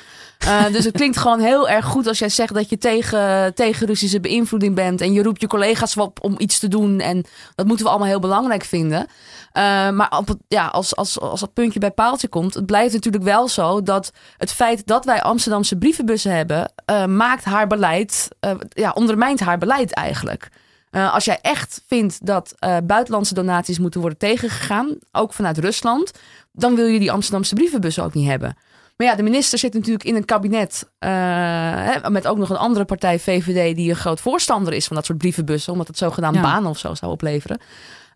Uh, 0.45 0.67
dus 0.67 0.85
het 0.85 0.97
klinkt 1.01 1.17
gewoon 1.17 1.41
heel 1.41 1.69
erg 1.69 1.85
goed 1.85 2.07
als 2.07 2.19
jij 2.19 2.29
zegt 2.29 2.55
dat 2.55 2.69
je 2.69 2.79
tegen, 2.79 3.55
tegen 3.55 3.87
Russische 3.87 4.21
beïnvloeding 4.21 4.75
bent. 4.75 5.01
En 5.01 5.13
je 5.13 5.23
roept 5.23 5.41
je 5.41 5.47
collega's 5.47 5.97
op 5.97 6.19
om 6.23 6.35
iets 6.39 6.59
te 6.59 6.69
doen. 6.69 7.01
En 7.01 7.25
dat 7.55 7.67
moeten 7.67 7.85
we 7.85 7.91
allemaal 7.91 8.09
heel 8.09 8.21
belangrijk 8.21 8.65
vinden. 8.65 9.07
Uh, 9.57 9.91
maar 9.91 10.19
op 10.19 10.29
het, 10.29 10.39
ja, 10.49 10.67
als, 10.67 10.97
als, 10.97 11.21
als 11.21 11.41
dat 11.41 11.53
puntje 11.53 11.79
bij 11.79 11.91
paaltje 11.91 12.29
komt, 12.29 12.55
het 12.55 12.67
blijft 12.67 12.95
natuurlijk 12.95 13.25
wel 13.25 13.49
zo 13.49 13.83
dat 13.83 14.13
het 14.37 14.53
feit 14.53 14.87
dat 14.87 15.05
wij 15.05 15.23
Amsterdamse 15.23 15.79
brievenbussen 15.79 16.37
hebben, 16.37 16.73
uh, 16.91 17.05
maakt 17.05 17.45
haar 17.45 17.67
beleid, 17.67 18.29
ja, 18.69 18.93
ondermijnt 18.93 19.41
haar 19.41 19.59
beleid 19.59 19.93
eigenlijk. 19.93 20.51
Uh, 20.91 21.15
als 21.15 21.25
jij 21.25 21.39
echt 21.43 21.83
vindt 21.87 22.27
dat 22.27 22.55
uh, 22.61 22.77
buitenlandse 22.85 23.35
donaties 23.35 23.79
moeten 23.79 24.01
worden 24.01 24.19
tegengegaan, 24.19 24.99
ook 25.13 25.33
vanuit 25.33 25.59
Rusland, 25.59 26.13
dan 26.53 26.75
wil 26.75 26.87
je 26.87 26.99
die 26.99 27.13
Amsterdamse 27.13 27.55
brievenbussen 27.55 28.05
ook 28.05 28.15
niet 28.15 28.29
hebben. 28.29 28.57
Maar 28.97 29.07
ja, 29.07 29.15
de 29.15 29.23
minister 29.23 29.59
zit 29.59 29.75
natuurlijk 29.75 30.05
in 30.05 30.17
een 30.17 30.25
kabinet 30.25 30.91
uh, 31.01 32.07
met 32.09 32.27
ook 32.27 32.39
nog 32.39 32.51
een 32.51 32.57
andere 32.57 32.85
partij, 32.85 33.19
VVD, 33.19 33.77
die 33.77 33.91
een 33.91 33.97
groot 33.97 34.21
voorstander 34.21 34.73
is 34.73 34.87
van 34.87 34.97
dat 34.97 35.05
soort 35.05 35.19
brievenbussen, 35.19 35.73
omdat 35.73 35.87
het 35.87 35.99
zogenaamd 35.99 36.37
ja. 36.37 36.43
banen 36.43 36.71
of 36.71 36.79
zo 36.79 36.95
zou 36.95 37.13
opleveren. 37.13 37.61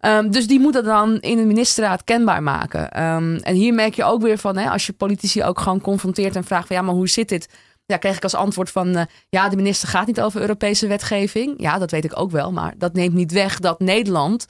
Um, 0.00 0.30
dus 0.30 0.46
die 0.46 0.60
moet 0.60 0.72
dat 0.72 0.84
dan 0.84 1.20
in 1.20 1.36
de 1.36 1.44
ministerraad 1.44 2.04
kenbaar 2.04 2.42
maken. 2.42 3.02
Um, 3.02 3.36
en 3.36 3.54
hier 3.54 3.74
merk 3.74 3.94
je 3.94 4.04
ook 4.04 4.22
weer 4.22 4.38
van, 4.38 4.56
hè, 4.56 4.70
als 4.70 4.86
je 4.86 4.92
politici 4.92 5.44
ook 5.44 5.60
gewoon 5.60 5.80
confronteert 5.80 6.36
en 6.36 6.44
vraagt 6.44 6.66
van 6.66 6.76
ja, 6.76 6.82
maar 6.82 6.94
hoe 6.94 7.08
zit 7.08 7.28
dit? 7.28 7.48
Ja, 7.86 7.96
kreeg 7.96 8.16
ik 8.16 8.22
als 8.22 8.34
antwoord 8.34 8.70
van 8.70 8.96
uh, 8.96 9.02
ja, 9.28 9.48
de 9.48 9.56
minister 9.56 9.88
gaat 9.88 10.06
niet 10.06 10.20
over 10.20 10.40
Europese 10.40 10.86
wetgeving. 10.86 11.54
Ja, 11.56 11.78
dat 11.78 11.90
weet 11.90 12.04
ik 12.04 12.18
ook 12.18 12.30
wel, 12.30 12.52
maar 12.52 12.74
dat 12.78 12.92
neemt 12.92 13.14
niet 13.14 13.32
weg 13.32 13.58
dat 13.58 13.80
Nederland 13.80 14.46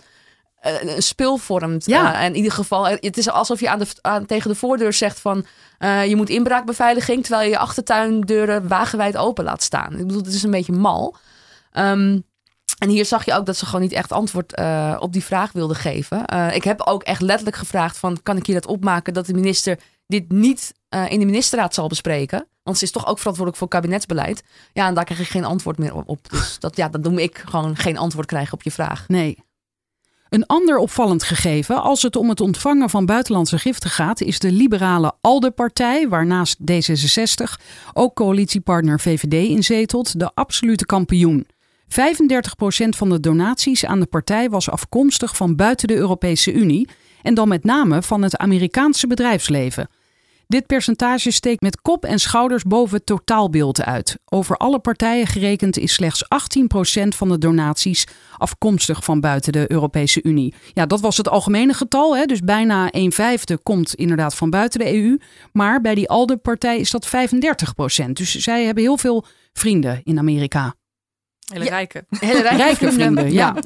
uh, 0.62 0.94
een 0.94 1.02
spul 1.02 1.36
vormt. 1.36 1.86
Ja. 1.86 2.20
Uh, 2.20 2.24
in 2.24 2.36
ieder 2.36 2.52
geval, 2.52 2.88
het 2.88 3.16
is 3.16 3.30
alsof 3.30 3.60
je 3.60 3.70
aan 3.70 3.78
de, 3.78 3.86
aan, 4.00 4.26
tegen 4.26 4.50
de 4.50 4.56
voordeur 4.56 4.92
zegt 4.92 5.20
van 5.20 5.44
je 6.06 6.16
moet 6.16 6.28
inbraakbeveiliging, 6.28 7.22
terwijl 7.22 7.44
je 7.44 7.50
je 7.50 7.58
achtertuindeuren 7.58 8.68
wagenwijd 8.68 9.16
open 9.16 9.44
laat 9.44 9.62
staan. 9.62 9.92
Ik 9.92 10.06
bedoel, 10.06 10.22
het 10.22 10.34
is 10.34 10.42
een 10.42 10.50
beetje 10.50 10.72
mal. 10.72 11.16
Um, 11.72 12.24
en 12.78 12.88
hier 12.88 13.04
zag 13.04 13.24
je 13.24 13.32
ook 13.32 13.46
dat 13.46 13.56
ze 13.56 13.66
gewoon 13.66 13.80
niet 13.80 13.92
echt 13.92 14.12
antwoord 14.12 14.58
uh, 14.58 14.96
op 14.98 15.12
die 15.12 15.24
vraag 15.24 15.52
wilde 15.52 15.74
geven. 15.74 16.24
Uh, 16.32 16.54
ik 16.54 16.64
heb 16.64 16.80
ook 16.80 17.02
echt 17.02 17.20
letterlijk 17.20 17.56
gevraagd 17.56 17.98
van 17.98 18.22
kan 18.22 18.36
ik 18.36 18.46
hier 18.46 18.54
dat 18.54 18.66
opmaken 18.66 19.14
dat 19.14 19.26
de 19.26 19.34
minister 19.34 19.78
dit 20.06 20.32
niet 20.32 20.74
uh, 20.94 21.10
in 21.10 21.18
de 21.18 21.24
ministerraad 21.24 21.74
zal 21.74 21.88
bespreken. 21.88 22.46
Want 22.62 22.78
ze 22.78 22.84
is 22.84 22.90
toch 22.90 23.06
ook 23.06 23.18
verantwoordelijk 23.18 23.56
voor 23.56 23.68
kabinetsbeleid. 23.68 24.42
Ja, 24.72 24.86
en 24.86 24.94
daar 24.94 25.04
krijg 25.04 25.20
ik 25.20 25.28
geen 25.28 25.44
antwoord 25.44 25.78
meer 25.78 25.94
op. 25.94 26.30
Dus 26.30 26.58
dat, 26.58 26.76
ja, 26.76 26.88
dat 26.88 27.04
doe 27.04 27.22
ik 27.22 27.42
gewoon 27.48 27.76
geen 27.76 27.98
antwoord 27.98 28.26
krijgen 28.26 28.52
op 28.52 28.62
je 28.62 28.70
vraag. 28.70 29.08
Nee. 29.08 29.38
Een 30.28 30.46
ander 30.46 30.78
opvallend 30.78 31.22
gegeven 31.22 31.82
als 31.82 32.02
het 32.02 32.16
om 32.16 32.28
het 32.28 32.40
ontvangen 32.40 32.90
van 32.90 33.06
buitenlandse 33.06 33.58
giften 33.58 33.90
gaat, 33.90 34.20
is 34.20 34.38
de 34.38 34.52
liberale 34.52 35.12
ALDE-partij, 35.20 36.08
waarnaast 36.08 36.58
D66 36.70 37.64
ook 37.92 38.14
coalitiepartner 38.14 39.00
VVD 39.00 39.48
inzetelt, 39.48 40.18
de 40.18 40.30
absolute 40.34 40.86
kampioen. 40.86 41.46
35% 41.90 42.88
van 42.88 43.10
de 43.10 43.20
donaties 43.20 43.84
aan 43.84 44.00
de 44.00 44.06
partij 44.06 44.50
was 44.50 44.70
afkomstig 44.70 45.36
van 45.36 45.56
buiten 45.56 45.88
de 45.88 45.96
Europese 45.96 46.52
Unie 46.52 46.88
en 47.22 47.34
dan 47.34 47.48
met 47.48 47.64
name 47.64 48.02
van 48.02 48.22
het 48.22 48.36
Amerikaanse 48.36 49.06
bedrijfsleven. 49.06 49.88
Dit 50.50 50.66
percentage 50.66 51.30
steekt 51.30 51.60
met 51.60 51.80
kop 51.80 52.04
en 52.04 52.18
schouders 52.18 52.62
boven 52.62 52.96
het 52.96 53.06
totaalbeeld 53.06 53.82
uit. 53.82 54.18
Over 54.24 54.56
alle 54.56 54.78
partijen 54.78 55.26
gerekend 55.26 55.78
is 55.78 55.92
slechts 55.92 56.24
18% 57.04 57.08
van 57.08 57.28
de 57.28 57.38
donaties 57.38 58.06
afkomstig 58.36 59.04
van 59.04 59.20
buiten 59.20 59.52
de 59.52 59.72
Europese 59.72 60.22
Unie. 60.22 60.54
Ja, 60.72 60.86
dat 60.86 61.00
was 61.00 61.16
het 61.16 61.28
algemene 61.28 61.72
getal. 61.72 62.16
Hè? 62.16 62.24
Dus 62.24 62.40
bijna 62.40 62.88
een 62.90 63.12
vijfde 63.12 63.58
komt 63.58 63.94
inderdaad 63.94 64.34
van 64.34 64.50
buiten 64.50 64.80
de 64.80 64.94
EU. 64.94 65.18
Maar 65.52 65.80
bij 65.80 65.94
die 65.94 66.08
ALDE-partij 66.08 66.78
is 66.78 66.90
dat 66.90 67.08
35%. 67.08 68.12
Dus 68.12 68.34
zij 68.34 68.64
hebben 68.64 68.82
heel 68.82 68.98
veel 68.98 69.24
vrienden 69.52 70.00
in 70.04 70.18
Amerika. 70.18 70.74
Hele 71.52 71.68
rijke. 71.68 72.04
Ja, 72.08 72.18
hele 72.28 72.42
rijke, 72.42 72.56
rijke 72.56 72.92
vrienden, 72.92 73.32
ja. 73.32 73.54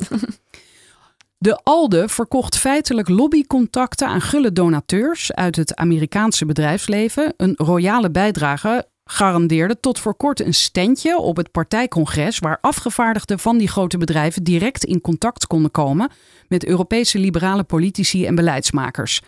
De 1.38 1.60
ALDE 1.62 2.08
verkocht 2.08 2.56
feitelijk 2.56 3.08
lobbycontacten 3.08 4.08
aan 4.08 4.20
gulle 4.20 4.52
donateurs 4.52 5.32
uit 5.32 5.56
het 5.56 5.74
Amerikaanse 5.74 6.46
bedrijfsleven. 6.46 7.34
Een 7.36 7.54
royale 7.56 8.10
bijdrage 8.10 8.86
garandeerde 9.04 9.80
tot 9.80 9.98
voor 9.98 10.14
kort 10.14 10.40
een 10.40 10.54
standje 10.54 11.18
op 11.18 11.36
het 11.36 11.50
partijcongres 11.50 12.38
waar 12.38 12.58
afgevaardigden 12.60 13.38
van 13.38 13.58
die 13.58 13.68
grote 13.68 13.98
bedrijven 13.98 14.44
direct 14.44 14.84
in 14.84 15.00
contact 15.00 15.46
konden 15.46 15.70
komen 15.70 16.10
met 16.48 16.64
Europese 16.66 17.18
liberale 17.18 17.64
politici 17.64 18.26
en 18.26 18.34
beleidsmakers. 18.34 19.20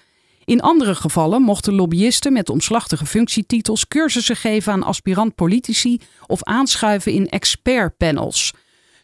In 0.47 0.61
andere 0.61 0.95
gevallen 0.95 1.43
mochten 1.43 1.75
lobbyisten 1.75 2.33
met 2.33 2.51
omslachtige 2.51 3.07
functietitels 3.07 3.89
cursussen 3.89 4.37
geven 4.37 4.73
aan 4.73 4.83
aspirant 4.83 5.35
politici 5.35 6.01
of 6.27 6.43
aanschuiven 6.43 7.13
in 7.13 7.29
expertpanels. 7.29 8.53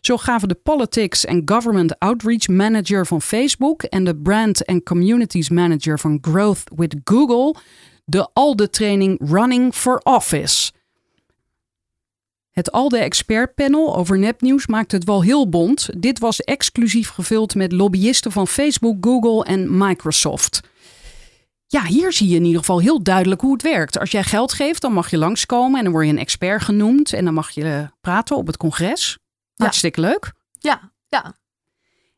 Zo 0.00 0.16
gaven 0.16 0.48
de 0.48 0.55
Politics 0.55 1.26
and 1.26 1.50
Government 1.50 1.98
Outreach 1.98 2.48
Manager 2.48 3.07
van 3.07 3.22
Facebook 3.22 3.83
en 3.83 4.05
de 4.05 4.16
Brand 4.16 4.66
and 4.66 4.83
Communities 4.85 5.48
Manager 5.48 5.98
van 5.98 6.18
Growth 6.20 6.62
with 6.76 6.96
Google 7.05 7.55
de 8.05 8.28
ALDE-training 8.33 9.20
Running 9.31 9.74
for 9.74 10.00
Office. 10.02 10.72
Het 12.50 12.72
ALDE 12.72 12.98
expertpanel 12.98 13.96
over 13.96 14.18
nepnieuws 14.18 14.66
maakt 14.66 14.92
het 14.92 15.05
wel 15.05 15.22
heel 15.22 15.48
bond. 15.48 15.88
Dit 15.96 16.18
was 16.18 16.40
exclusief 16.40 17.09
gevuld 17.09 17.55
met 17.55 17.72
lobbyisten 17.72 18.33
van 18.33 18.48
Facebook, 18.48 18.96
Google 19.00 19.44
en 19.44 19.78
Microsoft. 19.78 20.61
Ja, 21.72 21.85
hier 21.85 22.12
zie 22.12 22.28
je 22.28 22.37
in 22.37 22.44
ieder 22.44 22.58
geval 22.58 22.80
heel 22.80 23.02
duidelijk 23.02 23.40
hoe 23.40 23.52
het 23.52 23.62
werkt. 23.62 23.98
Als 23.98 24.11
jij 24.11 24.22
geld 24.22 24.52
geeft, 24.52 24.80
dan 24.80 24.92
mag 24.92 25.11
je 25.11 25.18
langskomen 25.18 25.78
en 25.78 25.85
dan 25.85 25.92
word 25.92 26.06
je 26.06 26.12
een 26.12 26.18
expert 26.18 26.62
genoemd 26.62 27.12
en 27.12 27.24
dan 27.24 27.35
mag 27.35 27.50
je 27.50 27.88
praten 28.00 28.37
op 28.37 28.46
het 28.46 28.56
congres. 28.56 29.18
Hartstikke 29.56 30.00
ja. 30.00 30.06
leuk. 30.06 30.32
Ja, 30.58 30.92
ja. 31.08 31.37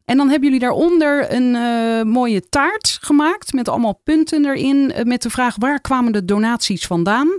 En 0.04 0.16
dan 0.16 0.28
hebben 0.28 0.44
jullie 0.44 0.64
daaronder 0.64 1.32
een 1.34 1.54
uh, 1.54 2.02
mooie 2.02 2.48
taart 2.48 2.98
gemaakt 3.00 3.52
met 3.52 3.68
allemaal 3.68 4.00
punten 4.04 4.44
erin. 4.44 4.92
Uh, 4.96 5.02
met 5.02 5.22
de 5.22 5.30
vraag 5.30 5.56
waar 5.58 5.80
kwamen 5.80 6.12
de 6.12 6.24
donaties 6.24 6.86
vandaan? 6.86 7.38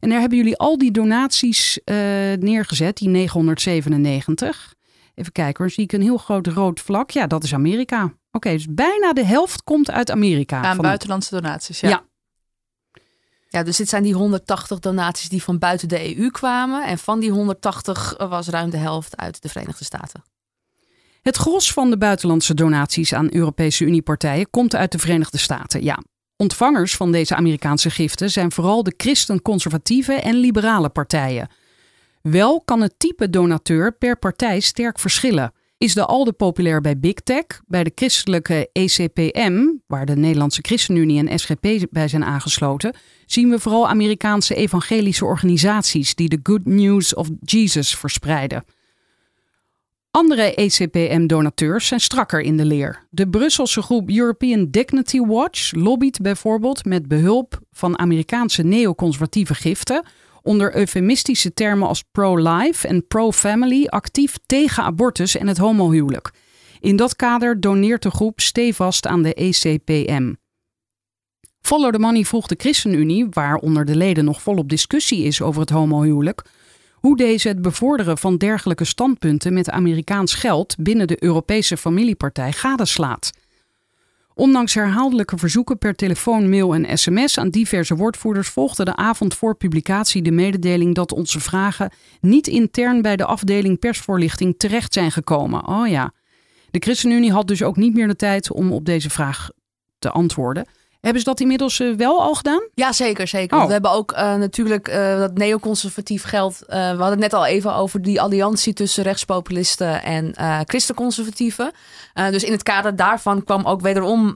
En 0.00 0.08
daar 0.08 0.20
hebben 0.20 0.38
jullie 0.38 0.56
al 0.56 0.78
die 0.78 0.90
donaties 0.90 1.80
uh, 1.84 1.96
neergezet, 2.38 2.96
die 2.96 3.08
997. 3.08 4.74
Even 5.22 5.34
kijken 5.34 5.64
hoor, 5.64 5.72
zie 5.72 5.84
ik 5.84 5.92
een 5.92 6.02
heel 6.02 6.16
groot 6.16 6.46
rood 6.46 6.80
vlak. 6.80 7.10
Ja, 7.10 7.26
dat 7.26 7.44
is 7.44 7.54
Amerika. 7.54 8.04
Oké, 8.04 8.14
okay, 8.32 8.52
dus 8.52 8.66
bijna 8.70 9.12
de 9.12 9.24
helft 9.24 9.64
komt 9.64 9.90
uit 9.90 10.10
Amerika. 10.10 10.62
Aan 10.62 10.74
van 10.74 10.84
buitenlandse 10.84 11.34
donaties, 11.34 11.80
ja. 11.80 11.88
ja. 11.88 12.04
Ja, 13.48 13.62
dus 13.62 13.76
dit 13.76 13.88
zijn 13.88 14.02
die 14.02 14.14
180 14.14 14.78
donaties 14.78 15.28
die 15.28 15.42
van 15.42 15.58
buiten 15.58 15.88
de 15.88 16.16
EU 16.16 16.30
kwamen. 16.30 16.86
En 16.86 16.98
van 16.98 17.20
die 17.20 17.30
180 17.30 18.14
was 18.18 18.48
ruim 18.48 18.70
de 18.70 18.76
helft 18.76 19.16
uit 19.16 19.42
de 19.42 19.48
Verenigde 19.48 19.84
Staten. 19.84 20.22
Het 21.22 21.36
gros 21.36 21.72
van 21.72 21.90
de 21.90 21.98
buitenlandse 21.98 22.54
donaties 22.54 23.14
aan 23.14 23.34
Europese 23.34 23.84
Uniepartijen 23.84 24.50
komt 24.50 24.74
uit 24.74 24.92
de 24.92 24.98
Verenigde 24.98 25.38
Staten. 25.38 25.82
Ja, 25.84 25.98
ontvangers 26.36 26.96
van 26.96 27.12
deze 27.12 27.34
Amerikaanse 27.34 27.90
giften 27.90 28.30
zijn 28.30 28.52
vooral 28.52 28.82
de 28.82 28.94
christen-conservatieve 28.96 30.12
en 30.12 30.34
liberale 30.34 30.88
partijen. 30.88 31.48
Wel 32.22 32.60
kan 32.60 32.80
het 32.80 32.94
type 32.98 33.30
donateur 33.30 33.92
per 33.92 34.18
partij 34.18 34.60
sterk 34.60 34.98
verschillen. 34.98 35.52
Is 35.78 35.94
de 35.94 36.06
ALDE 36.06 36.32
populair 36.32 36.80
bij 36.80 36.98
Big 36.98 37.14
Tech, 37.14 37.44
bij 37.66 37.84
de 37.84 37.92
christelijke 37.94 38.68
ECPM, 38.72 39.66
waar 39.86 40.06
de 40.06 40.16
Nederlandse 40.16 40.60
ChristenUnie 40.62 41.26
en 41.26 41.38
SGP 41.38 41.86
bij 41.90 42.08
zijn 42.08 42.24
aangesloten, 42.24 42.94
zien 43.26 43.50
we 43.50 43.58
vooral 43.58 43.88
Amerikaanse 43.88 44.54
evangelische 44.54 45.24
organisaties 45.24 46.14
die 46.14 46.28
de 46.28 46.40
Good 46.42 46.64
News 46.64 47.14
of 47.14 47.28
Jesus 47.40 47.96
verspreiden. 47.96 48.64
Andere 50.10 50.54
ECPM-donateurs 50.54 51.86
zijn 51.86 52.00
strakker 52.00 52.40
in 52.40 52.56
de 52.56 52.64
leer. 52.64 53.06
De 53.10 53.28
Brusselse 53.28 53.82
groep 53.82 54.10
European 54.10 54.70
Dignity 54.70 55.20
Watch 55.20 55.72
lobbyt 55.74 56.20
bijvoorbeeld 56.20 56.84
met 56.84 57.08
behulp 57.08 57.60
van 57.72 57.98
Amerikaanse 57.98 58.62
neoconservatieve 58.62 59.54
giften 59.54 60.04
onder 60.42 60.76
eufemistische 60.76 61.54
termen 61.54 61.88
als 61.88 62.04
pro-life 62.12 62.88
en 62.88 63.06
pro-family 63.06 63.86
actief 63.86 64.36
tegen 64.46 64.82
abortus 64.82 65.36
en 65.36 65.46
het 65.46 65.58
homohuwelijk. 65.58 66.30
In 66.80 66.96
dat 66.96 67.16
kader 67.16 67.60
doneert 67.60 68.02
de 68.02 68.10
groep 68.10 68.40
stevast 68.40 69.06
aan 69.06 69.22
de 69.22 69.34
ECPM. 69.34 70.32
Follow 71.60 71.92
the 71.92 71.98
Money 71.98 72.24
vroeg 72.24 72.46
de 72.46 72.54
ChristenUnie, 72.58 73.26
waar 73.30 73.56
onder 73.56 73.84
de 73.84 73.96
leden 73.96 74.24
nog 74.24 74.42
volop 74.42 74.68
discussie 74.68 75.24
is 75.24 75.42
over 75.42 75.60
het 75.60 75.70
homohuwelijk, 75.70 76.44
hoe 76.92 77.16
deze 77.16 77.48
het 77.48 77.62
bevorderen 77.62 78.18
van 78.18 78.36
dergelijke 78.36 78.84
standpunten 78.84 79.52
met 79.52 79.70
Amerikaans 79.70 80.34
geld 80.34 80.76
binnen 80.78 81.06
de 81.06 81.22
Europese 81.24 81.76
familiepartij 81.76 82.52
gadeslaat. 82.52 83.30
Ondanks 84.42 84.74
herhaaldelijke 84.74 85.38
verzoeken 85.38 85.78
per 85.78 85.94
telefoon, 85.94 86.48
mail 86.48 86.74
en 86.74 86.98
sms 86.98 87.38
aan 87.38 87.50
diverse 87.50 87.96
woordvoerders 87.96 88.48
volgde 88.48 88.84
de 88.84 88.96
avond 88.96 89.34
voor 89.34 89.56
publicatie 89.56 90.22
de 90.22 90.30
mededeling 90.30 90.94
dat 90.94 91.12
onze 91.12 91.40
vragen 91.40 91.92
niet 92.20 92.46
intern 92.46 93.02
bij 93.02 93.16
de 93.16 93.24
afdeling 93.24 93.78
persvoorlichting 93.78 94.54
terecht 94.58 94.92
zijn 94.92 95.12
gekomen. 95.12 95.68
Oh 95.68 95.88
ja. 95.88 96.12
De 96.70 96.78
ChristenUnie 96.78 97.32
had 97.32 97.48
dus 97.48 97.62
ook 97.62 97.76
niet 97.76 97.94
meer 97.94 98.08
de 98.08 98.16
tijd 98.16 98.52
om 98.52 98.72
op 98.72 98.84
deze 98.84 99.10
vraag 99.10 99.50
te 99.98 100.10
antwoorden. 100.10 100.66
Hebben 101.02 101.22
ze 101.22 101.28
dat 101.28 101.40
inmiddels 101.40 101.80
eh, 101.80 101.94
wel 101.94 102.22
al 102.22 102.34
gedaan? 102.34 102.68
Ja, 102.74 102.92
zeker, 102.92 103.28
zeker. 103.28 103.52
Oh. 103.52 103.56
Want 103.56 103.66
we 103.66 103.72
hebben 103.72 103.90
ook 103.90 104.12
eh, 104.12 104.34
natuurlijk 104.34 104.88
eh, 104.88 105.18
dat 105.18 105.34
neoconservatief 105.34 106.22
geld. 106.22 106.58
we 106.66 106.74
hadden 106.74 107.08
het 107.08 107.18
net 107.18 107.32
al 107.32 107.46
even 107.46 107.74
over 107.74 108.02
die 108.02 108.20
alliantie 108.20 108.72
tussen 108.72 109.02
rechtspopulisten 109.02 110.02
en 110.02 110.34
christenconservatieven. 110.66 111.72
Dus 112.14 112.44
in 112.44 112.52
het 112.52 112.62
kader 112.62 112.96
daarvan 112.96 113.44
kwam 113.44 113.64
ook 113.64 113.80
wederom 113.80 114.34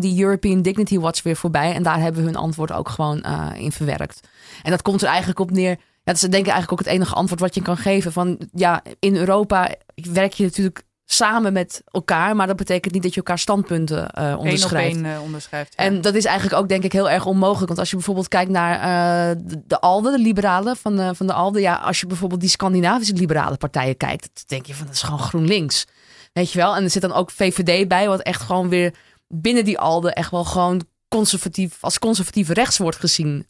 die 0.00 0.22
European 0.22 0.62
Dignity 0.62 0.98
Watch 0.98 1.22
weer 1.22 1.36
voorbij. 1.36 1.74
En 1.74 1.82
daar 1.82 2.00
hebben 2.00 2.20
we 2.20 2.26
hun 2.26 2.36
antwoord 2.36 2.72
ook 2.72 2.88
gewoon 2.88 3.24
in 3.56 3.72
verwerkt. 3.72 4.20
En 4.62 4.70
dat 4.70 4.82
komt 4.82 5.02
er 5.02 5.08
eigenlijk 5.08 5.40
op 5.40 5.50
neer. 5.50 5.70
Ja, 5.70 6.12
dat 6.12 6.14
is 6.14 6.20
denk 6.20 6.46
ik 6.46 6.52
eigenlijk 6.52 6.72
ook 6.72 6.86
het 6.86 6.96
enige 6.96 7.14
antwoord 7.14 7.40
wat 7.40 7.54
je 7.54 7.62
kan 7.62 7.76
geven. 7.76 8.12
Van 8.12 8.40
ja, 8.52 8.82
in 8.98 9.16
Europa 9.16 9.74
werk 9.94 10.32
je 10.32 10.44
natuurlijk 10.44 10.82
samen 11.12 11.52
met 11.52 11.82
elkaar. 11.90 12.36
Maar 12.36 12.46
dat 12.46 12.56
betekent 12.56 12.92
niet 12.94 13.02
dat 13.02 13.10
je 13.10 13.16
elkaar 13.16 13.38
standpunten 13.38 14.10
eh 14.10 14.26
Eén 14.26 14.32
op 14.34 14.38
onderschrijft. 14.40 14.96
één 14.96 15.04
eh, 15.04 15.22
onderschrijft. 15.22 15.74
ja. 15.76 15.84
En 15.84 16.00
dat 16.00 16.14
is 16.14 16.24
eigenlijk 16.24 16.62
ook 16.62 16.68
denk 16.68 16.84
ik 16.84 16.92
heel 16.92 17.10
erg 17.10 17.26
onmogelijk. 17.26 17.66
Want 17.66 17.78
als 17.78 17.90
je 17.90 17.96
bijvoorbeeld 17.96 18.28
kijkt 18.28 18.50
naar 18.50 18.74
eh, 18.74 19.36
de, 19.44 19.62
de 19.66 19.80
ALDE, 19.80 20.10
de 20.10 20.18
liberalen 20.18 20.76
van 20.76 20.96
de, 20.96 21.14
van 21.14 21.26
de 21.26 21.32
ALDE. 21.32 21.60
Ja, 21.60 21.74
als 21.74 22.00
je 22.00 22.06
bijvoorbeeld 22.06 22.40
die 22.40 22.50
Scandinavische 22.50 23.14
liberale 23.14 23.56
partijen 23.56 23.96
kijkt. 23.96 24.30
Dan 24.34 24.44
denk 24.46 24.66
je 24.66 24.74
van 24.74 24.86
dat 24.86 24.94
is 24.94 25.02
gewoon 25.02 25.18
GroenLinks. 25.18 25.86
Weet 26.32 26.52
je 26.52 26.58
wel? 26.58 26.76
En 26.76 26.82
er 26.84 26.90
zit 26.90 27.02
dan 27.02 27.12
ook 27.12 27.30
VVD 27.30 27.88
bij. 27.88 28.08
Wat 28.08 28.20
echt 28.20 28.42
gewoon 28.42 28.68
weer 28.68 28.94
binnen 29.28 29.64
die 29.64 29.78
ALDE 29.78 30.12
echt 30.12 30.30
wel 30.30 30.44
gewoon 30.44 30.82
conservatief, 31.08 31.76
als 31.80 31.98
conservatief 31.98 32.48
rechts 32.48 32.78
wordt 32.78 32.98
gezien. 32.98 33.46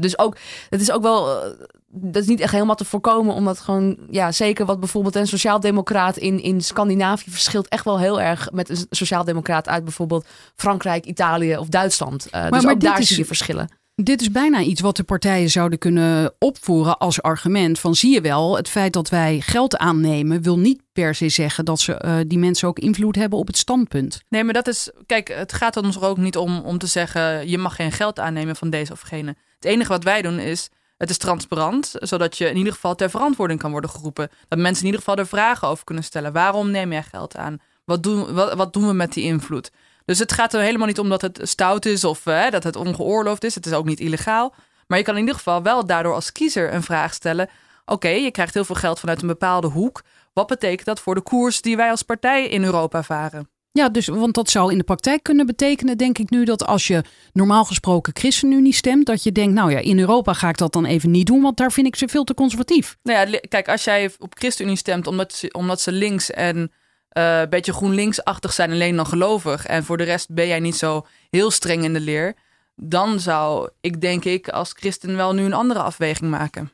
Dus 0.00 0.18
ook, 0.18 0.36
het 0.70 0.80
is 0.80 0.90
ook 0.90 1.02
wel, 1.02 1.42
dat 1.88 2.22
is 2.22 2.28
niet 2.28 2.40
echt 2.40 2.52
helemaal 2.52 2.74
te 2.74 2.84
voorkomen, 2.84 3.34
omdat 3.34 3.58
gewoon, 3.60 3.96
ja, 4.10 4.32
zeker 4.32 4.66
wat 4.66 4.80
bijvoorbeeld 4.80 5.14
een 5.14 5.26
sociaaldemocraat 5.26 6.16
in, 6.16 6.42
in 6.42 6.60
Scandinavië 6.60 7.30
verschilt 7.30 7.68
echt 7.68 7.84
wel 7.84 7.98
heel 7.98 8.20
erg 8.20 8.48
met 8.52 8.68
een 8.68 8.86
sociaaldemocraat 8.90 9.68
uit 9.68 9.84
bijvoorbeeld 9.84 10.26
Frankrijk, 10.56 11.04
Italië 11.04 11.56
of 11.56 11.68
Duitsland. 11.68 12.26
Eh, 12.30 12.42
dus 12.42 12.50
maar 12.50 12.72
ook 12.72 12.80
dit 12.80 12.90
daar 12.90 12.98
is- 13.00 13.06
zie 13.08 13.18
je 13.18 13.24
verschillen. 13.24 13.68
Dit 14.02 14.20
is 14.20 14.30
bijna 14.30 14.60
iets 14.60 14.80
wat 14.80 14.96
de 14.96 15.02
partijen 15.04 15.50
zouden 15.50 15.78
kunnen 15.78 16.34
opvoeren 16.38 16.98
als 16.98 17.22
argument. 17.22 17.78
Van 17.78 17.94
zie 17.94 18.12
je 18.14 18.20
wel, 18.20 18.56
het 18.56 18.68
feit 18.68 18.92
dat 18.92 19.08
wij 19.08 19.40
geld 19.40 19.76
aannemen 19.76 20.42
wil 20.42 20.58
niet 20.58 20.82
per 20.92 21.14
se 21.14 21.28
zeggen 21.28 21.64
dat 21.64 21.80
ze, 21.80 21.94
eh, 21.94 22.16
die 22.26 22.38
mensen 22.38 22.68
ook 22.68 22.78
invloed 22.78 23.16
hebben 23.16 23.38
op 23.38 23.46
het 23.46 23.56
standpunt. 23.56 24.22
Nee, 24.28 24.44
maar 24.44 24.52
dat 24.54 24.66
is. 24.68 24.90
Kijk, 25.06 25.28
het 25.28 25.52
gaat 25.52 25.76
ons 25.76 25.96
er 25.96 26.04
ook 26.04 26.16
niet 26.16 26.36
om 26.36 26.58
om 26.60 26.78
te 26.78 26.86
zeggen. 26.86 27.48
je 27.48 27.58
mag 27.58 27.74
geen 27.76 27.92
geld 27.92 28.18
aannemen 28.18 28.56
van 28.56 28.70
deze 28.70 28.92
of 28.92 29.00
gene. 29.00 29.34
Het 29.54 29.64
enige 29.64 29.88
wat 29.92 30.04
wij 30.04 30.22
doen 30.22 30.38
is. 30.38 30.68
Het 30.96 31.10
is 31.10 31.18
transparant, 31.18 31.92
zodat 31.92 32.38
je 32.38 32.48
in 32.48 32.56
ieder 32.56 32.72
geval 32.72 32.94
ter 32.94 33.10
verantwoording 33.10 33.60
kan 33.60 33.70
worden 33.70 33.90
geroepen. 33.90 34.30
Dat 34.48 34.58
mensen 34.58 34.80
in 34.80 34.86
ieder 34.86 35.00
geval 35.00 35.16
er 35.16 35.26
vragen 35.26 35.68
over 35.68 35.84
kunnen 35.84 36.04
stellen. 36.04 36.32
Waarom 36.32 36.70
neem 36.70 36.92
jij 36.92 37.02
geld 37.02 37.36
aan? 37.36 37.58
Wat 37.84 38.02
doen, 38.02 38.34
wat, 38.34 38.72
doen 38.72 38.86
we 38.86 38.92
met 38.92 39.12
die 39.12 39.24
invloed? 39.24 39.70
Dus 40.04 40.18
het 40.18 40.32
gaat 40.32 40.54
er 40.54 40.60
helemaal 40.60 40.86
niet 40.86 40.98
om 40.98 41.08
dat 41.08 41.20
het 41.20 41.40
stout 41.42 41.86
is 41.86 42.04
of 42.04 42.26
eh, 42.26 42.50
dat 42.50 42.62
het 42.62 42.76
ongeoorloofd 42.76 43.44
is. 43.44 43.54
Het 43.54 43.66
is 43.66 43.72
ook 43.72 43.84
niet 43.84 44.00
illegaal. 44.00 44.54
Maar 44.86 44.98
je 44.98 45.04
kan 45.04 45.14
in 45.14 45.20
ieder 45.20 45.34
geval 45.34 45.62
wel 45.62 45.86
daardoor 45.86 46.14
als 46.14 46.32
kiezer 46.32 46.74
een 46.74 46.82
vraag 46.82 47.14
stellen. 47.14 47.48
Oké, 47.84 48.08
je 48.08 48.30
krijgt 48.30 48.54
heel 48.54 48.64
veel 48.64 48.74
geld 48.74 49.00
vanuit 49.00 49.20
een 49.20 49.28
bepaalde 49.28 49.66
hoek. 49.66 50.02
Wat 50.32 50.46
betekent 50.46 50.86
dat 50.86 51.00
voor 51.00 51.14
de 51.14 51.20
koers 51.20 51.60
die 51.60 51.76
wij 51.76 51.90
als 51.90 52.02
partij 52.02 52.48
in 52.48 52.64
Europa 52.64 53.02
varen? 53.02 53.48
Ja, 53.76 53.88
dus, 53.88 54.06
want 54.06 54.34
dat 54.34 54.50
zou 54.50 54.72
in 54.72 54.78
de 54.78 54.84
praktijk 54.84 55.22
kunnen 55.22 55.46
betekenen, 55.46 55.98
denk 55.98 56.18
ik 56.18 56.30
nu, 56.30 56.44
dat 56.44 56.66
als 56.66 56.86
je 56.86 57.02
normaal 57.32 57.64
gesproken 57.64 58.16
ChristenUnie 58.16 58.74
stemt, 58.74 59.06
dat 59.06 59.22
je 59.22 59.32
denkt, 59.32 59.54
nou 59.54 59.70
ja, 59.70 59.78
in 59.78 59.98
Europa 59.98 60.32
ga 60.32 60.48
ik 60.48 60.56
dat 60.56 60.72
dan 60.72 60.84
even 60.84 61.10
niet 61.10 61.26
doen, 61.26 61.42
want 61.42 61.56
daar 61.56 61.72
vind 61.72 61.86
ik 61.86 61.96
ze 61.96 62.08
veel 62.08 62.24
te 62.24 62.34
conservatief. 62.34 62.96
Nou 63.02 63.30
ja, 63.30 63.38
kijk, 63.48 63.68
als 63.68 63.84
jij 63.84 64.10
op 64.18 64.34
ChristenUnie 64.38 64.76
stemt 64.76 65.06
omdat 65.06 65.32
ze, 65.32 65.52
omdat 65.52 65.80
ze 65.80 65.92
links 65.92 66.30
en 66.30 66.72
eh, 67.08 67.40
een 67.40 67.48
beetje 67.48 67.72
GroenLinks-achtig 67.72 68.52
zijn, 68.52 68.70
alleen 68.70 68.96
dan 68.96 69.06
gelovig, 69.06 69.66
en 69.66 69.84
voor 69.84 69.96
de 69.96 70.04
rest 70.04 70.34
ben 70.34 70.46
jij 70.46 70.60
niet 70.60 70.76
zo 70.76 71.06
heel 71.30 71.50
streng 71.50 71.84
in 71.84 71.92
de 71.92 72.00
leer, 72.00 72.34
dan 72.74 73.20
zou 73.20 73.68
ik 73.80 74.00
denk 74.00 74.24
ik 74.24 74.48
als 74.48 74.72
christen 74.72 75.16
wel 75.16 75.34
nu 75.34 75.44
een 75.44 75.52
andere 75.52 75.80
afweging 75.80 76.30
maken. 76.30 76.70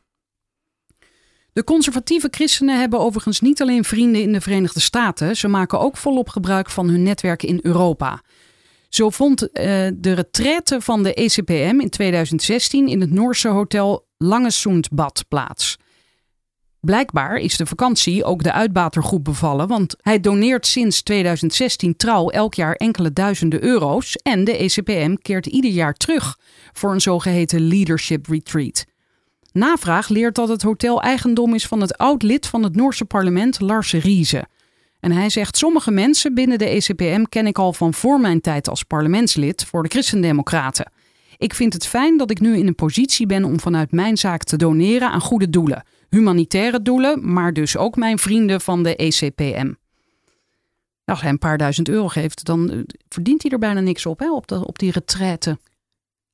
De 1.52 1.64
conservatieve 1.64 2.28
christenen 2.30 2.78
hebben 2.78 3.00
overigens 3.00 3.40
niet 3.40 3.62
alleen 3.62 3.84
vrienden 3.84 4.22
in 4.22 4.32
de 4.32 4.40
Verenigde 4.40 4.80
Staten, 4.80 5.36
ze 5.36 5.48
maken 5.48 5.80
ook 5.80 5.96
volop 5.96 6.28
gebruik 6.28 6.70
van 6.70 6.88
hun 6.88 7.02
netwerk 7.02 7.42
in 7.42 7.58
Europa. 7.62 8.22
Zo 8.88 9.10
vond 9.10 9.52
eh, 9.52 9.64
de 9.94 10.12
retraite 10.12 10.80
van 10.80 11.02
de 11.02 11.14
ECPM 11.14 11.80
in 11.80 11.90
2016 11.90 12.88
in 12.88 13.00
het 13.00 13.10
Noorse 13.10 13.48
hotel 13.48 14.06
Langesundbad 14.18 15.24
plaats. 15.28 15.76
Blijkbaar 16.80 17.36
is 17.36 17.56
de 17.56 17.66
vakantie 17.66 18.24
ook 18.24 18.42
de 18.42 18.52
uitbatergroep 18.52 19.24
bevallen, 19.24 19.68
want 19.68 19.96
hij 20.00 20.20
doneert 20.20 20.66
sinds 20.66 21.02
2016 21.02 21.96
trouw 21.96 22.28
elk 22.28 22.54
jaar 22.54 22.74
enkele 22.74 23.12
duizenden 23.12 23.62
euro's 23.62 24.16
en 24.16 24.44
de 24.44 24.56
ECPM 24.56 25.14
keert 25.14 25.46
ieder 25.46 25.70
jaar 25.70 25.94
terug 25.94 26.38
voor 26.72 26.92
een 26.92 27.00
zogeheten 27.00 27.60
leadership 27.60 28.26
retreat. 28.26 28.84
Navraag 29.52 30.08
leert 30.08 30.34
dat 30.34 30.48
het 30.48 30.62
hotel 30.62 31.02
eigendom 31.02 31.54
is 31.54 31.66
van 31.66 31.80
het 31.80 31.98
oud-lid 31.98 32.46
van 32.46 32.62
het 32.62 32.76
Noorse 32.76 33.04
parlement 33.04 33.60
Lars 33.60 33.92
Riese. 33.92 34.44
En 35.00 35.12
hij 35.12 35.30
zegt: 35.30 35.56
Sommige 35.56 35.90
mensen 35.90 36.34
binnen 36.34 36.58
de 36.58 36.68
ECPM 36.68 37.24
ken 37.28 37.46
ik 37.46 37.58
al 37.58 37.72
van 37.72 37.94
voor 37.94 38.20
mijn 38.20 38.40
tijd 38.40 38.68
als 38.68 38.82
parlementslid 38.82 39.64
voor 39.64 39.82
de 39.82 39.88
Christendemocraten. 39.88 40.92
Ik 41.38 41.54
vind 41.54 41.72
het 41.72 41.86
fijn 41.86 42.16
dat 42.16 42.30
ik 42.30 42.40
nu 42.40 42.56
in 42.56 42.66
een 42.66 42.74
positie 42.74 43.26
ben 43.26 43.44
om 43.44 43.60
vanuit 43.60 43.92
mijn 43.92 44.16
zaak 44.16 44.44
te 44.44 44.56
doneren 44.56 45.10
aan 45.10 45.20
goede 45.20 45.50
doelen. 45.50 45.84
Humanitaire 46.08 46.82
doelen, 46.82 47.32
maar 47.32 47.52
dus 47.52 47.76
ook 47.76 47.96
mijn 47.96 48.18
vrienden 48.18 48.60
van 48.60 48.82
de 48.82 48.96
ECPM. 48.96 49.72
Als 51.04 51.20
hij 51.20 51.30
een 51.30 51.38
paar 51.38 51.58
duizend 51.58 51.88
euro 51.88 52.08
geeft, 52.08 52.44
dan 52.44 52.70
eh, 52.70 52.78
verdient 53.08 53.42
hij 53.42 53.50
er 53.50 53.58
bijna 53.58 53.80
niks 53.80 54.06
op, 54.06 54.18
hè, 54.18 54.32
op, 54.32 54.46
de, 54.46 54.66
op 54.66 54.78
die 54.78 54.90
retraite. 54.90 55.58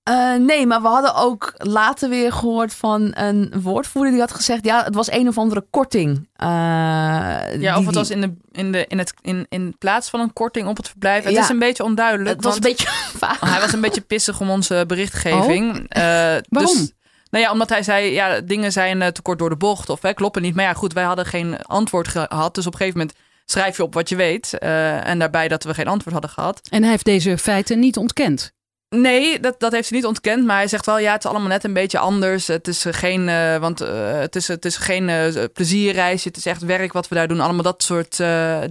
Eh, 0.09 0.35
nee, 0.35 0.67
maar 0.67 0.83
we 0.83 0.89
hadden 0.89 1.15
ook 1.15 1.53
later 1.57 2.09
weer 2.09 2.33
gehoord 2.33 2.75
van 2.75 3.11
een 3.15 3.53
woordvoerder 3.63 4.13
die 4.13 4.21
had 4.21 4.33
gezegd: 4.33 4.65
ja, 4.65 4.85
het 4.85 4.95
was 4.95 5.11
een 5.11 5.29
of 5.29 5.39
andere 5.39 5.67
korting. 5.71 6.29
Eh, 6.37 6.47
Ja, 6.49 7.49
die- 7.51 7.69
of 7.69 7.75
het 7.75 7.85
die- 7.85 7.93
was 7.95 8.11
in, 8.11 8.21
de, 8.21 8.35
in, 8.53 8.73
de, 8.73 8.85
in, 8.87 8.99
het, 8.99 9.15
in, 9.23 9.47
in 9.49 9.77
plaats 9.79 10.11
van 10.11 10.21
een 10.21 10.33
korting 10.33 10.69
op 10.69 10.77
het 10.77 10.89
verblijf. 10.89 11.25
Het 11.25 11.33
Ja. 11.33 11.41
is 11.41 11.49
een 11.49 11.59
beetje 11.59 11.85
onduidelijk. 11.85 12.37
Het 12.37 12.45
was 12.45 12.55
een 12.55 12.61
beetje 12.61 12.89
vaag. 13.23 13.41
hij 13.41 13.61
was 13.61 13.73
een 13.73 13.81
beetje 13.81 14.01
pissig 14.01 14.41
om 14.41 14.51
onze 14.51 14.85
berichtgeving. 14.87 15.87
Eh, 15.89 16.03
Waarom? 16.49 16.77
Dus, 16.77 16.93
nou 17.31 17.45
ja, 17.45 17.53
omdat 17.53 17.69
hij 17.69 17.83
zei, 17.83 18.13
ja, 18.13 18.41
dingen 18.41 18.73
zijn 18.73 19.03
eh, 19.03 19.09
te 19.09 19.23
kort 19.23 19.39
door 19.39 19.49
de 19.51 19.57
bocht 19.57 19.89
of 19.91 20.03
hè, 20.03 20.13
kloppen 20.15 20.43
niet. 20.43 20.55
Maar 20.55 20.65
ja, 20.65 20.73
goed, 20.73 20.93
wij 20.93 21.05
hadden 21.05 21.27
geen 21.27 21.63
antwoord 21.63 22.09
gehad. 22.09 22.55
Dus 22.55 22.67
op 22.67 22.73
een 22.73 22.79
gegeven 22.79 22.99
moment 23.01 23.19
schrijf 23.45 23.77
je 23.77 23.83
op 23.83 23.95
wat 23.95 24.09
je 24.09 24.17
weet. 24.17 24.59
eh, 24.59 25.07
en 25.09 25.19
daarbij 25.19 25.49
dat 25.49 25.65
we 25.65 25.75
geen 25.75 25.89
antwoord 25.89 26.13
hadden 26.13 26.31
gehad. 26.31 26.61
En 26.71 26.83
hij 26.83 26.91
heeft 26.91 27.05
deze 27.05 27.39
feiten 27.39 27.79
niet 27.79 27.97
ontkend. 27.97 28.53
Nee, 28.89 29.41
dat, 29.41 29.61
dat 29.61 29.73
heeft 29.73 29.89
hij 29.89 29.99
niet 29.99 30.07
ontkend. 30.07 30.45
Maar 30.47 30.57
hij 30.57 30.69
zegt 30.69 30.87
wel, 30.87 30.99
ja, 30.99 31.13
het 31.13 31.25
is 31.25 31.31
allemaal 31.31 31.49
net 31.49 31.65
een 31.65 31.73
beetje 31.73 31.99
anders. 31.99 32.47
Het 32.47 32.69
is 32.69 32.85
geen, 32.91 33.29
eh, 33.29 33.57
want 33.57 33.81
eh, 33.81 34.19
het 34.19 34.37
is, 34.37 34.49
het 34.49 34.65
is 34.65 34.77
geen 34.77 35.09
eh, 35.09 35.45
plezierreis. 35.53 36.25
Het 36.25 36.37
is 36.37 36.47
echt 36.47 36.63
werk 36.63 36.93
wat 36.93 37.09
we 37.09 37.15
daar 37.15 37.29
doen. 37.29 37.41
Allemaal 37.41 37.63
dat 37.63 37.83
soort 37.83 38.17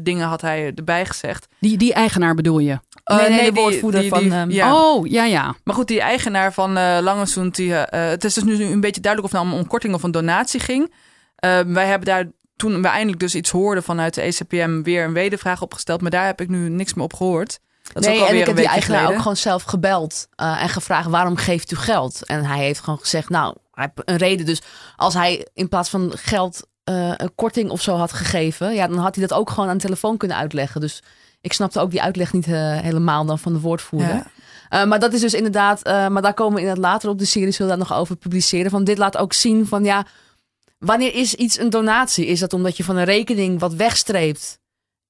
dingen 0.05 0.27
had 0.27 0.41
hij 0.41 0.71
erbij 0.75 1.05
gezegd. 1.05 1.47
Die, 1.59 1.77
die 1.77 1.93
eigenaar 1.93 2.35
bedoel 2.35 2.59
je? 2.59 2.79
Nee, 3.03 3.29
nee, 3.29 3.45
de 3.45 3.51
die- 3.51 3.61
woordvoerder 3.61 4.01
die- 4.01 4.09
van, 4.09 4.19
die- 4.19 4.31
ehm, 4.31 4.49
ja. 4.51 4.75
Oh, 4.75 5.07
ja, 5.07 5.25
ja. 5.25 5.55
Maar 5.63 5.75
goed, 5.75 5.87
die 5.87 6.01
eigenaar 6.01 6.53
van 6.53 6.73
die, 7.51 7.75
eh, 7.75 8.09
het 8.09 8.23
is 8.23 8.33
dus 8.33 8.43
nu 8.43 8.63
een 8.63 8.81
beetje 8.81 9.01
duidelijk 9.01 9.33
of 9.33 9.39
het 9.39 9.41
nou 9.41 9.53
om 9.53 9.59
een 9.63 9.67
korting 9.69 9.93
of 9.93 10.03
een 10.03 10.11
donatie 10.11 10.59
ging. 10.59 10.93
Eh, 11.35 11.59
wij 11.67 11.85
hebben 11.85 12.07
daar 12.07 12.25
toen 12.55 12.81
we 12.81 12.87
eindelijk 12.87 13.19
dus 13.19 13.35
iets 13.35 13.49
hoorden 13.51 13.83
vanuit 13.83 14.13
de 14.13 14.21
ECPM 14.21 14.81
weer 14.81 15.03
een 15.03 15.13
wedervraag 15.13 15.61
opgesteld. 15.61 16.01
Maar 16.01 16.11
daar 16.11 16.25
heb 16.25 16.41
ik 16.41 16.49
nu 16.49 16.69
niks 16.69 16.93
meer 16.93 17.03
op 17.03 17.13
gehoord. 17.13 17.59
Dat 17.93 18.03
nee, 18.03 18.25
en 18.25 18.37
ik 18.37 18.45
heb 18.45 18.55
die 18.55 18.67
eigenaar 18.67 18.97
geleden. 18.97 19.15
ook 19.15 19.21
gewoon 19.21 19.37
zelf 19.37 19.63
gebeld 19.63 20.27
eh, 20.35 20.61
en 20.61 20.69
gevraagd 20.69 21.09
waarom 21.09 21.35
geeft 21.35 21.71
u 21.71 21.75
geld? 21.75 22.25
En 22.25 22.45
hij 22.45 22.57
heeft 22.57 22.79
gewoon 22.79 22.99
gezegd, 22.99 23.29
nou, 23.29 23.55
hij 23.71 23.91
heeft 23.93 24.09
een 24.09 24.17
reden. 24.17 24.45
Dus 24.45 24.61
als 24.95 25.13
hij 25.13 25.47
in 25.53 25.69
plaats 25.69 25.89
van 25.89 26.11
geld 26.15 26.67
eh, 26.83 27.11
een 27.15 27.35
korting 27.35 27.69
of 27.69 27.81
zo 27.81 27.95
had 27.95 28.13
gegeven, 28.13 28.73
ja, 28.73 28.87
dan 28.87 28.97
had 28.97 29.15
hij 29.15 29.27
dat 29.27 29.37
ook 29.37 29.49
gewoon 29.49 29.69
aan 29.69 29.77
de 29.77 29.83
telefoon 29.83 30.17
kunnen 30.17 30.37
uitleggen. 30.37 30.81
Dus 30.81 31.03
ik 31.41 31.53
snapte 31.53 31.79
ook 31.79 31.91
die 31.91 32.01
uitleg 32.01 32.33
niet 32.33 32.47
eh, 32.47 32.79
helemaal 32.79 33.25
dan 33.25 33.39
van 33.39 33.53
de 33.53 33.59
woordvoerder. 33.59 34.15
Ja. 34.69 34.85
Maar 34.85 34.99
dat 34.99 35.13
is 35.13 35.21
dus 35.21 35.33
inderdaad, 35.33 35.83
maar 35.83 36.21
daar 36.21 36.33
komen 36.33 36.53
we 36.53 36.59
inderdaad 36.59 36.83
later 36.83 37.09
op 37.09 37.19
de 37.19 37.25
serie, 37.25 37.51
zullen 37.51 37.77
daar 37.77 37.87
nog 37.87 37.97
over 37.97 38.15
publiceren. 38.15 38.71
Van 38.71 38.83
dit 38.83 38.97
laat 38.97 39.17
ook 39.17 39.33
zien 39.33 39.67
van 39.67 39.83
ja, 39.83 40.05
wanneer 40.79 41.15
is 41.15 41.33
iets 41.33 41.59
een 41.59 41.69
donatie? 41.69 42.25
Is 42.25 42.39
dat 42.39 42.53
omdat 42.53 42.77
je 42.77 42.83
van 42.83 42.95
een 42.95 43.05
rekening 43.05 43.59
wat 43.59 43.73
wegstreept 43.73 44.59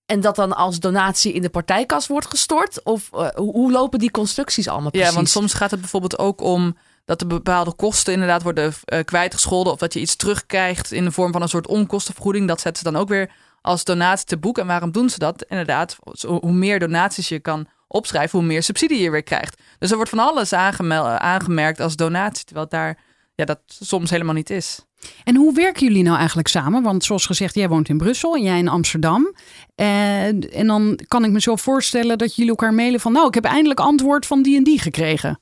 en 0.07 0.21
dat 0.21 0.35
dan 0.35 0.55
als 0.55 0.79
donatie 0.79 1.33
in 1.33 1.41
de 1.41 1.49
partijkas 1.49 2.07
wordt 2.07 2.27
gestort? 2.27 2.83
Of 2.83 3.09
eh, 3.13 3.27
hoe 3.35 3.71
lopen 3.71 3.99
die 3.99 4.11
constructies 4.11 4.67
allemaal 4.67 4.89
precies? 4.89 5.09
Ja, 5.09 5.15
want 5.15 5.29
soms 5.29 5.53
gaat 5.53 5.71
het 5.71 5.79
bijvoorbeeld 5.79 6.19
ook 6.19 6.41
om 6.41 6.77
dat 7.05 7.21
er 7.21 7.27
bepaalde 7.27 7.73
kosten 7.73 8.13
inderdaad 8.13 8.43
worden 8.43 8.73
eh, 8.85 9.03
kwijtgescholden. 9.05 9.73
Of 9.73 9.79
dat 9.79 9.93
je 9.93 9.99
iets 9.99 10.15
terugkrijgt 10.15 10.91
in 10.91 11.03
de 11.03 11.11
vorm 11.11 11.31
van 11.31 11.41
een 11.41 11.49
soort 11.49 11.67
onkostenvergoeding. 11.67 12.47
Dat 12.47 12.61
zetten 12.61 12.83
ze 12.83 12.91
dan 12.91 13.01
ook 13.01 13.07
weer 13.07 13.31
als 13.61 13.83
donatie 13.83 14.25
te 14.25 14.37
boek. 14.37 14.57
En 14.57 14.67
waarom 14.67 14.91
doen 14.91 15.09
ze 15.09 15.19
dat? 15.19 15.45
Inderdaad, 15.47 15.97
hoe 16.25 16.51
meer 16.51 16.79
donaties 16.79 17.29
je 17.29 17.39
kan 17.39 17.67
opschrijven, 17.87 18.39
hoe 18.39 18.47
meer 18.47 18.63
subsidie 18.63 19.01
je 19.01 19.11
weer 19.11 19.23
krijgt. 19.23 19.61
Dus 19.79 19.89
er 19.89 19.95
wordt 19.95 20.11
van 20.11 20.19
alles 20.19 20.53
aangemerkt 20.53 21.79
als 21.79 21.95
donatie. 21.95 22.45
Terwijl 22.45 22.67
daar 22.69 22.97
ja, 23.37 23.45
dat 23.45 23.59
soms 23.65 24.09
helemaal 24.09 24.33
niet 24.33 24.49
is. 24.49 24.79
En 25.23 25.35
hoe 25.35 25.53
werken 25.53 25.87
jullie 25.87 26.03
nou 26.03 26.17
eigenlijk 26.17 26.47
samen? 26.47 26.83
Want 26.83 27.03
zoals 27.03 27.25
gezegd, 27.25 27.55
jij 27.55 27.69
woont 27.69 27.89
in 27.89 27.97
Brussel 27.97 28.35
en 28.35 28.41
jij 28.41 28.57
in 28.57 28.67
Amsterdam. 28.67 29.35
En, 29.75 30.51
en 30.51 30.67
dan 30.67 30.99
kan 31.07 31.23
ik 31.23 31.31
me 31.31 31.41
zo 31.41 31.55
voorstellen 31.55 32.17
dat 32.17 32.35
jullie 32.35 32.51
elkaar 32.51 32.73
mailen 32.73 32.99
van... 32.99 33.11
nou, 33.11 33.27
ik 33.27 33.33
heb 33.33 33.45
eindelijk 33.45 33.79
antwoord 33.79 34.25
van 34.25 34.41
die 34.41 34.57
en 34.57 34.63
die 34.63 34.79
gekregen. 34.79 35.39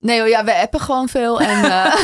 Nee, 0.00 0.18
hoor, 0.18 0.28
ja, 0.28 0.44
we 0.44 0.54
appen 0.54 0.80
gewoon 0.80 1.08
veel. 1.08 1.40
En, 1.40 1.64
eh, 1.70 1.94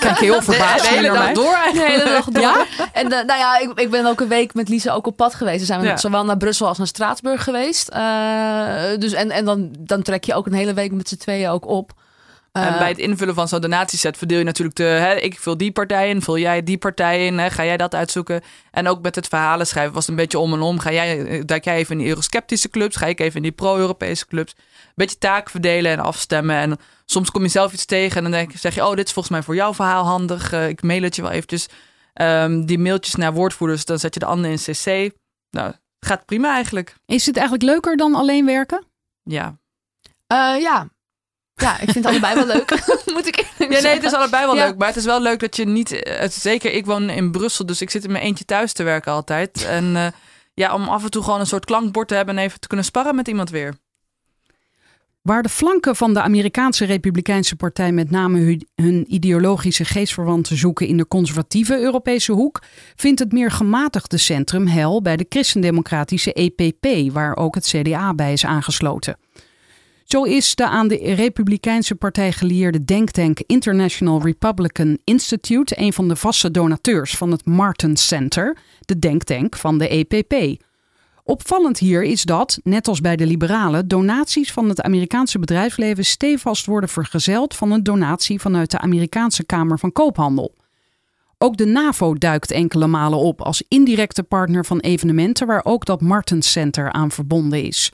Kijk, 0.00 0.18
heel 0.18 0.42
verbaasd. 0.50 0.82
de 0.84 0.90
hele 0.90 1.12
dag 1.12 1.32
door 1.32 1.44
de 1.44 1.56
eigenlijk. 1.56 1.88
hele 1.92 2.04
dag 2.04 2.24
door. 2.42 2.66
En 2.92 3.12
eh, 3.12 3.24
nou 3.26 3.38
ja, 3.38 3.58
ik, 3.58 3.70
ik 3.78 3.90
ben 3.90 4.06
ook 4.06 4.20
een 4.20 4.28
week 4.28 4.54
met 4.54 4.68
Lisa 4.68 4.92
ook 4.92 5.06
op 5.06 5.16
pad 5.16 5.34
geweest. 5.34 5.60
We 5.60 5.64
zijn 5.66 5.82
Ja. 5.82 5.96
zowel 5.96 6.24
naar 6.24 6.36
Brussel 6.36 6.66
als 6.66 6.78
naar 6.78 6.86
Straatsburg 6.86 7.44
geweest. 7.44 7.88
Eh, 7.88 8.98
dus, 8.98 9.12
en 9.12 9.30
en 9.30 9.44
dan, 9.44 9.74
dan 9.78 10.02
trek 10.02 10.24
je 10.24 10.34
ook 10.34 10.46
een 10.46 10.52
hele 10.52 10.74
week 10.74 10.92
met 10.92 11.08
z'n 11.08 11.16
tweeën 11.16 11.48
ook 11.48 11.66
op. 11.66 11.92
En 12.52 12.72
Eh, 12.72 12.78
bij 12.78 12.88
het 12.88 12.98
invullen 12.98 13.34
van 13.34 13.48
zo'n 13.48 13.60
donatieset 13.60 14.16
verdeel 14.16 14.38
je 14.38 14.44
natuurlijk 14.44 14.76
de... 14.76 14.82
Hè, 14.82 15.14
ik 15.14 15.38
vul 15.38 15.56
die 15.56 15.72
partij 15.72 16.08
in, 16.08 16.22
vul 16.22 16.38
jij 16.38 16.62
die 16.62 16.78
partij 16.78 17.26
in. 17.26 17.38
Hè, 17.38 17.50
ga 17.50 17.64
jij 17.64 17.76
dat 17.76 17.94
uitzoeken? 17.94 18.42
En 18.70 18.88
ook 18.88 19.02
met 19.02 19.14
het 19.14 19.28
verhalen 19.28 19.66
schrijven 19.66 19.92
was 19.94 20.06
het 20.06 20.10
een 20.10 20.20
beetje 20.20 20.38
om 20.38 20.52
en 20.52 20.60
om. 20.60 20.78
Ga 20.78 20.92
jij, 20.92 21.26
eh, 21.26 21.42
duik 21.44 21.64
jij 21.64 21.76
even 21.76 21.92
in 21.92 21.98
die 21.98 22.08
eurosceptische 22.08 22.68
clubs? 22.68 22.96
Ga 22.96 23.06
ik 23.06 23.20
even 23.20 23.36
in 23.36 23.42
die 23.42 23.52
pro-Europese 23.52 24.26
clubs? 24.26 24.54
Een 24.56 24.92
beetje 24.94 25.18
taken 25.18 25.50
verdelen 25.50 25.92
en 25.92 25.98
afstemmen. 25.98 26.56
En 26.56 26.78
soms 27.04 27.30
kom 27.30 27.42
je 27.42 27.48
zelf 27.48 27.72
iets 27.72 27.84
tegen 27.84 28.16
en 28.16 28.22
dan 28.22 28.32
denk, 28.32 28.52
zeg 28.54 28.74
je... 28.74 28.86
oh, 28.86 28.94
dit 28.94 29.06
is 29.06 29.12
volgens 29.12 29.34
mij 29.34 29.44
voor 29.44 29.54
jouw 29.54 29.74
verhaal 29.74 30.04
handig. 30.04 30.52
Eh, 30.52 30.68
ik 30.68 30.82
mail 30.82 31.02
het 31.02 31.16
je 31.16 31.22
wel 31.22 31.30
eventjes. 31.30 31.66
Ehm, 32.12 32.64
die 32.64 32.78
mailtjes 32.78 33.14
naar 33.14 33.32
woordvoerders, 33.32 33.84
dan 33.84 33.98
zet 33.98 34.14
je 34.14 34.20
de 34.20 34.26
ander 34.26 34.50
in 34.50 34.56
CC. 34.56 35.10
Nou, 35.50 35.72
gaat 36.00 36.24
prima 36.24 36.54
eigenlijk. 36.54 36.94
Is 37.06 37.26
het 37.26 37.36
eigenlijk 37.36 37.66
leuker 37.66 37.96
dan 37.96 38.14
alleen 38.14 38.46
werken? 38.46 38.84
Ja, 39.22 39.58
ja. 40.58 40.88
Ja, 41.60 41.72
ik 41.80 41.90
vind 41.90 41.94
het 41.94 42.06
allebei 42.06 42.34
wel 42.34 42.46
leuk. 42.46 42.70
Moet 43.14 43.26
ik 43.26 43.36
eerlijk 43.36 43.72
Ja, 43.72 43.80
nee, 43.88 43.94
het 43.94 44.04
is 44.04 44.12
allebei 44.12 44.46
wel 44.46 44.56
Ja. 44.56 44.66
leuk. 44.66 44.76
Maar 44.78 44.88
het 44.88 44.96
is 44.96 45.04
wel 45.04 45.22
leuk 45.22 45.40
dat 45.40 45.56
je 45.56 45.64
niet... 45.66 45.92
eh, 45.92 46.18
Het, 46.20 46.32
zeker, 46.34 46.72
ik 46.72 46.86
woon 46.86 47.10
in 47.10 47.30
Brussel, 47.30 47.66
dus 47.66 47.80
ik 47.80 47.90
zit 47.90 48.04
in 48.04 48.12
mijn 48.12 48.24
eentje 48.24 48.44
thuis 48.44 48.72
te 48.72 48.82
werken 48.82 49.12
altijd. 49.12 49.64
En 49.70 49.96
eh, 49.96 50.06
ja, 50.54 50.74
om 50.74 50.88
af 50.88 51.04
en 51.04 51.10
toe 51.10 51.22
gewoon 51.22 51.40
een 51.40 51.46
soort 51.46 51.64
klankbord 51.64 52.08
te 52.08 52.14
hebben... 52.14 52.38
en 52.38 52.44
even 52.44 52.60
te 52.60 52.66
kunnen 52.68 52.86
sparren 52.86 53.14
met 53.14 53.28
iemand 53.28 53.50
weer. 53.50 53.74
Waar 55.22 55.42
de 55.42 55.48
flanken 55.48 55.96
van 55.96 56.14
de 56.14 56.20
Amerikaanse 56.20 56.84
Republikeinse 56.84 57.56
Partij 57.56 57.92
met 57.92 58.10
name 58.10 58.38
hu- 58.38 58.58
hun 58.74 59.14
ideologische 59.14 59.84
geestverwanten 59.84 60.56
zoeken 60.56 60.86
in 60.86 60.96
de 60.96 61.08
conservatieve 61.08 61.78
Europese 61.78 62.32
hoek, 62.32 62.62
vindt 62.96 63.20
het 63.20 63.32
meer 63.32 63.50
gematigde 63.50 64.16
centrum 64.18 64.66
hel 64.66 65.02
bij 65.02 65.16
de 65.16 65.26
christendemocratische 65.28 66.32
EPP, 66.32 67.12
waar 67.12 67.36
ook 67.36 67.54
het 67.54 67.66
CDA 67.66 68.14
bij 68.14 68.32
is 68.32 68.44
aangesloten. 68.44 69.16
Zo 70.10 70.22
is 70.22 70.54
de 70.54 70.66
aan 70.66 70.88
de 70.88 70.96
Republikeinse 71.14 71.94
Partij 71.94 72.32
gelieerde 72.32 72.84
denktank 72.84 73.40
International 73.46 74.22
Republican 74.22 74.98
Institute 75.04 75.80
een 75.80 75.92
van 75.92 76.08
de 76.08 76.16
vaste 76.16 76.50
donateurs 76.50 77.16
van 77.16 77.30
het 77.30 77.46
Martin 77.46 77.96
Center, 77.96 78.56
de 78.80 78.98
denktank 78.98 79.56
van 79.56 79.78
de 79.78 79.88
EPP. 79.88 80.62
Opvallend 81.24 81.78
hier 81.78 82.02
is 82.02 82.22
dat, 82.22 82.60
net 82.62 82.88
als 82.88 83.00
bij 83.00 83.16
de 83.16 83.26
liberalen, 83.26 83.88
donaties 83.88 84.52
van 84.52 84.68
het 84.68 84.80
Amerikaanse 84.80 85.38
bedrijfsleven 85.38 86.04
stevast 86.04 86.66
worden 86.66 86.90
vergezeld 86.90 87.56
van 87.56 87.70
een 87.70 87.82
donatie 87.82 88.40
vanuit 88.40 88.70
de 88.70 88.78
Amerikaanse 88.78 89.44
Kamer 89.44 89.78
van 89.78 89.92
Koophandel. 89.92 90.54
Ook 91.38 91.56
de 91.56 91.66
NAVO 91.66 92.14
duikt 92.14 92.50
enkele 92.50 92.86
malen 92.86 93.18
op 93.18 93.40
als 93.42 93.64
indirecte 93.68 94.22
partner 94.22 94.64
van 94.64 94.80
evenementen 94.80 95.46
waar 95.46 95.64
ook 95.64 95.84
dat 95.84 96.00
Martens 96.00 96.50
Center 96.50 96.92
aan 96.92 97.10
verbonden 97.10 97.62
is. 97.62 97.92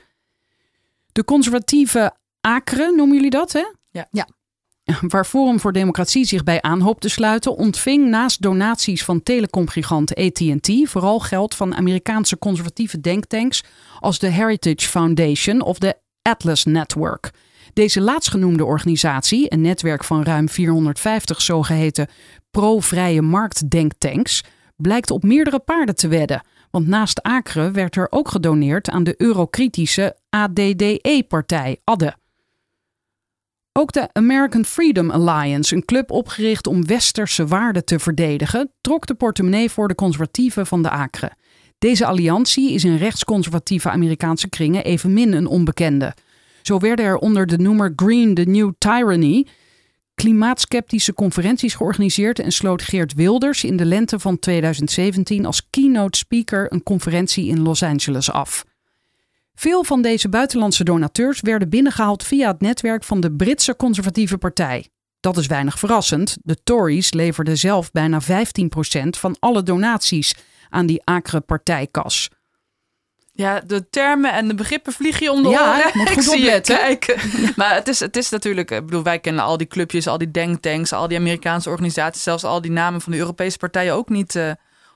De 1.17 1.23
conservatieve 1.23 2.11
ACRE, 2.41 2.93
noemen 2.95 3.15
jullie 3.15 3.29
dat, 3.29 3.51
hè? 3.51 3.65
Ja. 3.89 4.07
Ja. 4.11 4.27
Waar 5.07 5.25
Forum 5.25 5.59
voor 5.59 5.73
Democratie 5.73 6.25
zich 6.25 6.43
bij 6.43 6.61
aan 6.61 6.81
hoopt 6.81 7.01
te 7.01 7.09
sluiten, 7.09 7.55
ontving 7.55 8.09
naast 8.09 8.41
donaties 8.41 9.03
van 9.03 9.23
telecomgigant 9.23 10.15
AT&T 10.15 10.71
vooral 10.83 11.19
geld 11.19 11.55
van 11.55 11.75
Amerikaanse 11.75 12.37
conservatieve 12.37 12.99
denktanks 13.01 13.63
als 13.99 14.19
de 14.19 14.27
Heritage 14.27 14.89
Foundation 14.89 15.61
of 15.61 15.77
de 15.77 15.95
Atlas 16.21 16.65
Network. 16.65 17.31
Deze 17.73 18.01
laatstgenoemde 18.01 18.65
organisatie, 18.65 19.53
een 19.53 19.61
netwerk 19.61 20.03
van 20.03 20.23
ruim 20.23 20.49
450 20.49 21.41
zogeheten 21.41 22.07
pro-vrije 22.51 23.21
marktdenktanks, 23.21 24.43
blijkt 24.75 25.11
op 25.11 25.23
meerdere 25.23 25.59
paarden 25.59 25.95
te 25.95 26.07
wedden. 26.07 26.41
Want 26.71 26.87
naast 26.87 27.21
ACRE 27.23 27.71
werd 27.71 27.95
er 27.95 28.07
ook 28.09 28.29
gedoneerd 28.29 28.89
aan 28.89 29.03
de 29.03 29.13
eurokritische 29.17 30.15
ADDE-partij, 30.29 31.77
ADDE. 31.83 32.15
Ook 33.71 33.91
de 33.91 34.09
American 34.13 34.65
Freedom 34.65 35.11
Alliance, 35.11 35.75
een 35.75 35.85
club 35.85 36.11
opgericht 36.11 36.67
om 36.67 36.85
westerse 36.85 37.47
waarden 37.47 37.85
te 37.85 37.99
verdedigen, 37.99 38.71
trok 38.81 39.05
de 39.05 39.13
portemonnee 39.13 39.69
voor 39.69 39.87
de 39.87 39.95
conservatieven 39.95 40.67
van 40.67 40.81
de 40.81 40.89
ACRE. 40.89 41.31
Deze 41.77 42.05
alliantie 42.05 42.73
is 42.73 42.83
in 42.83 42.95
rechtsconservatieve 42.95 43.89
Amerikaanse 43.89 44.49
kringen 44.49 44.83
evenmin 44.83 45.33
een 45.33 45.47
onbekende. 45.47 46.13
Zo 46.61 46.79
werden 46.79 47.05
er 47.05 47.17
onder 47.17 47.47
de 47.47 47.57
noemer 47.57 47.93
Green 47.95 48.33
the 48.33 48.41
New 48.41 48.71
Tyranny 48.77 49.47
klimaatskeptische 50.21 51.13
conferenties 51.13 51.73
georganiseerd 51.73 52.39
en 52.39 52.51
sloot 52.51 52.81
Geert 52.81 53.13
Wilders 53.13 53.63
in 53.63 53.77
de 53.77 53.85
lente 53.85 54.19
van 54.19 54.39
2017 54.39 55.45
als 55.45 55.69
keynote 55.69 56.17
speaker 56.17 56.73
een 56.73 56.83
conferentie 56.83 57.47
in 57.47 57.61
Los 57.61 57.83
Angeles 57.83 58.31
af. 58.31 58.63
Veel 59.53 59.83
van 59.83 60.01
deze 60.01 60.29
buitenlandse 60.29 60.83
donateurs 60.83 61.41
werden 61.41 61.69
binnengehaald 61.69 62.23
via 62.23 62.47
het 62.47 62.61
netwerk 62.61 63.03
van 63.03 63.19
de 63.19 63.31
Britse 63.31 63.75
conservatieve 63.75 64.37
partij. 64.37 64.87
Dat 65.19 65.37
is 65.37 65.47
weinig 65.47 65.79
verrassend. 65.79 66.37
De 66.41 66.63
Tories 66.63 67.13
leverden 67.13 67.57
zelf 67.57 67.91
bijna 67.91 68.21
15% 68.21 68.25
van 69.09 69.35
alle 69.39 69.63
donaties 69.63 70.35
aan 70.69 70.85
die 70.85 71.01
acre 71.03 71.39
partijkas. 71.39 72.29
Ja, 73.37 73.59
de 73.65 73.89
termen 73.89 74.33
en 74.33 74.47
de 74.47 74.53
begrippen 74.55 74.93
vliegen 74.93 75.23
je 75.23 75.31
om 75.31 75.43
de 75.43 75.49
Ja, 75.49 75.77
oren. 75.77 75.91
moet 75.93 76.09
ik 76.17 76.23
goed 76.23 76.27
opletten. 76.35 76.77
kijken. 76.77 77.15
Maar 77.55 77.73
het 77.75 77.87
is, 77.87 77.99
het 77.99 78.17
is 78.17 78.29
natuurlijk... 78.29 78.71
Ik 78.71 78.85
bedoel, 78.85 79.03
wij 79.03 79.19
kennen 79.19 79.43
al 79.43 79.57
die 79.57 79.67
clubjes, 79.67 80.07
al 80.07 80.17
die 80.17 80.31
denktanks... 80.31 80.93
al 80.93 81.07
die 81.07 81.17
Amerikaanse 81.17 81.69
organisaties... 81.69 82.23
zelfs 82.23 82.43
al 82.43 82.61
die 82.61 82.71
namen 82.71 83.01
van 83.01 83.11
de 83.11 83.17
Europese 83.17 83.57
partijen 83.57 83.93
ook 83.93 84.09
niet... 84.09 84.35
eh, 84.35 84.51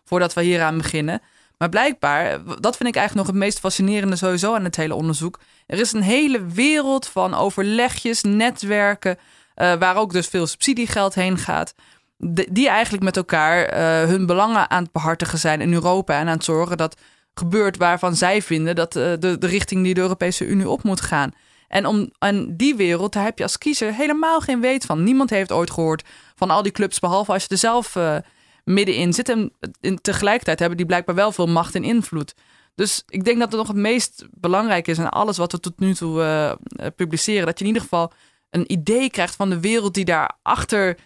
voordat 0.05 0.33
we 0.33 0.41
hieraan 0.41 0.77
beginnen. 0.77 1.21
Maar 1.57 1.69
blijkbaar, 1.69 2.39
dat 2.59 2.77
vind 2.77 2.89
ik 2.89 2.95
eigenlijk 2.95 3.15
nog 3.15 3.27
het 3.27 3.35
meest 3.45 3.59
fascinerende 3.59 4.15
sowieso 4.15 4.55
aan 4.55 4.63
het 4.63 4.75
hele 4.75 4.95
onderzoek. 4.95 5.39
Er 5.67 5.79
is 5.79 5.91
een 5.93 6.01
hele 6.01 6.45
wereld 6.45 7.07
van 7.07 7.33
overlegjes, 7.33 8.21
netwerken... 8.21 9.17
eh, 9.55 9.73
waar 9.73 9.95
ook 9.95 10.13
dus 10.13 10.27
veel 10.27 10.47
subsidiegeld 10.47 11.13
heen 11.15 11.37
gaat... 11.37 11.73
de- 12.17 12.47
die 12.51 12.69
eigenlijk 12.69 13.03
met 13.03 13.17
elkaar 13.17 13.63
eh, 13.65 14.07
hun 14.09 14.25
belangen 14.25 14.69
aan 14.69 14.83
het 14.83 14.91
behartigen 14.91 15.39
zijn 15.39 15.61
in 15.61 15.73
Europa... 15.73 16.13
en 16.13 16.27
aan 16.27 16.35
het 16.35 16.43
zorgen 16.43 16.77
dat 16.77 16.95
gebeurt 17.33 17.77
waarvan 17.77 18.15
zij 18.15 18.41
vinden 18.41 18.75
dat 18.75 18.95
eh, 18.95 19.11
de, 19.19 19.37
de 19.37 19.47
richting 19.47 19.83
die 19.83 19.93
de 19.93 20.01
Europese 20.01 20.45
Unie 20.45 20.69
op 20.69 20.83
moet 20.83 21.01
gaan. 21.01 21.31
En 21.67 21.85
om 21.85 22.11
en 22.19 22.57
die 22.57 22.75
wereld, 22.75 23.13
daar 23.13 23.23
heb 23.23 23.37
je 23.37 23.43
als 23.43 23.57
kiezer 23.57 23.93
helemaal 23.93 24.39
geen 24.39 24.61
weet 24.61 24.85
van. 24.85 25.03
Niemand 25.03 25.29
heeft 25.29 25.51
ooit 25.51 25.71
gehoord 25.71 26.03
van 26.35 26.49
al 26.49 26.61
die 26.61 26.71
clubs, 26.71 26.99
behalve 26.99 27.31
als 27.31 27.43
je 27.43 27.49
er 27.49 27.57
zelf 27.57 27.95
eh, 27.95 28.15
middenin 28.63 29.13
zit. 29.13 29.29
En 29.29 29.51
in, 29.79 30.01
tegelijkertijd 30.01 30.59
hebben 30.59 30.77
die 30.77 30.85
blijkbaar 30.85 31.15
wel 31.15 31.31
veel 31.31 31.47
macht 31.47 31.75
en 31.75 31.83
invloed. 31.83 32.35
Dus 32.75 33.03
ik 33.07 33.23
denk 33.23 33.39
dat 33.39 33.47
het 33.47 33.57
nog 33.57 33.67
het 33.67 33.77
meest 33.77 34.25
belangrijk 34.31 34.87
is 34.87 34.99
aan 34.99 35.09
alles 35.09 35.37
wat 35.37 35.51
we 35.51 35.59
tot 35.59 35.79
nu 35.79 35.93
toe 35.93 36.21
eh, 36.23 36.87
publiceren. 36.95 37.45
Dat 37.45 37.59
je 37.59 37.65
in 37.65 37.69
ieder 37.71 37.83
geval 37.83 38.11
een 38.49 38.71
idee 38.71 39.09
krijgt 39.09 39.35
van 39.35 39.49
de 39.49 39.59
wereld 39.59 39.93
die 39.93 40.05
daar 40.05 40.37
achter, 40.41 40.97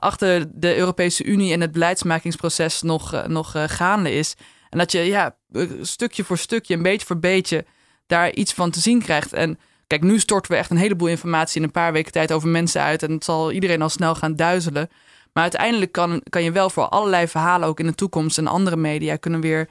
achter 0.00 0.46
de 0.60 0.76
Europese 0.76 1.24
Unie 1.24 1.52
en 1.52 1.60
het 1.60 1.72
beleidsmakingsproces 1.72 2.82
nog, 2.82 3.26
nog 3.26 3.54
gaande 3.66 4.12
is. 4.12 4.36
En 4.70 4.78
dat 4.78 4.92
je 4.92 5.00
ja, 5.00 5.36
eh, 5.52 5.66
stukje 5.80 6.24
voor 6.24 6.38
stukje, 6.38 6.74
een 6.74 6.82
beetje 6.82 7.06
voor 7.06 7.18
beetje, 7.18 7.64
daar 8.06 8.32
iets 8.32 8.52
van 8.52 8.70
te 8.70 8.80
zien 8.80 9.02
krijgt. 9.02 9.32
En 9.32 9.58
kijk, 9.86 10.02
nu 10.02 10.18
storten 10.18 10.50
we 10.50 10.56
echt 10.56 10.70
een 10.70 10.76
heleboel 10.76 11.08
informatie 11.08 11.56
in 11.60 11.66
een 11.66 11.70
paar 11.70 11.92
weken 11.92 12.12
tijd 12.12 12.32
over 12.32 12.48
mensen 12.48 12.82
uit. 12.82 13.02
En 13.02 13.10
het 13.10 13.24
zal 13.24 13.52
iedereen 13.52 13.82
al 13.82 13.88
snel 13.88 14.14
gaan 14.14 14.36
duizelen. 14.36 14.88
Maar 15.32 15.42
uiteindelijk 15.42 15.92
kan, 15.92 16.22
kan 16.28 16.42
je 16.42 16.52
wel 16.52 16.70
voor 16.70 16.88
allerlei 16.88 17.28
verhalen 17.28 17.68
ook 17.68 17.80
in 17.80 17.86
de 17.86 17.94
toekomst 17.94 18.38
en 18.38 18.46
andere 18.46 18.76
media 18.76 19.16
kunnen 19.16 19.40
weer 19.40 19.68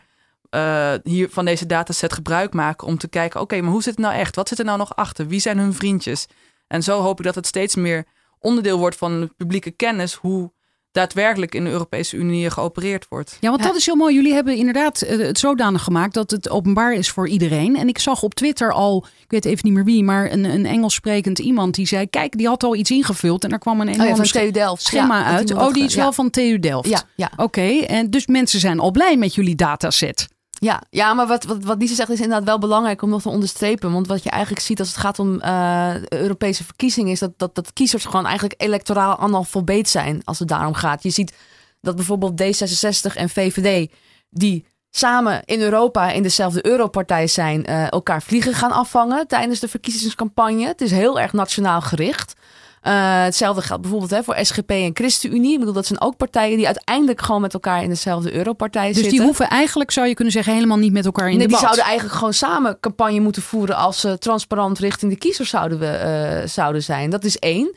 eh, 0.50 0.93
hier 1.04 1.30
van 1.30 1.45
deze 1.45 1.66
dataset 1.66 2.14
gebruik 2.14 2.54
maken 2.54 2.88
om 2.88 2.98
te 2.98 3.08
kijken, 3.08 3.41
oké, 3.41 3.62
maar 3.62 3.72
hoe 3.72 3.84
zit 3.84 3.95
het 3.95 4.06
nou 4.06 4.16
echt? 4.16 4.36
Wat 4.36 4.48
zit 4.48 4.60
er 4.60 4.66
nou 4.66 4.78
nog 4.78 4.95
achter? 4.95 5.28
Wie 5.28 5.39
zijn 5.39 5.58
hun 5.58 5.74
vriendjes? 5.74 6.28
En 6.68 6.84
zo 6.84 7.02
hoop 7.02 7.20
ik 7.20 7.26
dat 7.26 7.36
het 7.36 7.48
steeds 7.48 7.76
meer 7.76 8.06
onderdeel 8.39 8.78
wordt 8.78 8.95
van 8.95 9.20
de 9.20 9.32
publieke 9.38 9.72
kennis 9.72 10.14
hoe 10.14 10.52
daadwerkelijk 10.98 11.56
in 11.56 11.64
de 11.64 11.70
Europese 11.70 12.16
Unie 12.18 12.50
geopereerd 12.50 13.06
wordt. 13.10 13.38
Ja, 13.39 13.50
want 13.50 13.62
Ja. 13.62 13.68
dat 13.68 13.76
is 13.78 13.86
heel 13.86 13.95
mooi. 13.95 14.16
Jullie 14.16 14.34
hebben 14.34 14.56
inderdaad 14.56 15.02
eh, 15.02 15.18
het 15.18 15.39
zodanig 15.39 15.84
gemaakt 15.84 16.14
dat 16.14 16.32
het 16.32 16.50
openbaar 16.50 16.93
is 16.93 17.10
voor 17.10 17.28
iedereen. 17.28 17.76
En 17.76 17.88
ik 17.88 18.00
zag 18.00 18.24
op 18.24 18.34
Twitter 18.36 18.74
al, 18.74 19.06
ik 19.24 19.32
weet 19.32 19.45
even 19.45 19.60
niet 19.64 19.74
meer 19.74 19.84
wie, 19.86 20.04
maar 20.04 20.32
een, 20.32 20.43
een 20.43 20.66
Engels 20.66 20.93
sprekend 20.93 21.39
iemand 21.39 21.76
die 21.76 21.88
zei: 21.88 22.08
Kijk, 22.10 22.38
die 22.38 22.48
had 22.48 22.64
al 22.64 22.76
iets 22.76 22.91
ingevuld 22.91 23.43
en 23.43 23.52
er 23.52 23.60
kwam 23.60 23.82
een 23.82 23.88
Oh 23.88 23.93
enorm 23.93 24.10
ja, 24.10 24.16
van 24.16 24.26
sch- 24.26 24.32
TU 24.32 24.52
Delft. 24.52 24.84
schema 24.84 25.20
Ja, 25.20 25.26
uit. 25.26 25.54
Oh, 25.54 25.74
die 25.74 25.84
is 25.84 25.93
ja. 25.93 26.02
wel 26.02 26.12
van 26.14 26.30
TU 26.30 26.60
Delft. 26.60 26.89
Ja, 26.89 27.02
ja. 27.16 27.32
Oké, 27.38 27.62
en 27.80 28.10
dus 28.10 28.28
mensen 28.28 28.60
zijn 28.60 28.80
al 28.80 28.91
blij 28.91 29.18
met 29.18 29.36
jullie 29.36 29.56
dataset. 29.56 30.28
Ja, 30.60 30.82
ja 30.89 31.14
maar 31.14 31.28
wat, 31.28 31.43
wat, 31.43 31.64
wat 31.64 31.78
zegt 31.84 32.10
is 32.10 32.20
inderdaad 32.20 32.43
wel 32.47 32.60
belangrijk 32.60 33.01
om 33.01 33.10
nog 33.10 33.22
te 33.22 33.30
onderstrepen. 33.30 33.91
Want 33.91 34.08
wat 34.08 34.24
je 34.24 34.30
eigenlijk 34.30 34.66
ziet 34.66 34.80
als 34.80 34.88
het 34.88 34.97
gaat 34.97 35.20
om 35.20 35.39
eh, 35.39 36.05
Europese 36.08 36.64
verkiezingen... 36.64 37.12
is 37.12 37.20
dat, 37.20 37.32
dat, 37.38 37.55
dat 37.55 37.74
kiezers 37.74 38.05
gewoon 38.05 38.26
eigenlijk 38.26 38.62
electoraal 38.62 39.18
analfabeet 39.18 39.89
zijn 39.89 40.22
als 40.24 40.39
het 40.39 40.47
daarom 40.47 40.74
gaat. 40.74 41.03
Je 41.03 41.10
ziet 41.10 41.34
dat 41.82 41.95
bijvoorbeeld 41.95 42.41
D66 42.41 43.16
en 43.16 43.30
VVD... 43.30 43.91
die 44.30 44.66
samen 44.89 45.41
in 45.45 45.62
Europa 45.62 46.12
in 46.12 46.24
dezelfde 46.24 46.66
Europartij 46.66 47.28
zijn... 47.28 47.66
eh, 47.66 47.91
elkaar 47.91 48.22
vliegen 48.22 48.53
gaan 48.53 48.72
afvangen 48.72 49.28
tijdens 49.28 49.60
de 49.60 49.68
verkiezingscampagne. 49.68 50.68
Het 50.68 50.82
is 50.82 50.91
heel 50.91 51.20
erg 51.20 51.34
nationaal 51.34 51.82
gericht. 51.82 52.34
Eh, 52.82 53.23
hetzelfde 53.23 53.61
geldt 53.61 53.82
bijvoorbeeld 53.82 54.11
hè, 54.11 54.23
voor 54.23 54.36
SGP 54.41 54.69
en 54.69 54.91
ChristenUnie. 54.93 55.53
Ik 55.53 55.59
bedoel, 55.59 55.73
dat 55.73 55.86
zijn 55.86 56.01
ook 56.01 56.17
partijen 56.17 56.57
die 56.57 56.65
uiteindelijk 56.65 57.21
gewoon 57.21 57.41
met 57.41 57.53
elkaar 57.53 57.84
in 57.84 57.89
dezelfde 57.89 58.34
Europartij 58.34 58.88
Dus 58.88 58.95
zitten. 58.95 59.13
die 59.13 59.21
hoeven 59.21 59.47
eigenlijk, 59.49 59.91
zou 59.91 60.07
je 60.07 60.13
kunnen 60.13 60.34
zeggen, 60.34 60.53
helemaal 60.53 60.78
niet 60.78 60.91
met 60.91 61.05
elkaar 61.05 61.30
in 61.30 61.38
Nee, 61.38 61.47
die 61.47 61.47
debat. 61.47 61.61
zouden 61.63 61.86
eigenlijk 61.86 62.15
gewoon 62.17 62.34
samen 62.34 62.80
campagne 62.80 63.19
moeten 63.19 63.41
voeren 63.41 63.75
als 63.75 63.99
ze 63.99 64.17
transparant 64.17 64.80
richting 64.80 65.11
de 65.11 65.17
kiezers 65.17 65.49
zouden, 65.49 65.80
we, 65.80 65.86
eh, 65.88 66.47
zouden 66.47 66.84
zijn. 66.84 67.09
Dat 67.09 67.23
is 67.23 67.38
één. 67.38 67.75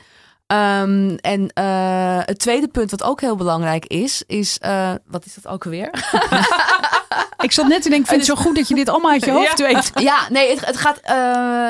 Ehm, 0.50 1.16
en 1.20 1.50
eh, 1.54 2.18
het 2.24 2.38
tweede 2.38 2.68
punt 2.68 2.90
wat 2.90 3.02
ook 3.02 3.20
heel 3.20 3.36
belangrijk 3.36 3.86
is, 3.86 4.22
is, 4.26 4.58
eh, 4.58 4.92
wat 5.06 5.24
is 5.24 5.34
dat 5.34 5.52
ook 5.52 5.64
alweer? 5.64 5.90
Ik 7.40 7.52
zat 7.52 7.66
net 7.68 7.82
te 7.82 7.88
denken, 7.88 7.98
ik 7.98 8.06
vind 8.20 8.26
het 8.28 8.38
zo 8.38 8.42
goed 8.44 8.56
dat 8.56 8.68
je 8.68 8.74
dit 8.74 8.88
allemaal 8.88 9.10
uit 9.10 9.24
je 9.24 9.30
hoofd 9.30 9.58
weet. 9.58 9.90
ja, 9.94 10.18
nee, 10.30 10.50
het, 10.50 10.64
het 10.66 10.76
gaat. 10.76 10.98
eh, 11.02 11.14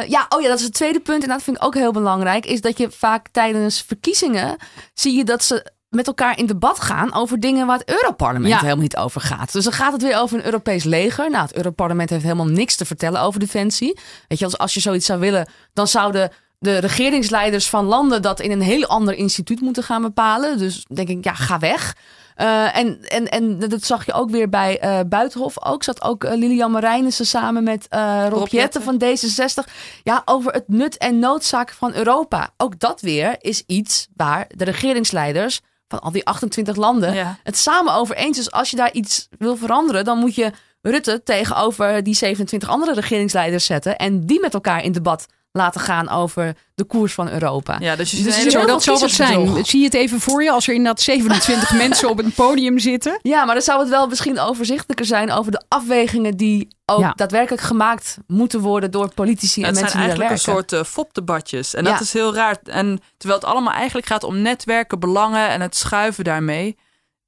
ja, 0.09 0.27
oh 0.29 0.41
ja, 0.41 0.49
dat 0.49 0.59
is 0.59 0.65
het 0.65 0.75
tweede 0.75 1.01
punt. 1.01 1.23
En 1.23 1.29
dat 1.29 1.43
vind 1.43 1.57
ik 1.57 1.65
ook 1.65 1.75
heel 1.75 1.93
belangrijk. 1.93 2.47
Is 2.47 2.61
dat 2.61 2.79
je 2.79 2.91
vaak 2.91 3.27
tijdens 3.33 3.83
verkiezingen 3.87 4.57
zie 4.95 5.17
je 5.17 5.25
dat 5.25 5.45
ze 5.45 5.73
met 5.89 6.07
elkaar 6.07 6.39
in 6.39 6.47
debat 6.47 6.81
gaan 6.81 7.15
over 7.15 7.41
dingen 7.41 7.67
waar 7.67 7.79
het 7.79 7.89
Europarlement 7.91 8.53
Ja. 8.53 8.59
helemaal 8.61 8.83
niet 8.83 8.97
over 8.97 9.21
gaat. 9.21 9.53
Dus 9.53 9.65
dan 9.65 9.73
gaat 9.73 9.93
het 9.93 10.03
weer 10.03 10.19
over 10.19 10.39
een 10.39 10.45
Europees 10.45 10.85
leger. 10.85 11.31
Nou, 11.31 11.43
het 11.47 11.57
Europarlement 11.57 12.11
heeft 12.11 12.23
helemaal 12.23 12.47
niks 12.47 12.77
te 12.77 12.85
vertellen 12.85 13.21
over 13.21 13.41
defensie. 13.41 13.99
Weet 14.29 14.39
je, 14.39 14.45
als, 14.45 14.59
als 14.59 14.75
je 14.75 14.81
zoiets 14.81 15.07
zou 15.07 15.21
willen, 15.21 15.49
dan 15.73 15.89
zouden 15.89 16.31
de 16.61 16.79
regeringsleiders 16.79 17.69
van 17.69 17.85
landen 17.85 18.23
dat 18.23 18.41
in 18.41 18.51
een 18.51 18.61
heel 18.61 18.87
ander 18.87 19.15
instituut 19.15 19.61
moeten 19.61 19.83
gaan 19.83 20.03
bepalen. 20.03 20.59
Dus 20.59 20.87
denk 20.89 21.09
ik, 21.09 21.25
ja, 21.25 21.35
ga 21.35 21.59
weg. 21.59 21.97
Eh, 22.35 22.77
en, 22.77 23.01
en, 23.09 23.29
en 23.29 23.59
dat 23.59 23.85
zag 23.85 24.07
je 24.07 24.13
ook 24.13 24.31
weer 24.31 24.49
bij 24.49 24.79
eh, 24.79 25.01
Buitenhof. 25.07 25.65
Ook 25.65 25.83
zat 25.83 26.03
ook 26.03 26.25
eh, 26.25 26.37
Lilian 26.37 26.71
Marijnissen 26.71 27.27
samen 27.27 27.63
met 27.65 27.87
eh 27.89 28.27
Rob, 28.29 28.39
Rob 28.39 28.49
Jetten 28.49 28.83
van 28.83 29.03
D66. 29.05 29.73
Ja, 30.03 30.23
over 30.25 30.53
het 30.53 30.69
nut 30.69 30.97
en 30.99 31.19
noodzaak 31.19 31.71
van 31.71 31.95
Europa. 31.95 32.51
Ook 32.57 32.79
dat 32.79 33.01
weer 33.01 33.37
is 33.39 33.63
iets 33.67 34.09
waar 34.17 34.47
de 34.49 34.65
regeringsleiders 34.65 35.61
van 35.89 36.01
al 36.01 36.11
die 36.11 36.25
28 36.25 36.77
landen 36.77 37.15
Ja. 37.15 37.39
het 37.43 37.59
samen 37.59 37.95
over 37.95 38.17
eens 38.17 38.39
is. 38.39 38.51
Als 38.51 38.71
je 38.71 38.77
daar 38.77 38.93
iets 38.93 39.29
wil 39.39 39.57
veranderen, 39.57 40.05
dan 40.05 40.19
moet 40.19 40.35
je 40.35 40.53
Rutte 40.83 41.23
tegenover 41.25 42.03
die 42.03 42.15
27 42.15 42.69
andere 42.69 42.95
regeringsleiders 42.95 43.65
zetten. 43.65 43.97
En 43.97 44.27
die 44.27 44.41
met 44.41 44.55
elkaar 44.55 44.85
in 44.85 44.93
debat 44.93 45.27
laten 45.53 45.81
gaan 45.81 46.09
over 46.09 46.57
de 46.75 46.85
koers 46.85 47.15
van 47.15 47.29
Europa. 47.31 47.77
Ja, 47.81 47.97
dus 47.97 48.11
je 48.11 48.17
Dus 48.17 48.25
een 48.27 48.33
het 48.33 48.39
hele 48.39 48.51
Zo, 48.51 48.59
heel 48.59 48.67
dat 48.67 49.01
het 49.01 49.11
zijn. 49.11 49.65
Zie 49.65 49.79
je 49.79 49.85
het 49.85 49.95
even 49.95 50.21
voor 50.21 50.43
je 50.43 50.51
als 50.51 50.67
er 50.69 50.75
inderdaad 50.75 51.01
27 51.11 51.73
mensen 51.77 52.09
op 52.09 52.19
een 52.19 52.33
podium 52.33 52.79
zitten? 52.79 53.19
Ja, 53.23 53.45
maar 53.45 53.55
dan 53.55 53.65
zou 53.65 53.81
het 53.81 53.89
wel 53.89 54.07
misschien 54.07 54.39
overzichtelijker 54.41 55.07
zijn 55.07 55.33
over 55.33 55.53
de 55.53 55.63
afwegingen 55.69 56.37
die 56.37 56.69
ook 56.87 57.01
Ja. 57.01 57.13
daadwerkelijk 57.17 57.63
gemaakt 57.63 58.19
moeten 58.27 58.61
worden 58.61 58.91
door 58.91 59.15
politici 59.15 59.61
en 59.63 59.67
het 59.69 59.77
zijn 59.79 59.85
mensen 59.91 60.01
die 60.01 60.09
daar 60.09 60.19
eigenlijk 60.19 60.47
een 60.47 60.55
werken. 60.55 60.75
soort 60.75 60.87
uh, 60.87 60.93
fopdebatjes. 60.93 61.75
En 61.75 61.85
Ja. 61.85 61.91
dat 61.93 62.01
is 62.01 62.13
heel 62.13 62.35
raar. 62.35 62.57
En 62.65 63.01
terwijl 63.17 63.41
het 63.41 63.49
allemaal 63.51 63.73
eigenlijk 63.75 64.07
gaat 64.07 64.25
om 64.25 64.43
netwerken, 64.43 64.99
belangen 65.01 65.49
en 65.49 65.61
het 65.61 65.77
schuiven 65.77 66.25
daarmee. 66.25 66.77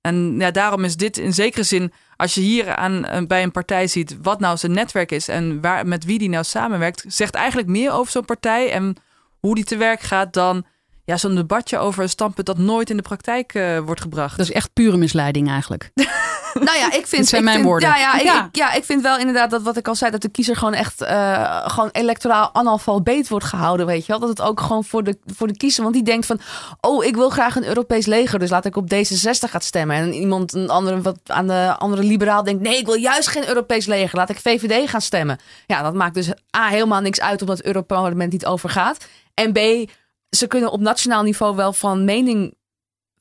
En 0.01 0.35
ja, 0.39 0.51
daarom 0.51 0.85
is 0.85 0.97
dit 0.97 1.16
in 1.18 1.33
zekere 1.33 1.62
zin, 1.62 1.93
als 2.23 2.35
je 2.35 2.41
hier 2.41 2.75
aan, 2.75 3.05
eh, 3.05 3.27
bij 3.27 3.43
een 3.43 3.51
partij 3.51 3.87
ziet 3.87 4.16
wat 4.23 4.41
nou 4.41 4.57
zijn 4.57 4.73
netwerk 4.73 5.12
is 5.12 5.29
en 5.29 5.61
waar, 5.61 5.87
met 5.87 6.05
wie 6.05 6.18
die 6.18 6.29
nou 6.29 6.45
samenwerkt, 6.45 7.05
zegt 7.09 7.35
eigenlijk 7.35 7.68
meer 7.68 7.93
over 7.93 8.12
zo'n 8.12 8.25
partij 8.25 8.70
en 8.70 8.97
hoe 9.39 9.55
die 9.55 9.64
te 9.64 9.77
werk 9.77 10.01
gaat 10.01 10.33
dan 10.33 10.64
ja, 11.05 11.16
zo'n 11.16 11.34
debatje 11.34 11.78
over 11.78 12.03
een 12.03 12.09
standpunt 12.09 12.46
dat 12.46 12.59
nooit 12.59 12.90
in 12.90 12.96
de 12.96 13.03
praktijk 13.03 13.55
eh, 13.55 13.78
wordt 13.78 14.00
gebracht. 14.00 14.36
Dat 14.36 14.46
is 14.48 14.53
echt 14.53 14.72
pure 14.72 14.96
misleiding 14.96 15.48
eigenlijk. 15.48 15.90
Nou 16.55 16.78
ja, 16.78 16.86
ik 16.86 17.07
vind... 17.07 17.11
Dit 17.11 17.28
zijn 17.28 17.40
ik 17.40 17.46
mijn 17.46 17.57
vind- 17.57 17.68
woorden. 17.68 17.88
Ja, 17.88 17.96
ja, 17.96 18.14
ik, 18.14 18.22
Ja. 18.22 18.44
ik- 18.44 18.57
ja, 18.57 18.72
ik 18.72 18.84
vind 18.84 19.03
wel 19.03 19.18
inderdaad 19.18 19.50
dat 19.50 19.62
wat 19.62 19.76
ik 19.76 19.88
al 19.88 19.94
zei, 19.94 20.11
dat 20.11 20.20
de 20.22 20.28
kiezer 20.28 20.57
gewoon 20.57 20.74
echt 20.74 21.00
eh, 21.03 21.68
gewoon 21.68 21.88
electoraal 21.92 22.55
analfabeet 22.55 23.28
wordt 23.28 23.44
gehouden, 23.44 23.86
weet 23.86 24.00
je 24.07 24.12
wel. 24.12 24.20
Dat 24.20 24.28
het 24.28 24.40
ook 24.40 24.61
gewoon 24.61 24.84
voor 24.84 25.05
de, 25.05 25.18
voor 25.26 25.46
de 25.46 25.57
kiezer, 25.57 25.82
want 25.82 25.94
die 25.94 26.03
denkt 26.05 26.26
van, 26.26 26.40
oh, 26.80 27.05
ik 27.05 27.14
wil 27.16 27.30
graag 27.30 27.57
een 27.57 27.66
Europees 27.66 28.07
leger, 28.07 28.38
dus 28.38 28.50
laat 28.50 28.64
ik 28.64 28.76
op 28.76 28.92
D66 28.94 29.50
gaan 29.50 29.61
stemmen. 29.61 29.96
En 29.96 30.12
iemand, 30.14 30.55
een 30.55 30.68
andere, 30.70 31.00
wat 31.00 31.18
aan 31.26 31.46
de 31.46 31.74
andere 31.78 32.03
liberaal 32.03 32.42
denkt, 32.44 32.62
nee, 32.62 32.78
ik 32.78 32.86
wil 32.86 32.94
juist 32.98 33.28
geen 33.28 33.48
Europees 33.48 33.86
leger, 33.86 34.18
laat 34.18 34.30
ik 34.30 34.40
VVD 34.40 34.90
gaan 34.90 35.00
stemmen. 35.03 35.38
Ja, 35.66 35.82
dat 35.82 35.94
maakt 35.94 36.14
dus 36.14 36.30
A, 36.57 36.68
helemaal 36.68 37.00
niks 37.00 37.20
uit 37.20 37.40
omdat 37.40 37.57
het 37.57 37.66
Europarlement 37.66 38.32
niet 38.32 38.46
over 38.46 38.68
gaat. 38.70 39.07
En 39.34 39.53
B, 39.53 39.59
ze 40.37 40.47
kunnen 40.47 40.72
op 40.72 40.80
nationaal 40.80 41.22
niveau 41.22 41.57
wel 41.57 41.72
van 41.72 42.05
mening 42.05 42.55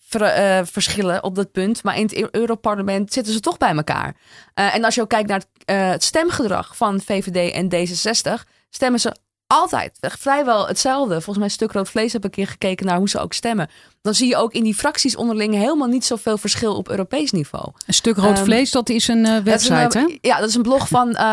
eh, 0.09 0.59
verschillen 0.63 1.23
op 1.23 1.35
dat 1.35 1.51
punt. 1.51 1.83
Maar 1.83 1.95
in 1.95 2.01
het 2.01 2.13
Eu- 2.13 2.27
Europarlement 2.31 3.13
zitten 3.13 3.33
ze 3.33 3.39
toch 3.39 3.57
bij 3.57 3.75
elkaar. 3.75 4.15
Eh, 4.53 4.75
en 4.75 4.83
als 4.83 4.95
je 4.95 5.01
ook 5.01 5.09
kijkt 5.09 5.29
naar 5.29 5.39
het, 5.39 5.65
eh, 5.65 5.89
het 5.89 6.03
stemgedrag 6.03 6.77
van 6.77 7.01
VVD 7.01 7.51
en 7.53 7.69
D66, 7.69 8.45
stemmen 8.69 8.99
ze 8.99 9.15
altijd 9.51 9.97
echt 9.99 10.19
vrijwel 10.19 10.67
hetzelfde. 10.67 11.13
Volgens 11.13 11.37
mij 11.37 11.49
stuk 11.49 11.71
rood 11.71 11.89
vlees 11.89 12.13
heb 12.13 12.21
ik 12.25 12.29
een 12.29 12.43
keer 12.43 12.47
gekeken 12.47 12.85
naar 12.85 12.97
hoe 12.97 13.09
ze 13.09 13.19
ook 13.19 13.33
stemmen. 13.33 13.69
Dan 14.01 14.13
zie 14.13 14.27
je 14.27 14.35
ook 14.37 14.53
in 14.53 14.63
die 14.63 14.75
fracties 14.75 15.15
onderling 15.15 15.53
helemaal 15.53 15.87
niet 15.87 16.05
zoveel 16.05 16.37
verschil 16.37 16.75
op 16.75 16.89
Europees 16.89 17.31
niveau. 17.31 17.65
Een 17.85 17.93
stuk 17.93 18.15
rood 18.17 18.35
Ehm, 18.35 18.43
vlees, 18.43 18.71
dat 18.71 18.89
is 18.89 19.07
een 19.07 19.25
eh, 19.25 19.45
Dat 19.45 19.59
is 19.61 19.69
een, 19.69 19.75
website, 19.75 19.97
hè? 19.99 20.05
eh, 20.05 20.17
Ja, 20.21 20.39
dat 20.39 20.49
is 20.49 20.55
een 20.55 20.61
blog 20.61 20.87
van, 20.87 21.15
eh, 21.15 21.23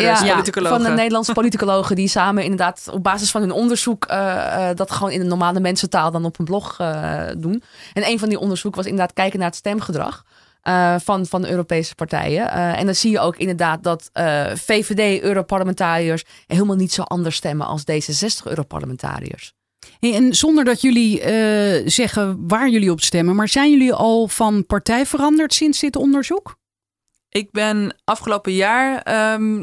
ja, 0.00 0.42
van 0.44 0.82
de 0.82 0.88
Nederlandse 0.88 1.32
politicologen 1.32 1.96
die 1.96 2.08
samen 2.08 2.42
inderdaad 2.42 2.88
op 2.92 3.02
basis 3.02 3.30
van 3.30 3.40
hun 3.40 3.52
onderzoek 3.52 4.04
eh, 4.04 4.70
eh, 4.70 4.76
dat 4.76 4.90
gewoon 4.90 5.10
in 5.10 5.18
de 5.20 5.26
normale 5.26 5.60
mensentaal 5.60 6.10
dan 6.10 6.24
op 6.24 6.38
een 6.38 6.44
blog 6.44 6.74
eh, 6.78 7.22
doen. 7.36 7.62
En 7.92 8.08
een 8.08 8.18
van 8.18 8.28
die 8.28 8.38
onderzoeken 8.38 8.80
was 8.80 8.90
inderdaad 8.90 9.14
kijken 9.14 9.38
naar 9.38 9.48
het 9.48 9.56
stemgedrag. 9.56 10.24
Eh, 10.68 10.94
van, 11.04 11.26
van 11.26 11.42
de 11.42 11.50
Europese 11.50 11.94
partijen. 11.94 12.50
Eh, 12.50 12.78
en 12.78 12.86
dan 12.86 12.94
zie 12.94 13.10
je 13.10 13.20
ook 13.20 13.36
inderdaad 13.36 13.82
dat 13.82 14.10
eh, 14.12 14.46
VVD-Europarlementariërs 14.54 16.24
helemaal 16.46 16.76
niet 16.76 16.92
zo 16.92 17.02
anders 17.02 17.36
stemmen 17.36 17.66
als 17.66 17.82
D66-Europarlementariërs. 17.82 19.52
Hey, 19.98 20.14
En 20.14 20.34
zonder 20.34 20.64
dat 20.64 20.80
jullie 20.80 21.20
eh, 21.20 21.82
zeggen 21.86 22.48
waar 22.48 22.68
jullie 22.68 22.90
op 22.90 23.00
stemmen, 23.00 23.36
maar 23.36 23.48
zijn 23.48 23.70
jullie 23.70 23.92
al 23.92 24.28
van 24.28 24.66
partij 24.66 25.06
veranderd 25.06 25.54
sinds 25.54 25.80
dit 25.80 25.96
onderzoek? 25.96 26.56
Ik 27.28 27.50
ben 27.50 27.96
afgelopen 28.04 28.52
jaar. 28.52 29.02
ehm, 29.02 29.62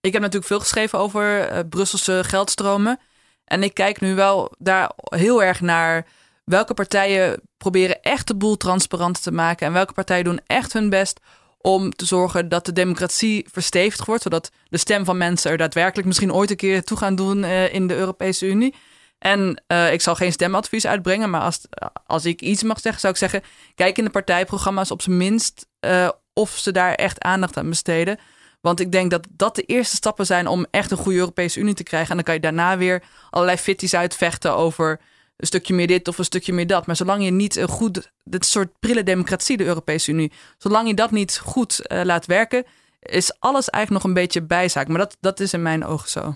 ik 0.00 0.12
heb 0.12 0.22
natuurlijk 0.22 0.46
veel 0.46 0.60
geschreven 0.60 0.98
over 0.98 1.40
eh, 1.40 1.60
Brusselse 1.68 2.20
geldstromen. 2.24 2.98
En 3.44 3.62
ik 3.62 3.74
kijk 3.74 4.00
nu 4.00 4.14
wel 4.14 4.54
daar 4.58 4.90
heel 5.04 5.42
erg 5.42 5.60
naar 5.60 6.06
welke 6.44 6.74
partijen 6.74 7.40
proberen 7.56 8.02
echt 8.02 8.26
de 8.26 8.36
boel 8.36 8.56
transparant 8.56 9.22
te 9.22 9.32
maken. 9.32 9.66
En 9.66 9.72
welke 9.72 9.92
partijen 9.92 10.24
doen 10.24 10.40
echt 10.46 10.72
hun 10.72 10.90
best 10.90 11.20
om 11.58 11.90
te 11.90 12.06
zorgen 12.06 12.48
dat 12.48 12.66
de 12.66 12.72
democratie 12.72 13.46
verstevigd 13.52 14.06
wordt. 14.06 14.22
Zodat 14.22 14.50
de 14.68 14.78
stem 14.78 15.04
van 15.04 15.16
mensen 15.16 15.50
er 15.50 15.56
daadwerkelijk 15.56 16.06
misschien 16.06 16.32
ooit 16.32 16.50
een 16.50 16.56
keer 16.56 16.84
toe 16.84 16.96
gaan 16.96 17.14
doen 17.14 17.44
eh, 17.44 17.74
in 17.74 17.86
de 17.86 17.94
Europese 17.94 18.46
Unie. 18.46 18.74
En 19.18 19.62
eh, 19.66 19.92
ik 19.92 20.00
zal 20.00 20.14
geen 20.14 20.32
stemadvies 20.32 20.86
uitbrengen, 20.86 21.30
maar 21.30 21.40
als, 21.40 21.60
als 22.06 22.24
ik 22.24 22.40
iets 22.40 22.62
mag 22.62 22.80
zeggen, 22.80 23.00
zou 23.00 23.12
ik 23.12 23.18
zeggen: 23.18 23.42
kijk 23.74 23.98
in 23.98 24.04
de 24.04 24.10
partijprogramma's 24.10 24.90
op 24.90 25.02
zijn 25.02 25.16
minst 25.16 25.66
eh, 25.80 26.08
of 26.32 26.50
ze 26.50 26.72
daar 26.72 26.94
echt 26.94 27.22
aandacht 27.22 27.56
aan 27.56 27.68
besteden. 27.68 28.18
Want 28.60 28.80
ik 28.80 28.92
denk 28.92 29.10
dat 29.10 29.26
dat 29.30 29.54
de 29.54 29.62
eerste 29.62 29.96
stappen 29.96 30.26
zijn 30.26 30.46
om 30.46 30.66
echt 30.70 30.90
een 30.90 30.96
goede 30.96 31.18
Europese 31.18 31.60
Unie 31.60 31.74
te 31.74 31.82
krijgen. 31.82 32.10
En 32.10 32.16
dan 32.16 32.24
kan 32.24 32.34
je 32.34 32.40
daarna 32.40 32.78
weer 32.78 33.02
allerlei 33.30 33.58
fitties 33.58 33.94
uitvechten 33.94 34.56
over 34.56 35.00
een 35.42 35.48
stukje 35.48 35.74
meer 35.74 35.86
dit 35.86 36.08
of 36.08 36.18
een 36.18 36.24
stukje 36.24 36.52
meer 36.52 36.66
dat. 36.66 36.86
Maar 36.86 36.96
zolang 36.96 37.24
je 37.24 37.30
niet 37.30 37.56
een 37.56 37.68
goed, 37.68 38.12
dit 38.24 38.46
soort 38.46 38.78
prille 38.78 39.02
democratie, 39.02 39.56
de 39.56 39.64
Europese 39.64 40.10
Unie, 40.10 40.32
zolang 40.58 40.88
je 40.88 40.94
dat 40.94 41.10
niet 41.10 41.38
goed 41.38 41.86
eh, 41.86 42.00
laat 42.04 42.26
werken, 42.26 42.64
is 43.00 43.40
alles 43.40 43.70
eigenlijk 43.70 44.04
nog 44.04 44.14
een 44.14 44.20
beetje 44.22 44.42
bijzaak. 44.42 44.88
Maar 44.88 44.98
dat, 44.98 45.16
dat 45.20 45.40
is 45.40 45.52
in 45.52 45.62
mijn 45.62 45.84
ogen 45.84 46.08
zo. 46.08 46.34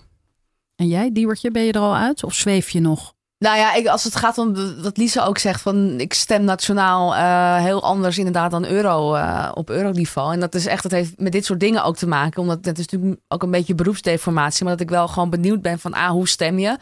En 0.77 0.89
jij, 0.89 1.13
Diewertje, 1.13 1.51
ben 1.51 1.63
je 1.63 1.73
er 1.73 1.81
al 1.81 1.97
uit 1.97 2.25
of 2.25 2.35
zweef 2.35 2.71
je 2.71 2.81
nog? 2.81 3.15
Nou 3.39 3.59
ja, 3.59 3.75
ik, 3.75 3.87
als 3.87 4.05
het 4.05 4.17
gaat 4.17 4.39
om 4.39 4.55
wat 4.83 4.97
Lisa 4.97 5.25
ook 5.25 5.39
zegt, 5.39 5.61
van 5.61 6.01
ik 6.01 6.15
stem 6.15 6.45
nationaal 6.45 7.15
eh, 7.15 7.65
heel 7.65 7.83
anders 7.83 8.19
inderdaad 8.19 8.51
dan 8.51 8.67
euro 8.67 9.15
eh, 9.15 9.51
op 9.55 9.71
euroniveau. 9.71 10.33
En 10.33 10.41
dat 10.41 10.55
is 10.55 10.67
echt, 10.67 10.83
dat 10.83 10.93
heeft 10.93 11.21
met 11.21 11.33
dit 11.33 11.45
soort 11.45 11.61
dingen 11.61 11.85
ook 11.85 11.97
te 11.97 12.07
maken. 12.07 12.43
Omdat 12.43 12.65
het 12.65 12.79
is 12.79 12.87
natuurlijk 12.87 13.21
ook 13.29 13.43
een 13.43 13.51
beetje 13.51 13.75
beroepsdeformatie, 13.75 14.65
maar 14.65 14.73
dat 14.73 14.83
ik 14.83 14.91
wel 14.91 15.09
gewoon 15.09 15.31
benieuwd 15.31 15.63
ben 15.63 15.79
van 15.79 15.95
A, 15.95 16.11
hoe 16.11 16.29
stem 16.29 16.59
je? 16.59 16.77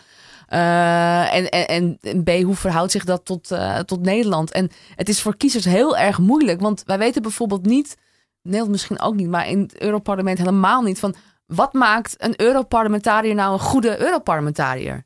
Eh, 0.46 1.34
en, 1.34 1.48
en, 1.50 1.98
en 2.00 2.22
B, 2.22 2.28
hoe 2.28 2.54
verhoudt 2.54 2.92
zich 2.92 3.04
dat 3.04 3.24
tot, 3.24 3.50
eh, 3.50 3.78
tot 3.78 4.00
Nederland? 4.02 4.50
En 4.50 4.70
het 4.94 5.08
is 5.08 5.20
voor 5.22 5.36
kiezers 5.36 5.64
heel 5.64 5.96
erg 5.96 6.18
moeilijk, 6.18 6.60
want 6.60 6.82
wij 6.86 6.98
weten 6.98 7.22
bijvoorbeeld 7.22 7.66
niet, 7.66 7.96
Nederland 8.42 8.70
misschien 8.70 9.00
ook 9.00 9.14
niet, 9.14 9.28
maar 9.28 9.48
in 9.48 9.60
het 9.60 9.80
Europarlement 9.80 10.38
helemaal 10.38 10.82
niet, 10.82 10.98
van 10.98 11.14
wat 11.46 11.72
maakt 11.72 12.14
een 12.18 12.34
Europarlementariër 12.36 13.34
nou 13.34 13.52
een 13.52 13.58
goede 13.58 14.00
Europarlementariër? 14.00 15.04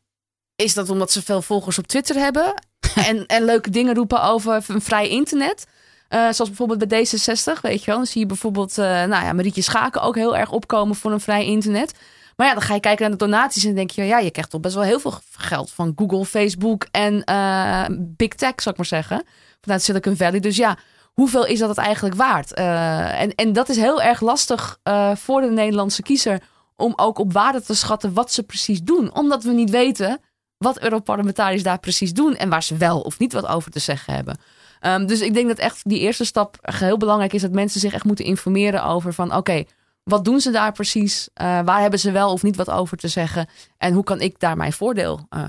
Is 0.56 0.74
dat 0.74 0.90
omdat 0.90 1.12
ze 1.12 1.22
veel 1.22 1.42
volgers 1.42 1.78
op 1.78 1.86
Twitter 1.86 2.16
hebben 2.16 2.54
en, 3.08 3.26
en 3.26 3.44
leuke 3.44 3.70
dingen 3.70 3.94
roepen 3.94 4.22
over 4.22 4.64
een 4.66 4.80
vrij 4.80 5.08
internet? 5.08 5.66
Eh, 6.08 6.18
zoals 6.20 6.48
bijvoorbeeld 6.48 6.88
bij 6.88 7.06
D66, 7.06 7.60
weet 7.60 7.80
je 7.80 7.86
wel. 7.86 7.96
Dan 7.96 8.06
zie 8.06 8.20
je 8.20 8.26
bijvoorbeeld, 8.26 8.78
eh, 8.78 8.84
nou 8.84 9.24
ja, 9.24 9.32
Marietje 9.32 9.62
Schaken 9.62 10.02
ook 10.02 10.14
heel 10.14 10.36
erg 10.36 10.50
opkomen 10.50 10.96
voor 10.96 11.12
een 11.12 11.20
vrij 11.20 11.44
internet. 11.44 11.94
Maar 12.38 12.46
ja, 12.46 12.52
dan 12.52 12.62
ga 12.62 12.74
je 12.74 12.80
kijken 12.80 13.02
naar 13.08 13.18
de 13.18 13.24
donaties 13.24 13.64
en 13.64 13.74
denk 13.74 13.90
je, 13.90 14.04
ja, 14.04 14.18
je 14.18 14.30
krijgt 14.30 14.50
toch 14.50 14.60
best 14.60 14.74
wel 14.74 14.84
heel 14.84 15.00
veel 15.00 15.14
geld 15.32 15.70
van 15.70 15.92
Google, 15.96 16.24
Facebook 16.24 16.86
en 16.90 17.24
eh, 17.24 17.84
Big 17.98 18.28
Tech, 18.28 18.52
zou 18.56 18.70
ik 18.70 18.76
maar 18.76 18.86
zeggen. 18.86 19.24
Vanuit 19.60 19.82
Silicon 19.82 20.16
Valley. 20.16 20.40
Dus 20.40 20.56
ja, 20.56 20.78
hoeveel 21.12 21.46
is 21.46 21.58
dat 21.58 21.68
het 21.68 21.78
eigenlijk 21.78 22.14
waard? 22.14 22.54
Eh, 22.54 23.20
en, 23.20 23.34
en 23.34 23.52
dat 23.52 23.68
is 23.68 23.76
heel 23.76 24.02
erg 24.02 24.20
lastig 24.20 24.78
eh, 24.82 25.16
voor 25.16 25.40
de 25.40 25.50
Nederlandse 25.50 26.02
kiezer 26.02 26.40
om 26.76 26.92
ook 26.96 27.18
op 27.18 27.32
waarde 27.32 27.62
te 27.62 27.74
schatten 27.74 28.12
wat 28.12 28.32
ze 28.32 28.42
precies 28.42 28.82
doen. 28.82 29.14
Omdat 29.14 29.42
we 29.42 29.52
niet 29.52 29.70
weten 29.70 30.20
wat 30.58 30.80
Europarlementariërs 30.80 31.62
daar 31.62 31.80
precies 31.80 32.12
doen 32.12 32.36
en 32.36 32.48
waar 32.48 32.62
ze 32.62 32.76
wel 32.76 33.00
of 33.00 33.18
niet 33.18 33.32
wat 33.32 33.46
over 33.46 33.70
te 33.70 33.78
zeggen 33.78 34.14
hebben. 34.14 34.38
Ehm, 34.80 35.06
dus 35.06 35.20
ik 35.20 35.34
denk 35.34 35.48
dat 35.48 35.58
echt 35.58 35.80
die 35.88 36.00
eerste 36.00 36.24
stap 36.24 36.56
heel 36.60 36.96
belangrijk 36.96 37.32
is 37.32 37.42
dat 37.42 37.52
mensen 37.52 37.80
zich 37.80 37.92
echt 37.92 38.04
moeten 38.04 38.24
informeren 38.24 38.84
over 38.84 39.14
van 39.14 39.34
oké, 39.34 39.64
wat 40.08 40.24
doen 40.24 40.40
ze 40.40 40.50
daar 40.50 40.72
precies? 40.72 41.28
Eh, 41.34 41.60
waar 41.64 41.80
hebben 41.80 41.98
ze 41.98 42.10
wel 42.10 42.32
of 42.32 42.42
niet 42.42 42.56
wat 42.56 42.70
over 42.70 42.96
te 42.96 43.08
zeggen? 43.08 43.48
En 43.78 43.94
hoe 43.94 44.04
kan 44.04 44.20
ik 44.20 44.38
daar 44.38 44.56
mijn 44.56 44.72
voordeel 44.72 45.26
eh, 45.28 45.48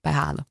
bij 0.00 0.12
halen? 0.12 0.48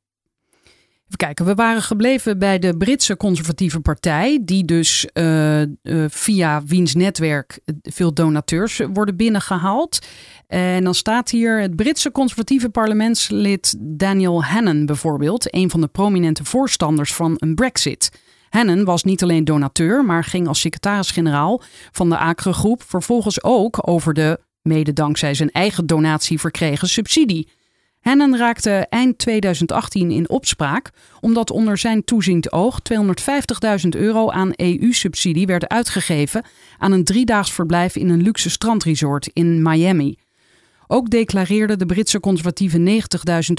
Even 1.05 1.17
kijken, 1.17 1.45
we 1.45 1.55
waren 1.55 1.81
gebleven 1.81 2.39
bij 2.39 2.59
de 2.59 2.77
Britse 2.77 3.17
conservatieve 3.17 3.79
partij, 3.79 4.39
die 4.41 4.65
dus 4.65 5.05
eh, 5.05 5.61
via 6.07 6.63
wiens 6.63 6.95
netwerk 6.95 7.59
veel 7.81 8.13
donateurs 8.13 8.81
worden 8.93 9.15
binnengehaald. 9.15 9.99
En 10.47 10.83
dan 10.83 10.95
staat 10.95 11.29
hier 11.29 11.61
het 11.61 11.75
Britse 11.75 12.11
conservatieve 12.11 12.69
parlementslid 12.69 13.75
Daniel 13.79 14.43
Hannan 14.43 14.85
bijvoorbeeld, 14.85 15.55
een 15.55 15.69
van 15.69 15.81
de 15.81 15.87
prominente 15.87 16.43
voorstanders 16.43 17.13
van 17.13 17.35
een 17.37 17.55
brexit. 17.55 18.11
Hannan 18.49 18.83
was 18.83 19.03
niet 19.03 19.23
alleen 19.23 19.45
donateur, 19.45 20.05
maar 20.05 20.23
ging 20.23 20.47
als 20.47 20.59
secretaris-generaal 20.59 21.61
van 21.91 22.09
de 22.09 22.17
Acre-groep 22.17 22.83
vervolgens 22.83 23.43
ook 23.43 23.89
over 23.89 24.13
de, 24.13 24.39
mede 24.61 24.93
dankzij 24.93 25.33
zijn 25.33 25.51
eigen 25.51 25.85
donatie 25.85 26.39
verkregen 26.39 26.87
subsidie. 26.87 27.47
Hannan 27.99 28.37
raakte 28.37 28.71
eind 28.89 29.17
2018 29.17 30.11
in 30.11 30.29
opspraak 30.29 30.89
omdat 31.19 31.51
onder 31.51 31.77
zijn 31.77 32.03
toeziend 32.03 32.51
oog 32.51 32.79
250.000 32.93 33.89
euro 33.89 34.29
aan 34.29 34.51
EU-subsidie 34.55 35.45
werd 35.45 35.67
uitgegeven 35.67 36.45
aan 36.77 36.91
een 36.91 37.03
driedaags 37.03 37.51
verblijf 37.51 37.95
in 37.95 38.09
een 38.09 38.21
luxe 38.21 38.49
strandresort 38.49 39.29
in 39.33 39.61
Miami. 39.61 40.17
Ook 40.91 41.09
declareerde 41.09 41.75
de 41.75 41.85
Britse 41.85 42.19
conservatieve 42.19 43.01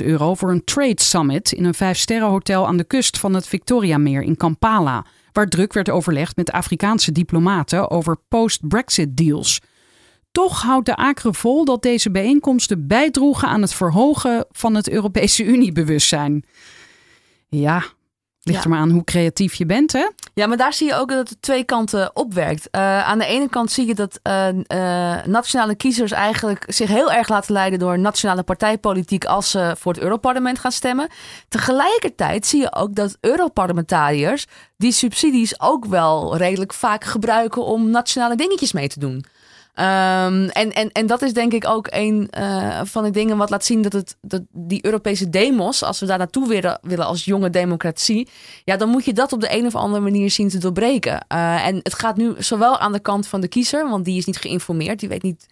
90.000 0.01 0.07
euro 0.07 0.35
voor 0.35 0.51
een 0.51 0.64
trade 0.64 1.03
summit 1.03 1.53
in 1.53 1.64
een 1.64 1.74
vijfsterrenhotel 1.74 2.66
aan 2.66 2.76
de 2.76 2.85
kust 2.85 3.18
van 3.18 3.35
het 3.35 3.47
Victoriameer 3.47 4.22
in 4.22 4.37
Kampala, 4.37 5.07
waar 5.33 5.49
druk 5.49 5.72
werd 5.72 5.91
overlegd 5.91 6.37
met 6.37 6.51
Afrikaanse 6.51 7.12
diplomaten 7.12 7.91
over 7.91 8.16
post-Brexit 8.28 9.16
deals. 9.16 9.61
Toch 10.33 10.62
houdt 10.62 10.87
de 10.87 10.97
Acre 10.97 11.35
vol 11.35 11.64
dat 11.64 11.83
deze 11.83 12.11
bijeenkomsten 12.11 12.87
bijdroegen 12.87 13.49
aan 13.49 13.62
het 13.62 13.74
verhogen 13.74 14.47
van 14.51 14.74
het 14.74 14.89
Europese 14.89 15.45
Unie-bewustzijn. 15.45 16.45
Ja, 17.49 17.85
ligt 18.43 18.59
Ja. 18.59 18.64
er 18.64 18.70
maar 18.70 18.78
aan 18.78 18.91
hoe 18.91 19.05
creatief 19.05 19.55
je 19.55 19.66
bent, 19.66 19.93
hè? 19.93 20.09
Ja, 20.34 20.47
maar 20.47 20.57
daar 20.57 20.72
zie 20.72 20.86
je 20.86 20.95
ook 20.95 21.09
dat 21.09 21.28
het 21.28 21.43
twee 21.43 21.64
kanten 21.64 22.16
opwerkt. 22.16 22.68
Uh, 22.72 23.09
aan 23.09 23.18
de 23.18 23.26
ene 23.26 23.49
kant 23.49 23.70
zie 23.70 23.86
je 23.86 23.95
dat 23.95 24.20
uh, 24.22 24.49
uh, 24.49 25.24
nationale 25.24 25.74
kiezers 25.74 26.12
eigenlijk 26.12 26.64
zich 26.66 26.88
heel 26.88 27.12
erg 27.12 27.28
laten 27.28 27.53
leiden 27.53 27.78
door 27.78 27.99
nationale 27.99 28.43
partijpolitiek 28.43 29.24
als 29.24 29.51
ze 29.51 29.74
voor 29.78 29.93
het 29.93 30.03
Europarlement 30.03 30.59
gaan 30.59 30.72
stemmen. 30.72 31.09
Tegelijkertijd 31.49 32.47
zie 32.47 32.61
je 32.61 32.74
ook 32.74 32.95
dat 32.95 33.16
Europarlementariërs 33.20 34.47
die 34.76 34.93
subsidies 34.93 35.61
ook 35.61 35.84
wel 35.84 36.36
redelijk 36.36 36.72
vaak 36.72 37.05
gebruiken 37.05 37.64
om 37.64 37.91
nationale 37.91 38.36
dingetjes 38.36 38.72
mee 38.72 38.88
te 38.88 38.99
doen. 39.01 39.24
Um, 39.75 40.49
en, 40.49 40.73
en, 40.73 40.93
en 40.93 41.07
dat 41.07 41.23
is 41.23 41.33
denk 41.33 41.53
ik 41.53 41.66
ook 41.66 41.87
een 41.91 42.31
uh, 42.39 42.81
van 42.85 43.05
de 43.05 43.11
dingen 43.11 43.37
wat 43.37 43.51
laat 43.51 43.64
zien 43.64 43.83
dat, 43.83 43.93
het, 43.93 44.16
dat 44.21 44.43
die 44.53 44.85
Europese 44.85 45.31
demos, 45.31 45.83
als 45.83 46.01
we 46.01 46.07
daar 46.07 46.18
naartoe 46.18 46.49
willen, 46.49 46.79
willen 46.83 47.07
als 47.07 47.25
jonge 47.25 47.51
democratie, 47.51 48.29
ja, 48.64 48.77
dan 48.77 48.89
moet 48.89 49.05
je 49.05 49.12
dat 49.12 49.33
op 49.33 49.41
de 49.41 49.57
een 49.57 49.66
of 49.66 49.75
andere 49.75 50.03
manier 50.03 50.31
zien 50.31 50.49
te 50.49 50.59
doorbreken. 50.59 51.27
Uh, 51.33 51.66
en 51.66 51.81
het 51.83 51.95
gaat 51.95 52.16
nu 52.16 52.35
zowel 52.39 52.79
aan 52.79 52.93
de 52.93 53.01
kant 53.01 53.27
van 53.27 53.41
de 53.41 53.49
kiezer, 53.49 53.89
want 53.89 54.05
die 54.05 54.18
is 54.18 54.25
niet 54.25 54.37
geïnformeerd, 54.39 55.01
die 55.01 55.09
weet 55.09 55.23
niet 55.23 55.47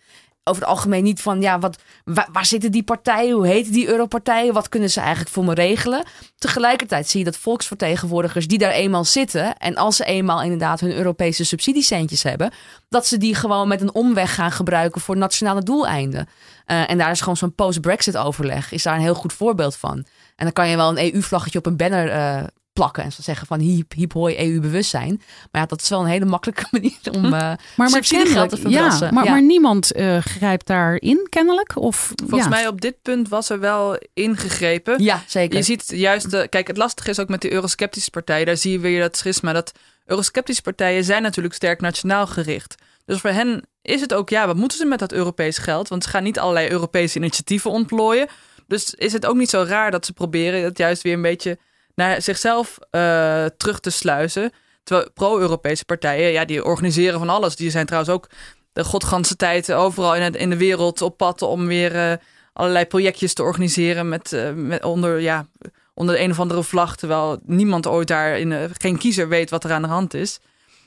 over 0.48 0.62
het 0.62 0.70
algemeen 0.70 1.02
niet 1.02 1.22
van 1.22 1.40
ja, 1.40 1.58
wat, 1.58 1.78
waar, 2.04 2.46
zitten 2.46 2.72
die 2.72 2.82
partijen, 2.82 3.34
hoe 3.34 3.46
heten 3.46 3.72
die 3.72 3.88
Europartijen, 3.88 4.54
wat 4.54 4.68
kunnen 4.68 4.90
ze 4.90 5.00
eigenlijk 5.00 5.30
voor 5.30 5.44
me 5.44 5.54
regelen. 5.54 6.04
Tegelijkertijd 6.38 7.08
zie 7.08 7.18
je 7.18 7.24
dat 7.24 7.36
volksvertegenwoordigers 7.36 8.46
die 8.46 8.58
daar 8.58 8.70
eenmaal 8.70 9.04
zitten 9.04 9.56
en 9.56 9.76
als 9.76 9.96
ze 9.96 10.04
eenmaal 10.04 10.42
inderdaad 10.42 10.80
hun 10.80 10.96
Europese 10.96 11.44
subsidiecentjes 11.44 12.22
hebben, 12.22 12.52
dat 12.88 13.06
ze 13.06 13.18
die 13.18 13.34
gewoon 13.34 13.68
met 13.68 13.80
een 13.80 13.94
omweg 13.94 14.34
gaan 14.34 14.52
gebruiken 14.52 15.00
voor 15.00 15.16
nationale 15.16 15.62
doeleinden. 15.62 16.28
Uh, 16.66 16.90
en 16.90 16.98
daar 16.98 17.10
is 17.10 17.20
gewoon 17.20 17.36
zo'n 17.36 17.54
post-Brexit 17.54 18.16
overleg, 18.16 18.72
is 18.72 18.82
daar 18.82 18.94
een 18.94 19.00
heel 19.00 19.14
goed 19.14 19.32
voorbeeld 19.32 19.76
van. 19.76 19.96
En 20.36 20.44
dan 20.44 20.52
kan 20.52 20.68
je 20.68 20.76
wel 20.76 20.98
een 20.98 21.12
EU-vlaggetje 21.14 21.58
op 21.58 21.66
een 21.66 21.76
banner 21.76 22.06
uh, 22.06 22.44
plakken 22.78 23.02
en 23.02 23.12
zo 23.12 23.22
zeggen 23.22 23.46
van 23.46 23.60
hiep, 23.60 23.92
hiep 23.92 24.12
hoi 24.12 24.38
EU-bewustzijn. 24.38 25.22
Maar 25.50 25.60
ja, 25.62 25.66
dat 25.66 25.80
is 25.80 25.88
wel 25.88 26.00
een 26.00 26.06
hele 26.06 26.24
makkelijke 26.24 26.66
manier 26.80 26.98
om 27.12 27.24
uh, 27.24 27.30
maar, 27.30 27.58
maar 27.76 27.88
subsidiegeld 27.88 28.50
te 28.50 28.56
verbrassen. 28.56 29.06
Ja, 29.06 29.12
maar, 29.12 29.24
ja. 29.24 29.30
maar 29.30 29.42
niemand 29.42 29.96
uh, 29.96 30.18
grijpt 30.18 30.66
daarin 30.66 31.26
kennelijk? 31.28 31.76
Of, 31.76 32.12
Volgens 32.14 32.42
ja. 32.42 32.48
mij 32.48 32.66
op 32.66 32.80
dit 32.80 33.02
punt 33.02 33.28
was 33.28 33.50
er 33.50 33.60
wel 33.60 33.98
ingegrepen. 34.14 35.02
Ja, 35.02 35.22
zeker. 35.26 35.56
Je 35.56 35.64
ziet 35.64 35.84
juist, 35.86 36.30
de, 36.30 36.46
kijk 36.48 36.66
het 36.66 36.76
lastige 36.76 37.10
is 37.10 37.18
ook 37.20 37.28
met 37.28 37.42
de 37.42 37.52
eurosceptische 37.52 38.10
partijen. 38.10 38.46
Daar 38.46 38.56
zie 38.56 38.72
je 38.72 38.78
weer 38.78 39.00
dat 39.00 39.16
schisma. 39.16 39.52
Dat 39.52 39.72
eurosceptische 40.06 40.62
partijen 40.62 41.04
zijn 41.04 41.22
natuurlijk 41.22 41.54
sterk 41.54 41.80
nationaal 41.80 42.26
gericht. 42.26 42.74
Dus 43.04 43.20
voor 43.20 43.30
hen 43.30 43.62
is 43.82 44.00
het 44.00 44.14
ook, 44.14 44.28
ja, 44.28 44.46
wat 44.46 44.56
moeten 44.56 44.78
ze 44.78 44.84
met 44.84 44.98
dat 44.98 45.12
Europees 45.12 45.58
geld? 45.58 45.88
Want 45.88 46.04
ze 46.04 46.10
gaan 46.10 46.22
niet 46.22 46.38
allerlei 46.38 46.70
Europese 46.70 47.18
initiatieven 47.18 47.70
ontplooien. 47.70 48.28
Dus 48.66 48.94
is 48.94 49.12
het 49.12 49.26
ook 49.26 49.36
niet 49.36 49.50
zo 49.50 49.64
raar 49.68 49.90
dat 49.90 50.06
ze 50.06 50.12
proberen 50.12 50.62
het 50.62 50.78
juist 50.78 51.02
weer 51.02 51.12
een 51.12 51.22
beetje 51.22 51.58
naar 51.98 52.22
zichzelf 52.22 52.78
uh, 52.90 53.44
terug 53.56 53.80
te 53.80 53.90
sluizen. 53.90 54.52
Terwijl 54.82 55.10
pro-Europese 55.14 55.84
partijen, 55.84 56.30
ja, 56.30 56.44
die 56.44 56.64
organiseren 56.64 57.18
van 57.18 57.28
alles. 57.28 57.56
Die 57.56 57.70
zijn 57.70 57.86
trouwens 57.86 58.12
ook 58.14 58.28
de 58.72 58.84
godganse 58.84 59.36
tijd 59.36 59.72
overal 59.72 60.14
in, 60.14 60.22
het, 60.22 60.36
in 60.36 60.50
de 60.50 60.56
wereld 60.56 61.02
op 61.02 61.16
pad 61.16 61.42
om 61.42 61.66
weer 61.66 61.94
uh, 61.94 62.12
allerlei 62.52 62.86
projectjes 62.86 63.34
te 63.34 63.42
organiseren 63.42 64.08
met, 64.08 64.32
uh, 64.32 64.50
met 64.54 64.84
onder, 64.84 65.20
ja, 65.20 65.46
onder 65.94 66.14
de 66.14 66.20
een 66.20 66.30
of 66.30 66.40
andere 66.40 66.62
vlag. 66.62 66.96
Terwijl 66.96 67.38
niemand 67.44 67.86
ooit 67.86 68.08
daar, 68.08 68.38
in, 68.38 68.70
geen 68.78 68.98
kiezer 68.98 69.28
weet 69.28 69.50
wat 69.50 69.64
er 69.64 69.72
aan 69.72 69.82
de 69.82 69.88
hand 69.88 70.14
is. 70.14 70.38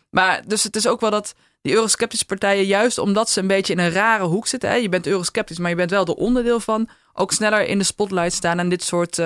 Maar 0.10 0.42
dus 0.48 0.64
het 0.64 0.76
is 0.76 0.88
ook 0.88 1.02
wel 1.02 1.12
dat 1.12 1.34
die 1.62 1.74
eurosceptische 1.74 2.26
partijen, 2.26 2.66
juist 2.66 2.98
omdat 2.98 3.30
ze 3.30 3.40
een 3.40 3.48
beetje 3.48 3.74
in 3.74 3.80
een 3.80 3.92
rare 3.92 4.24
hoek 4.24 4.48
zitten. 4.48 4.70
Hè? 4.70 4.76
Je 4.76 4.90
bent 4.90 5.08
eurosceptisch, 5.08 5.58
maar 5.58 5.70
je 5.70 5.76
bent 5.76 5.92
wel 5.92 6.06
er 6.06 6.14
onderdeel 6.14 6.60
van. 6.60 6.90
Ook 7.14 7.32
sneller 7.32 7.66
in 7.66 7.78
de 7.78 7.84
spotlight 7.84 8.34
staan 8.34 8.60
en 8.60 8.70
dit 8.70 8.84
soort 8.84 9.20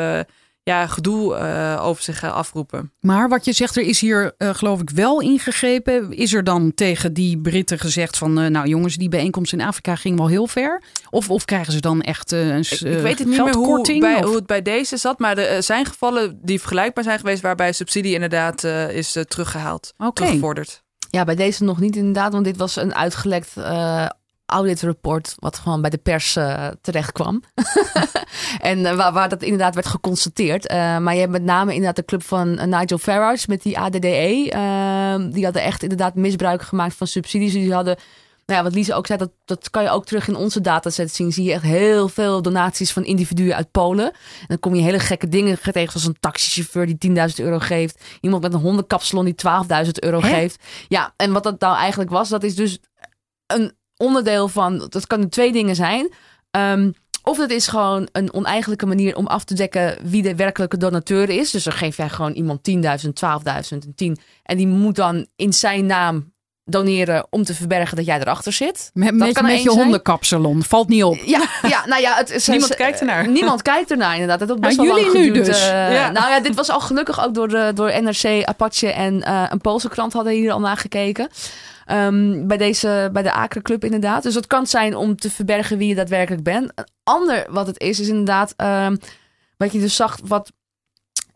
ja, 0.66 0.88
gedoe 0.88 1.38
uh, 1.38 1.86
over 1.86 2.04
zich 2.04 2.24
afroepen. 2.24 2.92
Maar 3.00 3.30
wat 3.30 3.46
je 3.46 3.54
zegt, 3.54 3.76
er 3.76 3.84
is 3.84 4.00
hier 4.00 4.34
uh, 4.38 4.50
geloof 4.54 4.82
ik 4.82 4.90
wel 4.90 5.22
ingegrepen. 5.22 6.12
Is 6.12 6.34
er 6.34 6.44
dan 6.44 6.74
tegen 6.74 7.14
die 7.14 7.38
Britten 7.38 7.80
gezegd 7.80 8.18
van... 8.18 8.40
Uh, 8.40 8.48
nou 8.48 8.68
jongens, 8.68 8.96
die 8.96 9.10
bijeenkomst 9.10 9.54
in 9.54 9.62
Afrika 9.62 9.96
ging 9.96 10.18
wel 10.18 10.28
heel 10.28 10.48
ver? 10.48 10.84
Of, 11.10 11.30
of 11.30 11.46
krijgen 11.46 11.74
ze 11.74 11.80
dan 11.80 12.02
echt 12.02 12.32
een 12.32 12.60
ik, 12.60 12.72
ik 12.72 13.00
weet 13.00 13.20
het 13.20 13.28
niet 13.28 13.44
meer 13.44 13.56
hoe, 13.56 14.00
bij, 14.00 14.22
hoe, 14.24 14.36
het 14.36 14.46
bij 14.46 14.62
deze 14.62 14.98
zat. 14.98 15.20
Maar 15.20 15.38
er 15.38 15.64
zijn 15.64 15.86
gevallen 15.86 16.40
die 16.42 16.60
vergelijkbaar 16.60 17.04
zijn 17.04 17.20
geweest... 17.20 17.42
waarbij 17.42 17.72
subsidie 17.72 18.14
inderdaad 18.14 18.64
is 18.64 19.18
teruggehaald, 19.28 19.94
okay. 19.98 20.12
teruggevorderd. 20.12 20.84
Ja, 21.10 21.24
bij 21.24 21.36
deze 21.36 21.64
nog 21.64 21.80
niet 21.80 21.96
inderdaad. 21.96 22.32
Want 22.32 22.46
dit 22.46 22.58
was 22.58 22.76
een 22.76 22.96
uitgelekt 22.96 23.54
auditrapport 24.46 25.36
wat 25.40 25.58
gewoon 25.58 25.82
bij 25.82 25.90
de 25.90 25.98
pers 25.98 26.36
uh, 26.36 26.68
terecht 26.82 27.12
kwam. 27.12 27.44
en 28.60 28.80
uh, 28.80 28.96
waar, 28.96 29.14
waar, 29.14 29.30
dat 29.30 29.44
inderdaad 29.44 29.74
werd 29.74 29.88
geconstateerd. 29.88 30.72
Uh, 30.72 30.98
maar 30.98 31.14
je 31.14 31.20
hebt 31.20 31.32
met 31.32 31.44
name 31.44 31.72
inderdaad 31.72 31.96
de 31.96 32.06
club 32.06 32.24
van 32.24 32.70
Nigel 32.70 32.98
Farage 32.98 33.46
met 33.48 33.62
die 33.62 33.80
ADDE. 33.80 35.30
die 35.32 35.44
hadden 35.44 35.64
echt 35.64 35.84
inderdaad 35.84 36.16
misbruik 36.16 36.62
gemaakt 36.62 36.96
van 36.96 37.08
subsidies. 37.08 37.54
Die 37.54 37.74
hadden 37.74 37.98
nou 38.46 38.60
ja, 38.60 38.64
wat 38.64 38.76
Lise 38.76 38.94
ook 38.94 39.08
zei, 39.08 39.20
dat, 39.20 39.32
dat 39.46 39.70
kan 39.70 39.84
je 39.84 39.90
ook 39.90 40.06
terug 40.06 40.28
in 40.28 40.36
onze 40.36 40.62
dataset 40.62 41.14
zien. 41.14 41.32
Zie 41.32 41.44
je 41.44 41.54
echt 41.54 41.64
heel 41.64 42.10
veel 42.10 42.42
donaties 42.42 42.92
van 42.92 43.04
individuen 43.04 43.56
uit 43.56 43.72
Polen. 43.72 44.06
En 44.12 44.48
dan 44.48 44.60
kom 44.60 44.76
je 44.76 44.82
hele 44.82 45.00
gekke 45.00 45.28
dingen 45.28 45.60
tegen, 45.62 45.92
zoals 45.92 46.08
een 46.08 46.20
taxichauffeur 46.20 46.86
die 46.86 47.12
10.000 47.12 47.16
euro 47.36 47.60
geeft. 47.60 48.04
Iemand 48.22 48.42
met 48.42 48.54
een 48.54 48.60
hondenkapsalon 48.60 49.26
die 49.26 49.36
12.000 49.86 49.92
euro 49.92 50.22
Hè? 50.22 50.30
geeft. 50.30 50.64
Ja, 50.88 51.14
en 51.18 51.32
wat 51.32 51.44
dat 51.44 51.60
nou 51.60 51.78
eigenlijk 51.78 52.10
was, 52.10 52.30
dat 52.30 52.44
is 52.44 52.56
dus 52.56 52.80
een 53.48 53.74
onderdeel 53.98 54.48
van, 54.48 54.88
dat 54.90 55.08
kan 55.08 55.30
twee 55.30 55.52
dingen 55.52 55.76
zijn. 55.76 56.14
Ehm, 56.52 56.92
of 57.24 57.38
het 57.38 57.52
is 57.52 57.68
gewoon 57.68 58.08
een 58.12 58.34
oneigenlijke 58.34 58.86
manier 58.86 59.16
om 59.16 59.28
af 59.28 59.44
te 59.44 59.54
dekken 59.54 59.98
wie 60.04 60.22
de 60.22 60.36
werkelijke 60.36 60.78
donateur 60.78 61.30
is. 61.30 61.52
Dus 61.52 61.64
dan 61.64 61.74
geef 61.74 61.98
jij 61.98 62.10
gewoon 62.10 62.32
iemand 62.34 62.64
10.000, 62.64 63.14
12.000 63.14 63.84
en 63.86 63.94
10. 63.96 64.18
En 64.44 64.58
die 64.58 64.68
moet 64.68 64.96
dan 64.96 65.28
in 65.36 65.54
zijn 65.54 65.86
naam 65.86 66.34
doneren 66.68 67.28
om 67.30 67.44
te 67.44 67.54
verbergen 67.54 67.96
dat 67.96 68.06
jij 68.06 68.20
erachter 68.20 68.54
zit. 68.54 68.90
Met, 68.94 69.08
Dat 69.08 69.18
met, 69.18 69.34
kan 69.34 69.46
met 69.46 69.64
je 69.64 69.70
hondenkapsalon. 69.70 70.64
Valt 70.64 70.88
niet 70.88 71.04
op. 71.04 71.16
Ja, 71.26 71.42
ja, 71.68 71.86
nou 71.86 72.02
ja, 72.02 72.16
het, 72.16 72.48
Niemand 72.48 72.76
kijkt 72.76 73.00
ernaar. 73.00 73.28
Niemand 73.40 73.62
kijkt 73.62 73.92
ernaar, 73.92 74.18
inderdaad. 74.20 74.60
Best 74.60 74.78
Nou, 74.78 74.88
wel 74.88 74.96
lang 74.98 75.00
jullie 75.06 75.20
nu 75.20 75.26
geduurd, 75.28 75.46
dus. 75.46 75.62
eh, 75.62 75.94
Ja. 75.94 76.12
Nou 76.12 76.30
ja, 76.30 76.40
dit 76.40 76.56
was 76.56 76.70
al 76.70 76.80
gelukkig 76.80 77.26
ook 77.26 77.34
door, 77.34 77.48
de, 77.48 77.72
door 77.76 78.02
NRC, 78.02 78.44
Apache 78.44 78.92
en 78.92 79.24
eh, 79.24 79.44
een 79.50 79.62
Poolse 79.62 79.90
krant 79.90 80.14
hadden 80.14 80.34
hier 80.34 80.52
al 80.52 80.60
naar 80.60 80.78
gekeken. 80.78 81.30
Ehm, 81.86 82.48
bij, 82.48 82.58
deze, 82.58 83.10
bij 83.14 83.24
de 83.24 83.34
Acre 83.34 83.62
Club 83.62 83.84
inderdaad. 83.84 84.24
Dus 84.24 84.34
dat 84.34 84.48
kan 84.48 84.68
zijn 84.68 84.96
om 84.96 85.16
te 85.16 85.32
verbergen 85.32 85.78
wie 85.78 85.88
je 85.88 85.96
daadwerkelijk 85.96 86.44
bent. 86.44 86.72
Een 86.76 86.88
ander 87.04 87.46
wat 87.50 87.68
het 87.68 87.80
is, 87.80 88.00
is 88.00 88.08
inderdaad 88.08 88.54
ehm, 88.56 88.96
wat 89.58 89.72
je 89.72 89.80
dus 89.80 89.96
zag, 89.96 90.20
wat 90.24 90.52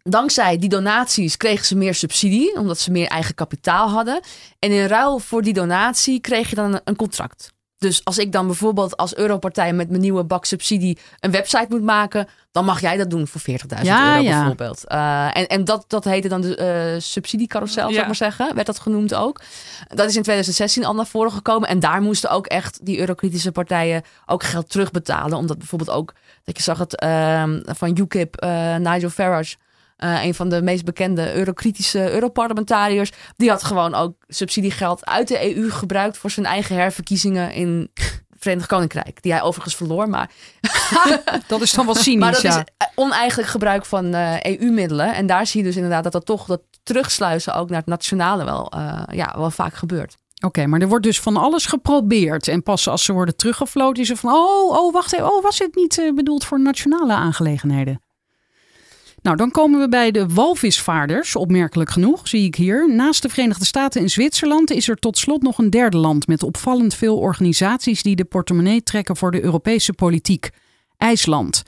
dankzij 0.04 0.58
die 0.58 0.70
donaties 0.70 1.38
kregen 1.38 1.66
ze 1.66 1.76
meer 1.76 1.96
subsidie, 1.96 2.56
omdat 2.56 2.80
ze 2.80 2.92
meer 2.92 3.08
eigen 3.08 3.36
kapitaal 3.36 3.90
hadden. 3.90 4.20
En 4.60 4.72
in 4.72 4.86
ruil 4.86 5.20
voor 5.20 5.42
die 5.42 5.54
donatie 5.54 6.20
kreeg 6.20 6.50
je 6.50 6.56
dan 6.56 6.74
een, 6.74 6.82
een 6.84 6.96
contract. 6.96 7.52
Dus 7.80 8.04
als 8.04 8.18
ik 8.18 8.32
dan 8.32 8.46
bijvoorbeeld 8.46 8.98
als 8.98 9.16
Europartij 9.16 9.74
met 9.74 9.90
mijn 9.90 10.02
nieuwe 10.02 10.24
bak 10.24 10.46
subsidie 10.46 10.98
een 11.20 11.32
website 11.32 11.66
moet 11.70 11.84
maken, 11.84 12.28
dan 12.52 12.66
mag 12.66 12.82
jij 12.82 12.98
dat 12.98 13.10
doen 13.10 13.28
voor 13.28 13.42
40.000 13.42 13.82
Ja, 13.82 14.10
euro 14.12 14.24
ja. 14.24 14.38
bijvoorbeeld. 14.38 14.88
Eh, 14.88 15.38
en, 15.38 15.48
en 15.48 15.64
dat, 15.64 15.86
dat 15.88 16.04
heette 16.04 16.28
dan 16.28 16.42
de 16.42 16.56
eh 16.56 17.02
subsidiecarousel, 17.02 17.90
zou 17.90 18.00
ik 18.00 18.06
maar 18.06 18.16
zeggen. 18.16 18.56
Werd 18.56 18.68
dat 18.68 18.80
genoemd 18.80 19.14
ook. 19.14 19.42
Dat 19.88 20.10
is 20.10 20.16
in 20.16 20.22
2016 20.22 20.86
al 20.86 20.96
naar 20.96 21.08
voren 21.08 21.32
gekomen. 21.32 21.70
En 21.70 21.80
daar 21.80 22.02
moesten 22.02 22.30
ook 22.30 22.48
echt 22.48 22.86
die 22.86 23.00
eurokritische 23.00 23.52
partijen 23.52 24.04
ook 24.26 24.44
geld 24.44 24.70
terugbetalen. 24.70 25.38
Omdat 25.38 25.58
bijvoorbeeld 25.58 25.92
ook, 25.92 26.14
dat 26.44 26.58
je 26.58 26.64
zag 26.64 26.78
het 26.78 26.96
ehm, 26.96 27.60
van 27.66 27.98
UKIP, 27.98 28.36
eh, 28.36 28.76
Nigel 28.76 29.10
Farage. 29.10 29.56
Eh, 30.00 30.24
een 30.24 30.34
van 30.34 30.50
de 30.50 30.62
meest 30.62 30.86
bekende 30.86 31.34
eurokritische 31.34 32.12
Europarlementariërs. 32.12 33.12
Die 33.38 33.50
had 33.50 33.64
gewoon 33.64 33.96
ook 33.96 34.14
subsidiegeld 34.28 35.06
uit 35.06 35.28
de 35.28 35.56
EU 35.56 35.70
gebruikt 35.70 36.18
voor 36.18 36.32
zijn 36.32 36.46
eigen 36.46 36.76
herverkiezingen 36.76 37.54
in 37.54 37.90
het 37.94 38.22
Verenigd 38.38 38.68
Koninkrijk. 38.68 39.22
Die 39.22 39.32
hij 39.32 39.42
overigens 39.42 39.76
verloor. 39.76 40.10
Maar, 40.10 40.32
Dat 41.48 41.62
is 41.62 41.72
dan 41.72 41.86
wel 41.86 41.96
cynisch, 41.96 42.20
maar 42.20 42.32
dat 42.32 42.42
ja. 42.42 42.58
is 42.58 42.88
oneigenlijk 42.96 43.50
gebruik 43.50 43.86
van 43.86 44.14
EU-middelen. 44.42 45.14
En 45.14 45.28
daar 45.28 45.48
zie 45.48 45.60
je 45.60 45.66
dus 45.66 45.76
inderdaad 45.76 46.04
dat 46.04 46.12
dat 46.12 46.26
toch 46.26 46.46
dat 46.46 46.62
terugsluizen 46.84 47.56
ook 47.56 47.70
naar 47.70 47.80
het 47.80 47.88
nationale 47.88 48.44
wel, 48.44 48.72
eh, 48.72 49.02
ja, 49.12 49.34
wel 49.38 49.52
vaak 49.52 49.74
gebeurt. 49.74 50.18
Oké, 50.46 50.66
maar 50.66 50.82
er 50.82 50.88
wordt 50.88 51.06
dus 51.06 51.20
van 51.20 51.38
alles 51.38 51.66
geprobeerd. 51.66 52.48
En 52.48 52.64
pas 52.64 52.88
als 52.88 53.04
ze 53.04 53.14
worden 53.14 53.36
teruggefloten, 53.36 54.04
is 54.04 54.10
er 54.10 54.16
van... 54.16 54.34
Oh, 54.34 54.78
oh, 54.78 54.94
wacht 54.94 55.14
even. 55.14 55.34
Oh, 55.34 55.44
was 55.44 55.58
dit 55.58 55.76
niet 55.76 55.98
eh, 55.98 56.14
bedoeld 56.14 56.46
voor 56.46 56.62
nationale 56.62 57.14
aangelegenheden? 57.14 58.02
Nou, 59.22 59.38
dan 59.38 59.52
komen 59.52 59.80
we 59.80 59.90
bij 59.90 60.12
de 60.12 60.28
walvisvaarders. 60.28 61.36
Opmerkelijk 61.36 61.90
genoeg, 61.90 62.28
zie 62.28 62.46
ik 62.46 62.56
hier. 62.56 62.96
Naast 62.96 63.22
de 63.22 63.30
Verenigde 63.30 63.66
Staten 63.66 64.02
en 64.02 64.10
Zwitserland 64.10 64.72
is 64.72 64.90
er 64.90 64.96
tot 64.96 65.18
slot 65.18 65.42
nog 65.42 65.58
een 65.58 65.70
derde 65.70 65.98
land... 65.98 66.28
met 66.28 66.44
opvallend 66.44 66.94
veel 66.94 67.18
organisaties 67.18 68.04
die 68.04 68.16
de 68.16 68.26
portemonnee 68.26 68.84
trekken 68.84 69.16
voor 69.16 69.32
de 69.32 69.44
Europese 69.44 69.94
politiek. 69.94 70.50
IJsland. 70.98 71.64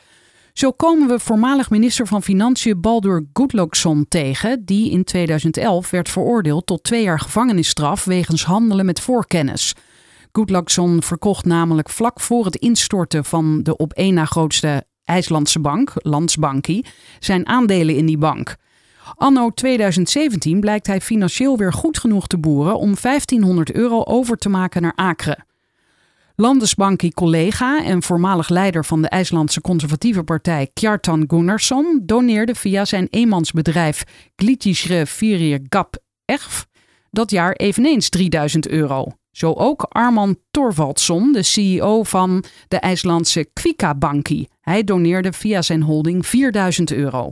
Zo 0.53 0.71
komen 0.71 1.07
we 1.07 1.19
voormalig 1.19 1.69
minister 1.69 2.07
van 2.07 2.23
Financiën 2.23 2.81
Baldur 2.81 3.25
Gudlaugsson 3.33 4.05
tegen, 4.07 4.65
die 4.65 4.91
in 4.91 5.03
2011 5.03 5.89
werd 5.89 6.09
veroordeeld 6.09 6.65
tot 6.65 6.83
twee 6.83 7.03
jaar 7.03 7.19
gevangenisstraf 7.19 8.03
wegens 8.03 8.45
handelen 8.45 8.85
met 8.85 8.99
voorkennis. 8.99 9.75
Gudlaugsson 10.31 11.01
verkocht 11.01 11.45
namelijk 11.45 11.89
vlak 11.89 12.19
voor 12.19 12.45
het 12.45 12.55
instorten 12.55 13.25
van 13.25 13.63
de 13.63 13.77
op 13.77 13.93
één 13.93 14.13
na 14.13 14.25
grootste 14.25 14.83
IJslandse 15.11 15.59
bank, 15.59 15.91
Landsbanki, 15.95 16.85
zijn 17.19 17.47
aandelen 17.47 17.95
in 17.95 18.05
die 18.05 18.17
bank. 18.17 18.55
Anno 19.15 19.49
2017 19.49 20.59
blijkt 20.59 20.87
hij 20.87 21.01
financieel 21.01 21.57
weer 21.57 21.73
goed 21.73 21.99
genoeg 21.99 22.27
te 22.27 22.37
boeren 22.37 22.77
om 22.77 22.95
1500 23.01 23.71
euro 23.71 24.03
over 24.03 24.37
te 24.37 24.49
maken 24.49 24.81
naar 24.81 24.95
Acre. 24.95 25.37
Landesbanki-collega 26.35 27.83
en 27.83 28.03
voormalig 28.03 28.49
leider 28.49 28.85
van 28.85 29.01
de 29.01 29.09
IJslandse 29.09 29.61
conservatieve 29.61 30.23
partij 30.23 30.69
Kjartan 30.73 31.23
Gunnarsson 31.27 32.01
doneerde 32.03 32.55
via 32.55 32.85
zijn 32.85 33.07
eenmansbedrijf 33.09 34.03
Glittische 34.35 35.03
Virir 35.05 35.65
Gap 35.69 35.97
Erf 36.25 36.67
dat 37.09 37.31
jaar 37.31 37.53
eveneens 37.53 38.09
3000 38.09 38.67
euro. 38.67 39.20
Zo 39.31 39.53
ook 39.53 39.81
Arman 39.89 40.37
Torvaldsson, 40.51 41.31
de 41.31 41.43
CEO 41.43 42.03
van 42.03 42.43
de 42.67 42.77
IJslandse 42.77 43.43
Kvika 43.53 43.95
Banki. 43.95 44.47
Hij 44.61 44.83
doneerde 44.83 45.33
via 45.33 45.61
zijn 45.61 45.81
holding 45.81 46.25
4000 46.25 46.91
euro. 46.91 47.31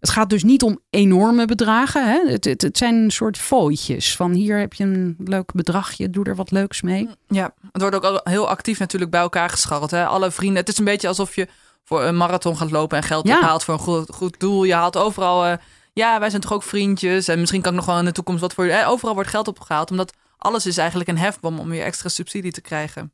Het 0.00 0.10
gaat 0.10 0.30
dus 0.30 0.42
niet 0.42 0.62
om 0.62 0.78
enorme 0.90 1.44
bedragen. 1.46 2.06
Hè? 2.10 2.30
Het, 2.30 2.44
het, 2.44 2.62
het 2.62 2.78
zijn 2.78 2.94
een 2.94 3.10
soort 3.10 3.38
fooitjes. 3.38 4.16
Van 4.16 4.32
hier 4.32 4.58
heb 4.58 4.74
je 4.74 4.84
een 4.84 5.16
leuk 5.24 5.52
bedragje, 5.52 6.10
doe 6.10 6.24
er 6.24 6.36
wat 6.36 6.50
leuks 6.50 6.82
mee. 6.82 7.08
Ja, 7.28 7.54
het 7.72 7.80
wordt 7.80 7.96
ook 7.96 8.04
al 8.04 8.20
heel 8.24 8.48
actief 8.48 8.78
natuurlijk 8.78 9.10
bij 9.10 9.20
elkaar 9.20 9.48
gescharreld. 9.50 9.90
Hè? 9.90 10.06
Alle 10.06 10.30
vrienden. 10.30 10.56
Het 10.58 10.68
is 10.68 10.78
een 10.78 10.84
beetje 10.84 11.08
alsof 11.08 11.34
je 11.34 11.48
voor 11.84 12.02
een 12.02 12.16
marathon 12.16 12.56
gaat 12.56 12.70
lopen 12.70 12.96
en 12.96 13.02
geld 13.04 13.26
Ja. 13.28 13.36
ophaalt 13.36 13.64
voor 13.64 13.74
een 13.74 13.80
goed, 13.80 14.10
goed 14.14 14.40
doel. 14.40 14.64
Je 14.64 14.74
haalt 14.74 14.96
overal. 14.96 15.44
eh, 15.46 15.52
ja, 15.92 16.18
wij 16.20 16.30
zijn 16.30 16.42
toch 16.42 16.52
ook 16.52 16.62
vriendjes. 16.62 17.28
En 17.28 17.40
misschien 17.40 17.60
kan 17.62 17.70
ik 17.72 17.76
nog 17.78 17.86
wel 17.86 17.98
in 17.98 18.04
de 18.04 18.12
toekomst 18.12 18.40
wat 18.40 18.54
voor 18.54 18.64
je. 18.64 18.72
eh, 18.72 18.88
overal 18.90 19.14
wordt 19.14 19.30
geld 19.30 19.48
opgehaald. 19.48 19.90
Omdat 19.90 20.12
alles 20.42 20.66
is 20.66 20.76
eigenlijk 20.76 21.08
een 21.08 21.18
hefbom 21.18 21.58
om 21.58 21.68
weer 21.68 21.82
extra 21.82 22.08
subsidie 22.08 22.52
te 22.52 22.60
krijgen. 22.60 23.12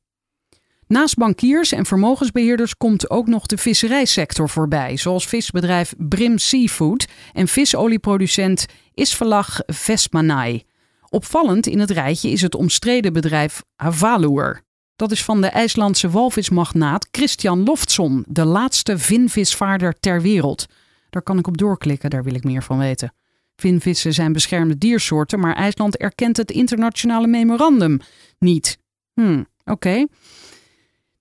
Naast 0.87 1.17
bankiers 1.17 1.73
en 1.73 1.87
vermogensbeheerders 1.87 2.77
komt 2.77 3.11
ook 3.11 3.27
nog 3.27 3.47
de 3.47 3.59
visserijsector 3.59 4.49
voorbij, 4.49 4.97
zoals 4.97 5.27
visbedrijf 5.27 5.95
Brim 5.99 6.39
Seafood 6.39 7.07
en 7.33 7.49
visolieproducent 7.49 8.67
Isvalach 8.95 9.61
Vestmanai. 9.67 10.63
Opvallend 11.09 11.67
in 11.67 11.79
het 11.79 11.91
rijtje 11.91 12.31
is 12.31 12.43
het 12.43 12.55
omstreden 12.55 13.13
bedrijf 13.13 13.63
Havalur. 13.77 14.63
Dat 14.97 15.11
is 15.11 15.25
van 15.25 15.41
de 15.41 15.47
IJslandse 15.47 16.11
walvismagnaat 16.11 17.09
Christian 17.11 17.63
Loftsson, 17.63 18.25
de 18.29 18.45
laatste 18.45 18.99
vinvisvaarder 18.99 19.95
ter 20.01 20.23
wereld. 20.23 20.67
Daar 21.11 21.23
kan 21.23 21.39
ik 21.39 21.47
op 21.47 21.59
doorklikken, 21.59 22.11
daar 22.11 22.25
wil 22.25 22.35
ik 22.35 22.45
meer 22.45 22.63
van 22.63 22.79
weten. 22.79 23.13
Vinvissen 23.61 24.15
zijn 24.15 24.33
beschermde 24.33 24.79
diersoorten, 24.79 25.41
maar 25.41 25.55
IJsland 25.55 25.97
erkent 25.97 26.37
het 26.37 26.51
internationale 26.51 27.27
memorandum 27.27 28.01
niet. 28.39 28.79
Hm, 29.15 29.43
oké. 29.65 30.07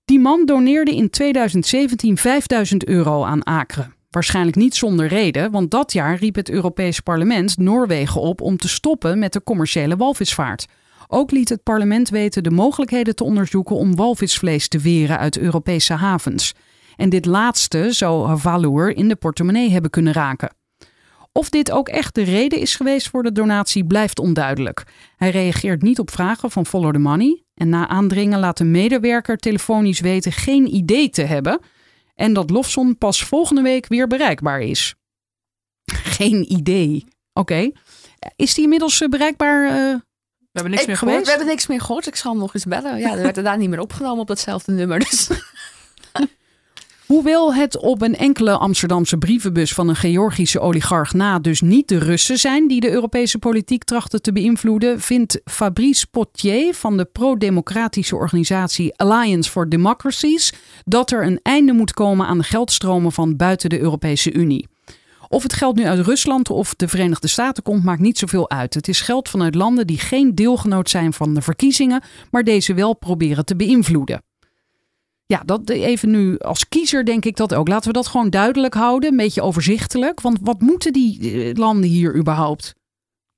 Die 0.05 0.19
man 0.19 0.45
doneerde 0.45 0.95
in 0.95 1.09
2017 1.09 2.17
5000 2.17 2.85
euro 2.85 3.23
aan 3.23 3.43
Acre. 3.43 3.87
Waarschijnlijk 4.09 4.55
niet 4.55 4.75
zonder 4.75 5.07
reden, 5.07 5.51
want 5.51 5.71
dat 5.71 5.93
jaar 5.93 6.15
riep 6.15 6.35
het 6.35 6.49
Europees 6.49 6.99
Parlement 6.99 7.57
Noorwegen 7.57 8.21
op 8.21 8.41
om 8.41 8.57
te 8.57 8.67
stoppen 8.67 9.19
met 9.19 9.33
de 9.33 9.43
commerciële 9.43 9.97
walvisvaart. 9.97 10.65
Ook 11.07 11.31
liet 11.31 11.49
het 11.49 11.63
parlement 11.63 12.09
weten 12.09 12.43
de 12.43 12.51
mogelijkheden 12.51 13.15
te 13.15 13.23
onderzoeken 13.23 13.75
om 13.75 13.95
walvisvlees 13.95 14.67
te 14.67 14.79
weren 14.79 15.19
uit 15.19 15.37
Europese 15.37 15.93
havens. 15.93 16.53
En 16.95 17.09
dit 17.09 17.25
laatste 17.25 17.91
zou 17.91 18.27
Havaloer 18.27 18.95
in 18.95 19.07
de 19.07 19.15
portemonnee 19.15 19.69
hebben 19.69 19.91
kunnen 19.91 20.13
raken. 20.13 20.56
Of 21.37 21.49
dit 21.49 21.71
ook 21.71 21.89
echt 21.89 22.15
de 22.15 22.21
reden 22.21 22.59
is 22.59 22.75
geweest 22.75 23.09
voor 23.09 23.23
de 23.23 23.31
donatie 23.31 23.85
blijft 23.85 24.19
onduidelijk. 24.19 24.83
Hij 25.15 25.29
reageert 25.29 25.81
niet 25.81 25.99
op 25.99 26.11
vragen 26.11 26.51
van 26.51 26.65
Follow 26.65 26.93
the 26.93 26.99
Money. 26.99 27.43
En 27.53 27.69
na 27.69 27.87
aandringen 27.87 28.39
laat 28.39 28.57
de 28.57 28.63
medewerker 28.63 29.37
telefonisch 29.37 29.99
weten 29.99 30.31
geen 30.31 30.75
idee 30.75 31.09
te 31.09 31.21
hebben. 31.21 31.59
En 32.15 32.33
dat 32.33 32.49
Lofson 32.49 32.97
pas 32.97 33.23
volgende 33.23 33.61
week 33.61 33.87
weer 33.87 34.07
bereikbaar 34.07 34.61
is. 34.61 34.95
Geen 35.93 36.51
idee. 36.53 37.05
Oké. 37.33 37.71
Is 38.35 38.53
die 38.53 38.63
inmiddels 38.63 39.01
eh, 39.01 39.09
bereikbaar? 39.09 39.65
eh? 39.65 39.95
We 40.51 40.63
hebben 40.63 40.71
niks 40.71 40.81
Ik 40.81 40.87
meer 40.87 40.97
gehoord-. 40.97 41.23
We 41.23 41.29
hebben 41.29 41.47
niks 41.47 41.67
meer 41.67 41.81
gehoord. 41.81 42.07
Ik 42.07 42.15
zal 42.15 42.31
hem 42.31 42.39
nog 42.39 42.53
eens 42.53 42.65
bellen. 42.65 42.99
Ja, 42.99 43.15
er 43.15 43.21
werd 43.21 43.37
er 43.37 43.43
daar 43.43 43.57
niet 43.57 43.69
meer 43.69 43.79
opgenomen 43.79 44.19
op 44.19 44.27
datzelfde 44.27 44.71
nummer. 44.71 44.99
Dus. 44.99 45.29
Hoewel 47.07 47.53
het 47.53 47.77
op 47.77 48.01
een 48.01 48.15
enkele 48.15 48.57
Amsterdamse 48.57 49.17
brievenbus 49.17 49.73
van 49.73 49.89
een 49.89 49.95
Georgische 49.95 50.59
oligarch 50.59 51.13
na 51.13 51.39
dus 51.39 51.61
niet 51.61 51.87
de 51.87 51.97
Russen 51.97 52.37
zijn 52.37 52.67
die 52.67 52.79
de 52.79 52.91
Europese 52.91 53.39
politiek 53.39 53.83
trachten 53.83 54.21
te 54.21 54.31
beïnvloeden, 54.31 54.99
vindt 54.99 55.41
Fabrice 55.45 56.07
Potier 56.07 56.73
van 56.73 56.97
de 56.97 57.05
pro-democratische 57.05 58.15
organisatie 58.15 58.97
Alliance 58.97 59.51
for 59.51 59.69
Democracies 59.69 60.53
dat 60.85 61.11
er 61.11 61.25
een 61.25 61.39
einde 61.41 61.73
moet 61.73 61.93
komen 61.93 62.27
aan 62.27 62.37
de 62.37 62.43
geldstromen 62.43 63.11
van 63.11 63.35
buiten 63.35 63.69
de 63.69 63.79
Europese 63.79 64.33
Unie. 64.33 64.67
Of 65.27 65.43
het 65.43 65.53
geld 65.53 65.75
nu 65.75 65.85
uit 65.85 66.05
Rusland 66.05 66.49
of 66.49 66.75
de 66.75 66.87
Verenigde 66.87 67.27
Staten 67.27 67.63
komt, 67.63 67.83
maakt 67.83 68.01
niet 68.01 68.17
zoveel 68.17 68.49
uit. 68.49 68.73
Het 68.73 68.87
is 68.87 69.01
geld 69.01 69.29
vanuit 69.29 69.55
landen 69.55 69.87
die 69.87 69.99
geen 69.99 70.35
deelgenoot 70.35 70.89
zijn 70.89 71.13
van 71.13 71.33
de 71.33 71.41
verkiezingen, 71.41 72.03
maar 72.31 72.43
deze 72.43 72.73
wel 72.73 72.93
proberen 72.93 73.45
te 73.45 73.55
beïnvloeden. 73.55 74.21
Ja, 75.27 75.41
dat 75.45 75.69
even 75.69 76.09
nu 76.09 76.37
als 76.37 76.69
kiezer 76.69 77.05
denk 77.05 77.25
ik 77.25 77.35
dat 77.35 77.53
ook. 77.53 77.67
Laten 77.67 77.87
we 77.87 77.93
dat 77.93 78.07
gewoon 78.07 78.29
duidelijk 78.29 78.73
houden, 78.73 79.09
een 79.09 79.17
beetje 79.17 79.41
overzichtelijk. 79.41 80.21
Want 80.21 80.37
wat 80.41 80.61
moeten 80.61 80.93
die 80.93 81.31
eh, 81.31 81.55
landen 81.55 81.89
hier 81.89 82.15
überhaupt? 82.15 82.75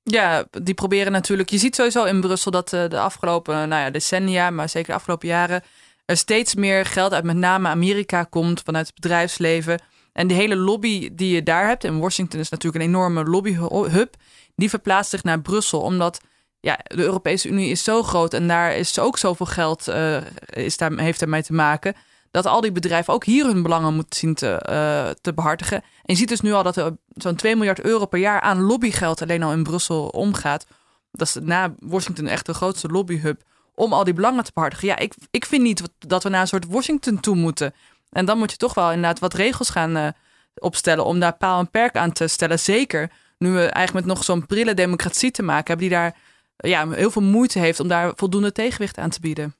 Ja, 0.02 0.44
die 0.50 0.74
proberen 0.74 1.12
natuurlijk. 1.12 1.50
Je 1.50 1.58
ziet 1.58 1.74
sowieso 1.74 2.04
in 2.04 2.20
Brussel 2.20 2.50
dat 2.50 2.72
eh, 2.72 2.88
de 2.88 2.98
afgelopen 2.98 3.54
nou 3.54 3.82
ja, 3.82 3.90
decennia, 3.90 4.50
maar 4.50 4.68
zeker 4.68 4.88
de 4.88 4.94
afgelopen 4.94 5.28
jaren, 5.28 5.62
er 6.04 6.16
steeds 6.16 6.54
meer 6.54 6.86
geld 6.86 7.12
uit 7.12 7.24
met 7.24 7.36
name 7.36 7.68
Amerika 7.68 8.24
komt 8.24 8.60
vanuit 8.64 8.86
het 8.86 8.94
bedrijfsleven. 8.94 9.82
En 10.12 10.26
die 10.26 10.36
hele 10.36 10.56
lobby 10.56 11.10
die 11.12 11.34
je 11.34 11.42
daar 11.42 11.66
hebt, 11.66 11.84
en 11.84 11.98
Washington 11.98 12.40
is 12.40 12.48
natuurlijk 12.48 12.84
een 12.84 12.90
enorme 12.90 13.24
lobbyhub, 13.24 14.14
die 14.54 14.68
verplaatst 14.68 15.10
zich 15.10 15.22
naar 15.22 15.40
Brussel. 15.40 15.80
Omdat 15.80 16.20
ja, 16.60 16.78
de 16.82 17.02
Europese 17.02 17.48
Unie 17.48 17.70
is 17.70 17.84
zo 17.84 18.02
groot 18.02 18.34
en 18.34 18.48
daar 18.48 18.76
is 18.76 18.98
ook 18.98 19.18
zoveel 19.18 19.46
geld 19.46 19.88
uh, 19.88 20.16
is 20.50 20.76
daar, 20.76 20.92
heeft 20.92 21.22
ermee 21.22 21.42
te 21.42 21.52
maken. 21.52 21.94
Dat 22.30 22.46
al 22.46 22.60
die 22.60 22.72
bedrijven 22.72 23.14
ook 23.14 23.24
hier 23.24 23.46
hun 23.46 23.62
belangen 23.62 23.94
moeten 23.94 24.18
zien 24.18 24.34
te, 24.34 24.66
uh, 24.70 25.08
te 25.20 25.34
behartigen. 25.34 25.76
En 25.76 25.84
je 26.04 26.14
ziet 26.14 26.28
dus 26.28 26.40
nu 26.40 26.52
al 26.52 26.62
dat 26.62 26.76
er 26.76 26.96
zo'n 27.14 27.34
2 27.34 27.56
miljard 27.56 27.80
euro 27.80 28.06
per 28.06 28.18
jaar 28.18 28.40
aan 28.40 28.60
lobbygeld 28.60 29.22
alleen 29.22 29.42
al 29.42 29.52
in 29.52 29.62
Brussel 29.62 30.06
omgaat. 30.06 30.66
Dat 31.12 31.26
is 31.26 31.36
na 31.42 31.74
Washington 31.78 32.26
echt 32.26 32.46
de 32.46 32.54
grootste 32.54 32.88
lobbyhub 32.88 33.42
om 33.74 33.92
al 33.92 34.04
die 34.04 34.14
belangen 34.14 34.44
te 34.44 34.50
behartigen. 34.54 34.88
Ja, 34.88 34.98
ik, 34.98 35.14
ik 35.30 35.46
vind 35.46 35.62
niet 35.62 35.82
dat 35.98 36.22
we 36.22 36.28
naar 36.28 36.40
een 36.40 36.46
soort 36.46 36.66
Washington 36.66 37.20
toe 37.20 37.36
moeten. 37.36 37.74
En 38.10 38.24
dan 38.24 38.38
moet 38.38 38.50
je 38.50 38.56
toch 38.56 38.74
wel 38.74 38.88
inderdaad 38.88 39.18
wat 39.18 39.34
regels 39.34 39.70
gaan 39.70 39.96
uh, 39.96 40.08
opstellen 40.54 41.04
om 41.04 41.20
daar 41.20 41.36
paal 41.36 41.58
en 41.58 41.70
perk 41.70 41.96
aan 41.96 42.12
te 42.12 42.26
stellen. 42.26 42.58
Zeker 42.58 43.10
nu 43.38 43.50
we 43.50 43.66
eigenlijk 43.66 44.06
met 44.06 44.14
nog 44.14 44.24
zo'n 44.24 44.46
prille 44.46 44.74
democratie 44.74 45.30
te 45.30 45.42
maken 45.42 45.66
hebben 45.66 45.88
die 45.88 45.96
daar 45.96 46.16
ja, 46.60 46.90
heel 46.90 47.10
veel 47.10 47.22
moeite 47.22 47.58
heeft 47.58 47.80
om 47.80 47.88
daar 47.88 48.12
voldoende 48.16 48.52
tegenwicht 48.52 48.98
aan 48.98 49.10
te 49.10 49.20
bieden. 49.20 49.54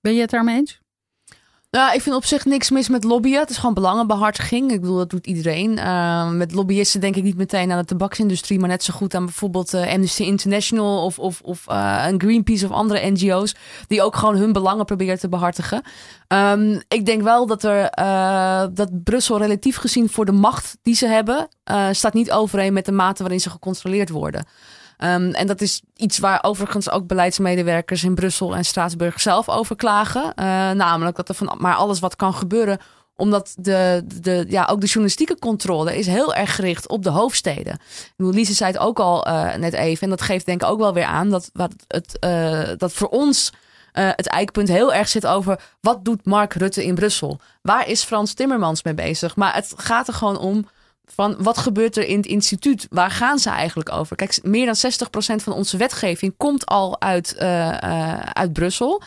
Ben 0.00 0.14
je 0.14 0.20
het 0.20 0.30
daarmee 0.30 0.56
eens? 0.56 0.80
Nou, 1.70 1.94
ik 1.94 2.02
vind 2.02 2.16
op 2.16 2.24
zich 2.24 2.44
niks 2.44 2.70
mis 2.70 2.88
met 2.88 3.04
lobbyen. 3.04 3.40
Het 3.40 3.50
is 3.50 3.56
gewoon 3.56 3.74
belangenbehartiging. 3.74 4.70
Ik 4.70 4.80
bedoel, 4.80 4.96
dat 4.96 5.10
doet 5.10 5.26
iedereen. 5.26 5.78
Uh, 5.78 6.30
met 6.30 6.52
lobbyisten 6.52 7.00
denk 7.00 7.16
ik 7.16 7.22
niet 7.22 7.36
meteen 7.36 7.72
aan 7.72 7.78
de 7.78 7.84
tabaksindustrie, 7.84 8.58
maar 8.58 8.68
net 8.68 8.84
zo 8.84 8.94
goed 8.94 9.14
aan 9.14 9.24
bijvoorbeeld 9.24 9.74
uh, 9.74 9.92
Amnesty 9.92 10.22
International 10.22 11.04
of, 11.04 11.18
of, 11.18 11.40
of 11.40 11.64
uh, 11.68 12.04
een 12.08 12.20
Greenpeace 12.20 12.64
of 12.64 12.70
andere 12.70 13.10
NGO's, 13.10 13.54
die 13.86 14.02
ook 14.02 14.16
gewoon 14.16 14.36
hun 14.36 14.52
belangen 14.52 14.84
proberen 14.84 15.18
te 15.18 15.28
behartigen. 15.28 15.82
Um, 16.28 16.82
ik 16.88 17.06
denk 17.06 17.22
wel 17.22 17.46
dat 17.46 17.64
er 17.64 17.90
dat 18.74 19.02
Brussel 19.04 19.38
relatief 19.38 19.76
gezien 19.76 20.08
voor 20.08 20.24
de 20.24 20.32
macht 20.32 20.76
die 20.82 20.94
ze 20.94 21.06
hebben, 21.06 21.48
staat 21.90 22.14
niet 22.14 22.30
overeen 22.30 22.72
met 22.72 22.84
de 22.84 22.92
mate 22.92 23.22
waarin 23.22 23.40
ze 23.40 23.50
gecontroleerd 23.50 24.08
worden. 24.08 24.46
Um, 24.98 25.30
en 25.30 25.46
dat 25.46 25.60
is 25.60 25.82
iets 25.96 26.18
waar 26.18 26.38
overigens 26.42 26.90
ook 26.90 27.06
beleidsmedewerkers 27.06 28.04
in 28.04 28.14
Brussel 28.14 28.56
en 28.56 28.64
Straatsburg 28.64 29.20
zelf 29.20 29.48
over 29.48 29.76
klagen. 29.76 30.22
Uh, 30.22 30.34
namelijk 30.70 31.16
dat 31.16 31.28
er 31.28 31.34
van 31.34 31.54
maar 31.58 31.74
alles 31.74 32.00
wat 32.00 32.16
kan 32.16 32.34
gebeuren 32.34 32.78
omdat 33.16 33.54
de, 33.58 34.04
de, 34.20 34.44
ja, 34.48 34.66
ook 34.70 34.80
de 34.80 34.86
journalistieke 34.86 35.38
controle 35.38 35.96
is 35.96 36.06
heel 36.06 36.34
erg 36.34 36.54
gericht 36.54 36.88
op 36.88 37.02
de 37.02 37.10
hoofdsteden. 37.10 37.78
Lise 38.16 38.54
zei 38.54 38.72
het 38.72 38.80
ook 38.80 38.98
al 38.98 39.28
uh, 39.28 39.54
net 39.54 39.72
even. 39.72 40.02
En 40.02 40.10
dat 40.10 40.22
geeft 40.22 40.46
denk 40.46 40.62
ik 40.62 40.68
ook 40.68 40.78
wel 40.78 40.94
weer 40.94 41.04
aan 41.04 41.30
dat, 41.30 41.50
wat 41.52 41.72
het, 41.86 42.16
uh, 42.20 42.68
dat 42.76 42.92
voor 42.92 43.08
ons 43.08 43.52
het 43.92 44.26
eikpunt 44.26 44.68
heel 44.68 44.94
erg 44.94 45.08
zit 45.08 45.26
over 45.26 45.60
wat 45.80 46.04
doet 46.04 46.24
Mark 46.24 46.54
Rutte 46.54 46.84
in 46.84 46.94
Brussel? 46.94 47.40
Waar 47.62 47.88
is 47.88 48.02
Frans 48.02 48.34
Timmermans 48.34 48.82
mee 48.82 48.94
bezig? 48.94 49.36
Maar 49.36 49.54
het 49.54 49.72
gaat 49.76 50.08
er 50.08 50.14
gewoon 50.14 50.38
om 50.38 50.68
van 51.14 51.36
wat 51.38 51.58
gebeurt 51.58 51.96
er 51.96 52.06
in 52.06 52.16
het 52.16 52.26
instituut? 52.26 52.86
Waar 52.90 53.10
gaan 53.10 53.38
ze 53.38 53.50
eigenlijk 53.50 53.92
over? 53.92 54.16
Kijk, 54.16 54.38
meer 54.42 54.66
dan 54.66 54.76
60% 54.76 55.42
van 55.42 55.52
onze 55.52 55.76
wetgeving 55.76 56.34
komt 56.36 56.66
al 56.66 57.00
uit, 57.00 57.36
uh, 57.38 57.68
uh, 57.84 58.20
uit 58.20 58.52
Brussel. 58.52 59.02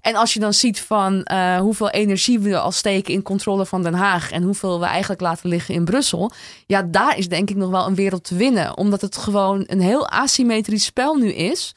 En 0.00 0.14
als 0.14 0.34
je 0.34 0.40
dan 0.40 0.52
ziet 0.52 0.80
van 0.80 1.28
uh, 1.32 1.58
hoeveel 1.58 1.90
energie 1.90 2.38
we 2.38 2.58
al 2.58 2.72
steken 2.72 3.14
in 3.14 3.22
controle 3.22 3.66
van 3.66 3.82
Den 3.82 3.94
Haag 3.94 4.30
en 4.30 4.42
hoeveel 4.42 4.80
we 4.80 4.86
eigenlijk 4.86 5.20
laten 5.20 5.48
liggen 5.48 5.74
in 5.74 5.84
Brussel, 5.84 6.30
ja, 6.66 6.82
daar 6.82 7.18
is 7.18 7.28
denk 7.28 7.50
ik 7.50 7.56
nog 7.56 7.70
wel 7.70 7.86
een 7.86 7.94
wereld 7.94 8.24
te 8.24 8.36
winnen. 8.36 8.76
Omdat 8.76 9.00
het 9.00 9.16
gewoon 9.16 9.64
een 9.66 9.80
heel 9.80 10.08
asymmetrisch 10.08 10.84
spel 10.84 11.14
nu 11.14 11.32
is. 11.32 11.74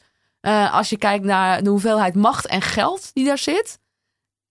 als 0.72 0.90
je 0.90 0.98
kijkt 0.98 1.24
naar 1.24 1.62
de 1.62 1.70
hoeveelheid 1.70 2.14
macht 2.14 2.46
en 2.46 2.62
geld 2.62 3.10
die 3.14 3.24
daar 3.24 3.38
zit 3.38 3.78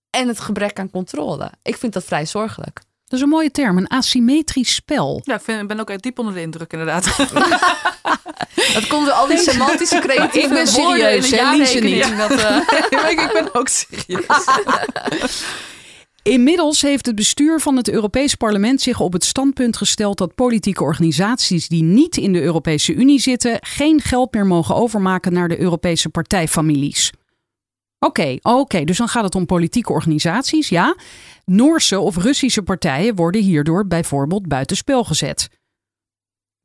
en 0.10 0.28
het 0.28 0.40
gebrek 0.40 0.80
aan 0.80 0.90
controle. 0.90 1.52
Ik 1.62 1.78
vind 1.78 1.94
dat 1.94 2.04
vrij 2.04 2.26
zorgelijk. 2.26 2.82
Dat 3.08 3.20
is 3.20 3.26
een 3.26 3.32
mooie 3.32 3.52
term, 3.52 3.78
een 3.78 3.88
asymmetrisch 3.88 4.74
spel. 4.74 5.22
Ja, 5.24 5.36
ik, 5.36 5.42
vind, 5.42 5.62
ik 5.62 5.68
ben 5.68 5.80
ook 5.80 5.90
echt 5.90 6.04
diep 6.04 6.20
onder 6.20 6.34
de 6.34 6.42
indruk, 6.42 6.72
inderdaad. 6.72 7.06
dat 8.74 8.88
komt 8.88 9.06
door 9.06 9.14
al 9.14 9.28
die 9.28 9.38
semantische 9.38 10.00
creatieve 10.00 10.48
Ik 10.48 10.54
ben 10.54 10.68
serieus, 10.68 11.32
hè, 11.32 11.56
Lise 11.56 11.80
niet. 11.80 12.18
Dat, 12.18 12.32
uh... 12.40 13.10
ik 13.10 13.30
ben 13.34 13.54
ook 13.54 13.68
serieus. 13.68 14.26
Inmiddels 16.24 16.82
heeft 16.82 17.06
het 17.06 17.16
bestuur 17.16 17.60
van 17.60 17.78
het 17.78 17.90
Europees 17.90 18.36
Parlement 18.36 18.82
zich 18.82 19.00
op 19.00 19.14
het 19.14 19.24
standpunt 19.24 19.78
gesteld 19.78 20.18
dat 20.18 20.36
politieke 20.36 20.84
organisaties 20.84 21.68
die 21.68 21.84
niet 21.84 22.18
in 22.18 22.34
de 22.34 22.42
Europese 22.42 22.94
Unie 22.94 23.20
zitten 23.20 23.58
geen 23.60 24.02
geld 24.02 24.34
meer 24.34 24.46
mogen 24.46 24.76
overmaken 24.76 25.34
naar 25.34 25.48
de 25.48 25.60
Europese 25.60 26.10
partijfamilies. 26.10 27.12
Oké, 28.00 28.22
okay, 28.22 28.40
oké, 28.42 28.60
okay, 28.60 28.84
dus 28.84 28.98
dan 28.98 29.08
gaat 29.08 29.24
het 29.24 29.36
om 29.36 29.46
politieke 29.46 29.92
organisaties, 29.92 30.70
ja. 30.70 30.96
Noorse 31.46 32.00
of 32.00 32.18
Russische 32.18 32.64
partijen 32.64 33.16
worden 33.16 33.42
hierdoor 33.42 33.88
bijvoorbeeld 33.88 34.48
buitenspel 34.48 35.04
gezet. 35.04 35.50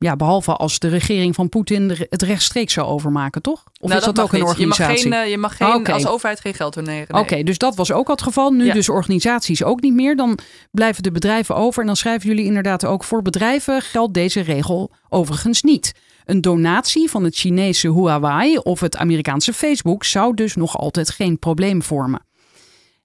Ja, 0.03 0.15
behalve 0.15 0.55
als 0.55 0.79
de 0.79 0.87
regering 0.87 1.35
van 1.35 1.49
Poetin 1.49 1.97
het 2.09 2.21
rechtstreeks 2.21 2.73
zou 2.73 2.87
overmaken, 2.87 3.41
toch? 3.41 3.63
Of 3.79 3.87
nou, 3.87 3.99
is 3.99 4.05
dat, 4.05 4.15
dat 4.15 4.25
ook 4.25 4.33
een 4.33 4.43
organisatie? 4.43 5.03
Je 5.03 5.09
mag 5.09 5.19
geen, 5.19 5.29
je 5.29 5.37
mag 5.37 5.57
geen 5.57 5.73
okay. 5.73 5.93
als 5.93 6.07
overheid 6.07 6.39
geen 6.39 6.53
geld 6.53 6.73
doneren. 6.73 7.07
Nee. 7.09 7.21
Oké, 7.21 7.43
dus 7.43 7.57
dat 7.57 7.75
was 7.75 7.91
ook 7.91 8.07
het 8.07 8.21
geval. 8.21 8.51
Nu 8.51 8.65
ja. 8.65 8.73
dus 8.73 8.89
organisaties 8.89 9.63
ook 9.63 9.81
niet 9.81 9.93
meer. 9.93 10.15
Dan 10.15 10.37
blijven 10.71 11.03
de 11.03 11.11
bedrijven 11.11 11.55
over. 11.55 11.81
En 11.81 11.87
dan 11.87 11.95
schrijven 11.95 12.29
jullie 12.29 12.45
inderdaad 12.45 12.85
ook 12.85 13.03
voor 13.03 13.21
bedrijven 13.21 13.81
geldt 13.81 14.13
deze 14.13 14.41
regel 14.41 14.91
overigens 15.09 15.61
niet. 15.61 15.93
Een 16.25 16.41
donatie 16.41 17.09
van 17.09 17.23
het 17.23 17.35
Chinese 17.35 17.91
Huawei 17.91 18.57
of 18.57 18.79
het 18.79 18.97
Amerikaanse 18.97 19.53
Facebook 19.53 20.03
zou 20.03 20.33
dus 20.33 20.55
nog 20.55 20.77
altijd 20.77 21.09
geen 21.09 21.39
probleem 21.39 21.81
vormen. 21.81 22.21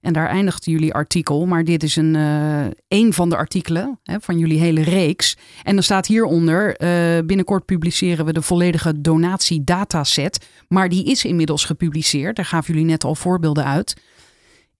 En 0.01 0.13
daar 0.13 0.27
eindigt 0.27 0.65
jullie 0.65 0.93
artikel, 0.93 1.45
maar 1.45 1.63
dit 1.63 1.83
is 1.83 1.95
een, 1.95 2.13
uh, 2.13 2.65
een 2.87 3.13
van 3.13 3.29
de 3.29 3.35
artikelen 3.35 3.99
hè, 4.03 4.19
van 4.19 4.37
jullie 4.37 4.59
hele 4.59 4.81
reeks. 4.81 5.37
En 5.63 5.73
dan 5.73 5.83
staat 5.83 6.07
hieronder, 6.07 6.81
uh, 6.81 7.25
binnenkort 7.25 7.65
publiceren 7.65 8.25
we 8.25 8.33
de 8.33 8.41
volledige 8.41 9.01
donatiedataset. 9.01 10.47
Maar 10.67 10.89
die 10.89 11.05
is 11.05 11.25
inmiddels 11.25 11.65
gepubliceerd, 11.65 12.35
daar 12.35 12.45
gaven 12.45 12.73
jullie 12.73 12.89
net 12.89 13.03
al 13.03 13.15
voorbeelden 13.15 13.65
uit. 13.65 13.95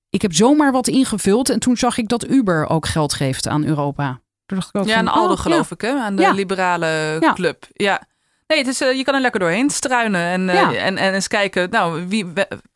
Ik 0.10 0.22
heb 0.22 0.34
zomaar 0.34 0.72
wat 0.72 0.88
ingevuld 0.88 1.50
en 1.50 1.60
toen 1.60 1.78
zag 1.78 1.98
ik 1.98 2.08
dat 2.08 2.30
Uber 2.30 2.70
ook 2.70 2.88
geld 2.88 3.14
geeft 3.14 3.48
aan 3.48 3.66
Europa. 3.66 4.22
ja, 4.72 4.96
aan 4.96 5.08
Aldo 5.08 5.34
oh, 5.34 5.40
geloof 5.40 5.70
ja. 5.70 5.76
ik, 5.76 5.82
hè? 5.82 6.00
aan 6.00 6.16
de 6.16 6.22
ja. 6.22 6.32
liberale 6.32 7.18
ja. 7.20 7.34
club. 7.34 7.68
Ja. 7.74 8.08
Nee, 8.50 8.58
het 8.58 8.68
is, 8.68 8.82
uh, 8.82 8.94
je 8.94 9.04
kan 9.04 9.16
er 9.16 9.22
lekker 9.22 9.40
doorheen 9.40 9.70
struinen 9.70 10.22
en, 10.22 10.56
ja. 10.56 10.74
en, 10.74 10.98
en 10.98 11.14
eens 11.14 11.28
kijken, 11.28 11.70
nou, 11.70 12.08
wie, 12.08 12.26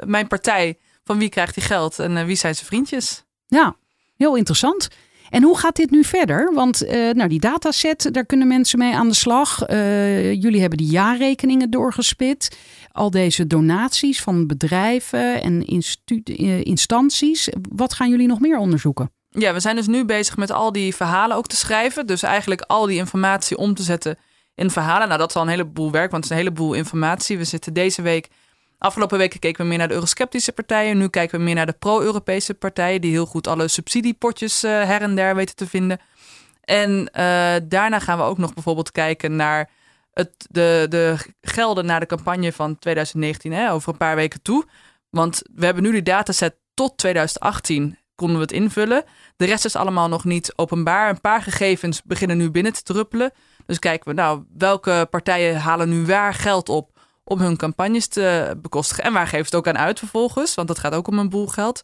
mijn 0.05 0.27
partij, 0.27 0.77
van 1.03 1.17
wie 1.17 1.29
krijgt 1.29 1.55
hij 1.55 1.63
geld 1.63 1.99
en 1.99 2.11
uh, 2.11 2.23
wie 2.23 2.35
zijn 2.35 2.55
zijn 2.55 2.67
vriendjes? 2.67 3.23
Ja, 3.47 3.75
heel 4.15 4.35
interessant. 4.35 4.87
En 5.29 5.43
hoe 5.43 5.57
gaat 5.57 5.75
dit 5.75 5.91
nu 5.91 6.03
verder? 6.03 6.53
Want 6.53 6.85
nou, 6.89 7.27
die 7.27 7.39
dataset, 7.39 8.13
daar 8.13 8.25
kunnen 8.25 8.47
mensen 8.47 8.79
mee 8.79 8.95
aan 8.95 9.07
de 9.07 9.15
slag. 9.15 9.59
jullie 9.67 10.59
hebben 10.59 10.77
die 10.77 10.89
jaarrekeningen 10.89 11.69
doorgespit. 11.69 12.57
Al 12.91 13.09
deze 13.09 13.47
donaties 13.47 14.21
van 14.21 14.47
bedrijven 14.47 15.41
en 15.41 15.65
instanties. 16.63 17.49
Wat 17.75 17.93
gaan 17.93 18.09
jullie 18.09 18.27
nog 18.27 18.39
meer 18.39 18.57
onderzoeken? 18.57 19.11
Ja, 19.29 19.53
we 19.53 19.59
zijn 19.59 19.75
dus 19.75 19.87
nu 19.87 20.05
bezig 20.05 20.37
met 20.37 20.51
al 20.51 20.71
die 20.71 20.95
verhalen 20.95 21.37
ook 21.37 21.47
te 21.47 21.55
schrijven. 21.55 22.07
Dus 22.07 22.23
eigenlijk 22.23 22.61
al 22.61 22.85
die 22.85 22.97
informatie 22.97 23.57
om 23.57 23.73
te 23.73 23.83
zetten 23.83 24.17
in 24.55 24.69
verhalen. 24.69 25.07
Nou, 25.07 25.19
dat 25.19 25.29
is 25.29 25.35
al 25.35 25.41
een 25.41 25.47
heleboel 25.47 25.91
werk, 25.91 26.11
want 26.11 26.23
het 26.23 26.31
is 26.31 26.39
een 26.39 26.43
heleboel 26.43 26.73
informatie. 26.73 27.37
We 27.37 27.43
zitten 27.43 27.73
deze 27.73 28.01
week, 28.01 28.29
afgelopen 28.77 29.17
weken 29.17 29.39
keken 29.39 29.61
we 29.61 29.67
meer 29.67 29.77
naar 29.77 29.87
de 29.87 29.93
eurosceptische 29.93 30.51
partijen. 30.51 30.97
Nu 30.97 31.07
kijken 31.07 31.37
we 31.37 31.43
meer 31.43 31.55
naar 31.55 31.65
de 31.65 31.75
pro-Europese 31.79 32.53
partijen, 32.53 33.01
die 33.01 33.11
heel 33.11 33.25
goed 33.25 33.47
alle 33.47 33.67
subsidiepotjes 33.67 34.63
uh, 34.63 34.71
her 34.71 35.01
en 35.01 35.15
der 35.15 35.35
weten 35.35 35.55
te 35.55 35.67
vinden. 35.67 35.99
En 36.63 36.91
uh, 36.91 37.55
daarna 37.63 37.99
gaan 37.99 38.17
we 38.17 38.23
ook 38.23 38.37
nog 38.37 38.53
bijvoorbeeld 38.53 38.91
kijken 38.91 39.35
naar 39.35 39.69
het, 40.13 40.31
de, 40.49 40.85
de 40.89 41.17
gelden 41.41 41.85
naar 41.85 41.99
de 41.99 42.05
campagne 42.05 42.51
van 42.51 42.79
2019, 42.79 43.51
hè, 43.51 43.71
over 43.71 43.91
een 43.91 43.97
paar 43.97 44.15
weken 44.15 44.41
toe. 44.41 44.65
Want 45.09 45.41
we 45.55 45.65
hebben 45.65 45.83
nu 45.83 45.91
die 45.91 46.03
dataset 46.03 46.55
tot 46.73 46.97
2018 46.97 47.97
konden 48.15 48.35
we 48.35 48.41
het 48.41 48.51
invullen. 48.51 49.03
De 49.35 49.45
rest 49.45 49.65
is 49.65 49.75
allemaal 49.75 50.09
nog 50.09 50.23
niet 50.23 50.53
openbaar. 50.55 51.09
Een 51.09 51.21
paar 51.21 51.41
gegevens 51.41 52.03
beginnen 52.03 52.37
nu 52.37 52.51
binnen 52.51 52.73
te 52.73 52.83
druppelen. 52.83 53.31
Dus 53.65 53.79
kijken 53.79 54.09
we, 54.09 54.13
nou, 54.13 54.43
welke 54.57 55.07
partijen 55.09 55.55
halen 55.57 55.89
nu 55.89 56.05
waar 56.05 56.33
geld 56.33 56.69
op 56.69 56.99
om 57.23 57.39
hun 57.39 57.57
campagnes 57.57 58.07
te 58.07 58.57
bekostigen? 58.61 59.03
En 59.03 59.13
waar 59.13 59.27
ze 59.27 59.35
het 59.35 59.55
ook 59.55 59.67
aan 59.67 59.77
uit 59.77 59.99
vervolgens? 59.99 60.55
Want 60.55 60.67
dat 60.67 60.79
gaat 60.79 60.93
ook 60.93 61.07
om 61.07 61.19
een 61.19 61.29
boel 61.29 61.47
geld. 61.47 61.83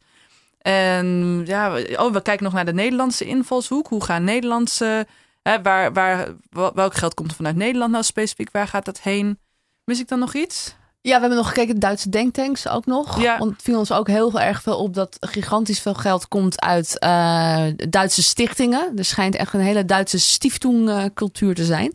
En 0.59 1.41
ja, 1.45 1.79
oh, 1.95 2.11
we 2.13 2.21
kijken 2.21 2.43
nog 2.43 2.53
naar 2.53 2.65
de 2.65 2.73
Nederlandse 2.73 3.25
invalshoek. 3.25 3.87
Hoe 3.87 4.03
gaan 4.03 4.23
Nederlandse 4.23 5.07
Hè, 5.41 5.61
waar, 5.61 5.93
waar, 5.93 6.27
wel- 6.49 6.73
welk 6.73 6.93
geld 6.93 7.13
komt 7.13 7.29
er 7.29 7.35
vanuit 7.35 7.55
Nederland 7.55 7.91
nou 7.91 8.03
specifiek? 8.03 8.51
Waar 8.51 8.67
gaat 8.67 8.85
dat 8.85 9.01
heen? 9.01 9.39
Mis 9.83 9.99
ik 9.99 10.07
dan 10.07 10.19
nog 10.19 10.33
iets? 10.33 10.75
Ja, 11.01 11.13
we 11.15 11.19
hebben 11.19 11.37
nog 11.37 11.47
gekeken, 11.47 11.79
Duitse 11.79 12.09
denktanks 12.09 12.67
ook 12.67 12.85
nog. 12.85 13.21
Ja. 13.21 13.37
Want 13.37 13.51
het 13.51 13.61
viel 13.61 13.77
ons 13.77 13.91
ook 13.91 14.07
heel 14.07 14.39
erg 14.39 14.61
veel 14.61 14.77
op 14.77 14.93
dat 14.93 15.17
gigantisch 15.19 15.79
veel 15.79 15.93
geld 15.93 16.27
komt 16.27 16.61
uit 16.61 16.99
eh, 16.99 17.63
Duitse 17.89 18.23
stichtingen. 18.23 18.91
Er 18.95 19.05
schijnt 19.05 19.35
echt 19.35 19.53
een 19.53 19.59
hele 19.59 19.85
Duitse 19.85 20.19
stiftung-cultuur 20.19 21.55
te 21.55 21.65
zijn. 21.65 21.91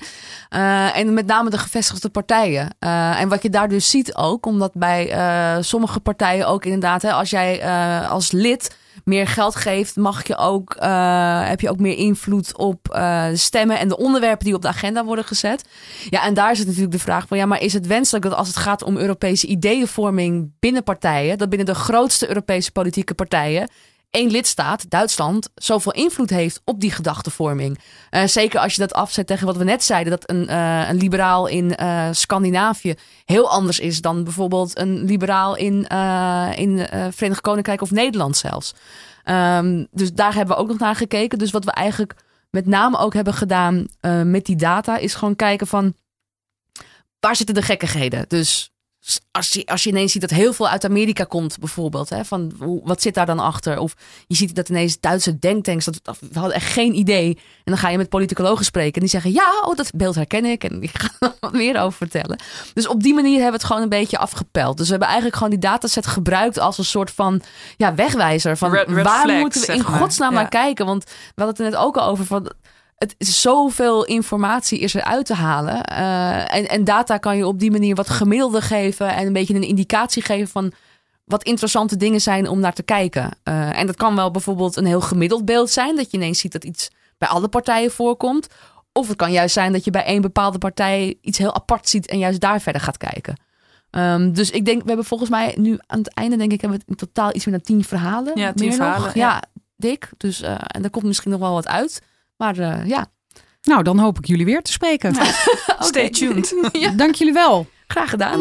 Eh, 0.49 0.97
en 0.97 1.15
met 1.15 1.27
name 1.27 1.51
de 1.51 1.59
gevestigde 1.59 2.09
partijen. 2.09 2.69
Eh, 2.79 3.21
en 3.21 3.29
wat 3.29 3.43
je 3.43 3.51
daar 3.51 3.69
dus 3.69 3.91
ziet 3.91 4.15
ook, 4.15 4.47
omdat 4.47 4.73
bij 4.75 5.11
eh, 5.11 5.57
sommige 5.61 6.01
partijen 6.01 6.47
ook 6.47 6.65
inderdaad, 6.65 7.03
hè, 7.03 7.13
als 7.13 7.31
jij 7.31 7.61
eh, 7.61 8.11
als 8.11 8.33
lid 8.33 8.77
meer 9.05 9.27
geld 9.27 9.57
geeft, 9.57 9.97
mag 9.97 10.27
je 10.27 10.37
ook, 10.37 10.75
eh, 10.75 11.49
heb 11.49 11.61
je 11.61 11.71
ook 11.71 11.79
meer 11.79 11.97
invloed 11.97 12.57
op 12.57 12.89
eh, 12.89 13.27
stemmen 13.33 13.79
en 13.79 13.89
de 13.89 13.97
onderwerpen 13.97 14.45
die 14.45 14.55
op 14.55 14.63
de 14.63 14.69
agenda 14.69 15.05
worden 15.05 15.25
gezet. 15.25 15.65
Ja, 16.11 16.25
en 16.25 16.35
daar 16.35 16.57
zit 16.57 16.67
natuurlijk 16.67 16.93
de 16.93 16.99
vraag 16.99 17.27
van, 17.27 17.37
ja, 17.37 17.47
maar 17.47 17.61
is 17.61 17.73
het 17.73 17.87
wenselijk 17.87 18.25
dat 18.25 18.35
als 18.35 18.49
het 18.49 18.57
gaat 18.57 18.83
om 18.83 18.97
Europese 18.97 19.47
ideeënvorming 19.47 20.53
binnen 20.61 20.83
partijen, 20.83 21.39
dat 21.39 21.49
binnen 21.49 21.67
de 21.67 21.75
grootste 21.75 22.29
Europese 22.29 22.73
politieke 22.73 23.15
partijen, 23.15 23.69
één 24.15 24.31
lidstaat, 24.31 24.91
Duitsland, 24.91 25.49
zoveel 25.55 25.93
invloed 25.93 26.31
heeft 26.31 26.61
op 26.65 26.81
die 26.81 26.91
gedachtevorming? 26.91 27.79
Eh, 28.11 28.27
zeker 28.27 28.61
als 28.61 28.75
je 28.75 28.81
dat 28.81 28.93
afzet 28.93 29.27
tegen 29.27 29.47
wat 29.47 29.57
we 29.57 29.65
net 29.65 29.85
zeiden, 29.85 30.11
dat 30.11 30.31
een, 30.31 30.49
eh, 30.49 30.89
een 30.89 30.97
liberaal 30.97 31.47
in 31.47 31.77
eh, 31.77 32.09
Scandinavië 32.11 32.95
heel 33.25 33.51
anders 33.51 33.79
is 33.79 34.01
dan 34.01 34.25
bijvoorbeeld 34.25 34.79
een 34.79 35.05
liberaal 35.05 35.57
in, 35.57 35.87
in 36.57 36.87
Verenigd 37.11 37.41
Koninkrijk 37.41 37.81
of 37.81 37.91
Nederland 37.91 38.37
zelfs. 38.37 38.75
Ehm, 39.23 39.85
dus 39.91 40.13
daar 40.13 40.35
hebben 40.35 40.57
we 40.57 40.63
ook 40.63 40.69
nog 40.69 40.79
naar 40.79 40.97
gekeken. 40.97 41.39
Dus 41.39 41.51
wat 41.51 41.65
we 41.65 41.71
eigenlijk 41.71 42.15
met 42.51 42.67
name 42.67 42.99
ook 42.99 43.15
hebben 43.15 43.35
gedaan 43.35 43.87
met 44.25 44.45
die 44.45 44.57
data, 44.57 44.97
is 44.97 45.15
gewoon 45.15 45.37
kijken 45.37 45.67
van 45.67 45.95
waar 47.21 47.37
zitten 47.37 47.55
de 47.55 47.63
gekkigheden? 47.63 48.25
Dus 48.29 48.74
als 49.31 49.49
je, 49.49 49.67
als 49.67 49.83
je 49.85 49.91
ineens 49.91 50.13
ziet 50.13 50.21
dat 50.21 50.31
heel 50.31 50.53
veel 50.53 50.69
uit 50.69 50.85
Amerika 50.85 51.25
komt, 51.25 51.59
bijvoorbeeld, 51.59 52.09
hè, 52.09 52.25
van 52.25 52.53
hoe, 52.59 52.81
wat 52.85 53.03
zit 53.03 53.15
daar 53.15 53.27
dan 53.27 53.39
achter? 53.39 53.79
Of 53.79 53.95
je 54.27 54.35
ziet 54.37 54.55
dat 54.55 54.69
ineens 54.69 55.01
Duitse 55.01 55.39
denktanks, 55.39 55.85
dat, 55.85 56.19
we 56.21 56.39
hadden 56.39 56.55
echt 56.57 56.73
geen 56.73 56.95
idee. 56.99 57.29
En 57.37 57.73
dan 57.73 57.79
ga 57.79 57.89
je 57.89 57.97
met 57.97 58.09
politicologen 58.09 58.65
spreken 58.65 58.95
en 58.95 59.01
die 59.01 59.09
zeggen, 59.09 59.33
ja, 59.33 59.61
oh, 59.65 59.77
dat 59.77 59.91
beeld 59.95 60.15
herken 60.15 60.45
ik. 60.45 60.65
En 60.65 60.83
ik 60.83 60.91
ga 60.99 61.09
er 61.19 61.35
wat 61.41 61.53
meer 61.53 61.81
over 61.81 61.97
vertellen. 61.99 62.39
Dus 62.75 62.87
op 62.87 63.03
die 63.03 63.15
manier 63.15 63.33
hebben 63.33 63.51
we 63.51 63.57
het 63.57 63.65
gewoon 63.65 63.83
een 63.83 63.89
beetje 63.89 64.19
afgepeld. 64.19 64.77
Dus 64.77 64.85
we 64.85 64.91
hebben 64.91 65.09
eigenlijk 65.09 65.37
gewoon 65.37 65.53
die 65.61 65.71
dataset 65.71 66.07
gebruikt 66.07 66.59
als 66.59 66.79
een 66.79 66.85
soort 66.85 67.11
van 67.11 67.43
ja, 67.77 67.95
wegwijzer. 67.95 68.57
Van 68.57 68.71
Red- 68.73 68.89
red 68.89 69.05
waar 69.05 69.23
flags, 69.25 69.41
moeten 69.41 69.61
we 69.61 69.73
in 69.73 69.83
maar. 69.83 70.01
godsnaam 70.01 70.33
Ja. 70.33 70.41
naar 70.41 70.49
kijken? 70.49 70.87
Want 70.87 71.05
we 71.05 71.43
hadden 71.43 71.47
het 71.55 71.59
er 71.59 71.71
net 71.71 71.77
ook 71.89 71.97
al 71.97 72.07
over 72.09 72.25
van 72.27 72.53
het 72.97 73.15
is 73.19 73.41
zoveel 73.41 74.05
informatie 74.05 74.79
is 74.79 74.95
er 74.95 75.03
uit 75.03 75.27
te 75.27 75.35
halen. 75.35 75.85
Eh, 75.85 76.55
en, 76.55 76.69
en 76.69 76.85
data 76.85 77.19
kan 77.19 77.37
je 77.37 77.47
op 77.47 77.59
die 77.59 77.71
manier 77.71 77.95
wat 77.95 78.11
gemiddelde 78.11 78.61
geven 78.61 79.09
en 79.15 79.27
een 79.27 79.33
beetje 79.33 79.55
een 79.55 79.63
indicatie 79.63 80.23
geven 80.23 80.49
van 80.49 80.73
wat 81.25 81.43
interessante 81.43 81.97
dingen 81.97 82.21
zijn 82.21 82.49
om 82.49 82.61
naar 82.61 82.73
te 82.73 82.83
kijken. 82.83 83.31
Eh, 83.43 83.79
en 83.79 83.87
dat 83.87 83.97
kan 83.97 84.17
wel 84.17 84.31
bijvoorbeeld 84.31 84.77
een 84.77 84.87
heel 84.87 85.01
gemiddeld 85.01 85.45
beeld 85.45 85.71
zijn, 85.71 85.97
dat 85.97 86.11
je 86.11 86.17
ineens 86.17 86.39
ziet 86.39 86.53
dat 86.53 86.65
iets 86.65 86.91
bij 87.19 87.29
alle 87.29 87.49
partijen 87.49 87.91
voorkomt. 87.91 88.47
Of 88.93 89.09
het 89.09 89.17
kan 89.17 89.33
juist 89.33 89.55
zijn 89.55 89.73
dat 89.73 89.85
je 89.85 89.91
bij 89.91 90.05
één 90.05 90.23
bepaalde 90.23 90.59
partij 90.59 91.19
iets 91.21 91.39
heel 91.39 91.55
apart 91.55 91.89
ziet 91.89 92.07
en 92.07 92.19
juist 92.19 92.41
daar 92.41 92.61
verder 92.61 92.81
gaat 92.83 92.97
kijken. 92.97 93.37
Ehm, 93.91 94.33
dus 94.33 94.51
ik 94.51 94.65
denk, 94.65 94.81
we 94.83 94.89
hebben 94.89 95.07
volgens 95.07 95.31
mij 95.31 95.55
nu 95.59 95.79
aan 95.87 95.99
het 95.99 96.15
einde, 96.15 96.37
denk 96.37 96.53
ik, 96.53 96.61
hebben 96.61 96.79
we 96.79 96.85
in 96.89 96.97
totaal 96.97 97.35
iets 97.35 97.45
meer 97.45 97.55
dan 97.55 97.65
tien 97.65 97.85
verhalen. 97.85 98.33
Ja, 98.39 98.53
tien 98.53 98.69
Meer 98.69 98.79
nog. 98.79 98.87
verhalen, 98.87 99.13
Ja, 99.15 99.29
ja. 99.29 99.43
dik. 99.77 100.11
Dus, 100.17 100.41
eh, 100.41 100.55
en 100.67 100.83
daar 100.83 100.91
komt 100.91 101.05
misschien 101.05 101.31
nog 101.31 101.41
wel 101.41 101.53
wat 101.53 101.69
uit. 101.69 102.03
Maar 102.45 102.59
eh, 102.59 102.87
ja, 102.87 103.07
Nou, 103.63 103.83
dan 103.83 103.99
hoop 103.99 104.19
ik 104.19 104.27
jullie 104.27 104.45
weer 104.45 104.63
te 104.63 104.73
spreken. 104.73 105.15
Stay 105.79 106.11
tuned. 106.11 106.55
ja, 106.73 106.91
Dank 106.91 107.15
jullie 107.15 107.33
wel. 107.33 107.67
graag 107.87 108.11
gedaan. 108.11 108.41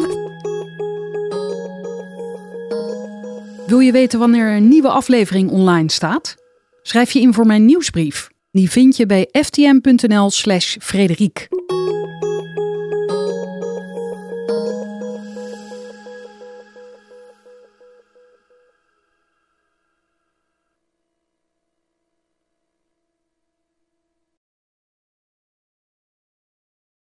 Wil 3.68 3.80
je 3.80 3.92
weten 3.92 4.20
wanneer 4.20 4.56
een 4.56 4.68
nieuwe 4.68 4.90
aflevering 4.90 5.50
online 5.52 5.92
staat? 5.92 6.36
Schrijf 6.82 7.12
je 7.12 7.20
in 7.20 7.34
voor 7.34 7.46
mijn 7.46 7.66
nieuwsbrief. 7.66 8.30
Die 8.52 8.70
vind 8.72 8.98
je 8.98 9.06
bij 9.06 9.30
ftm.nl/slash 9.32 10.78
Frederiek. 10.80 11.48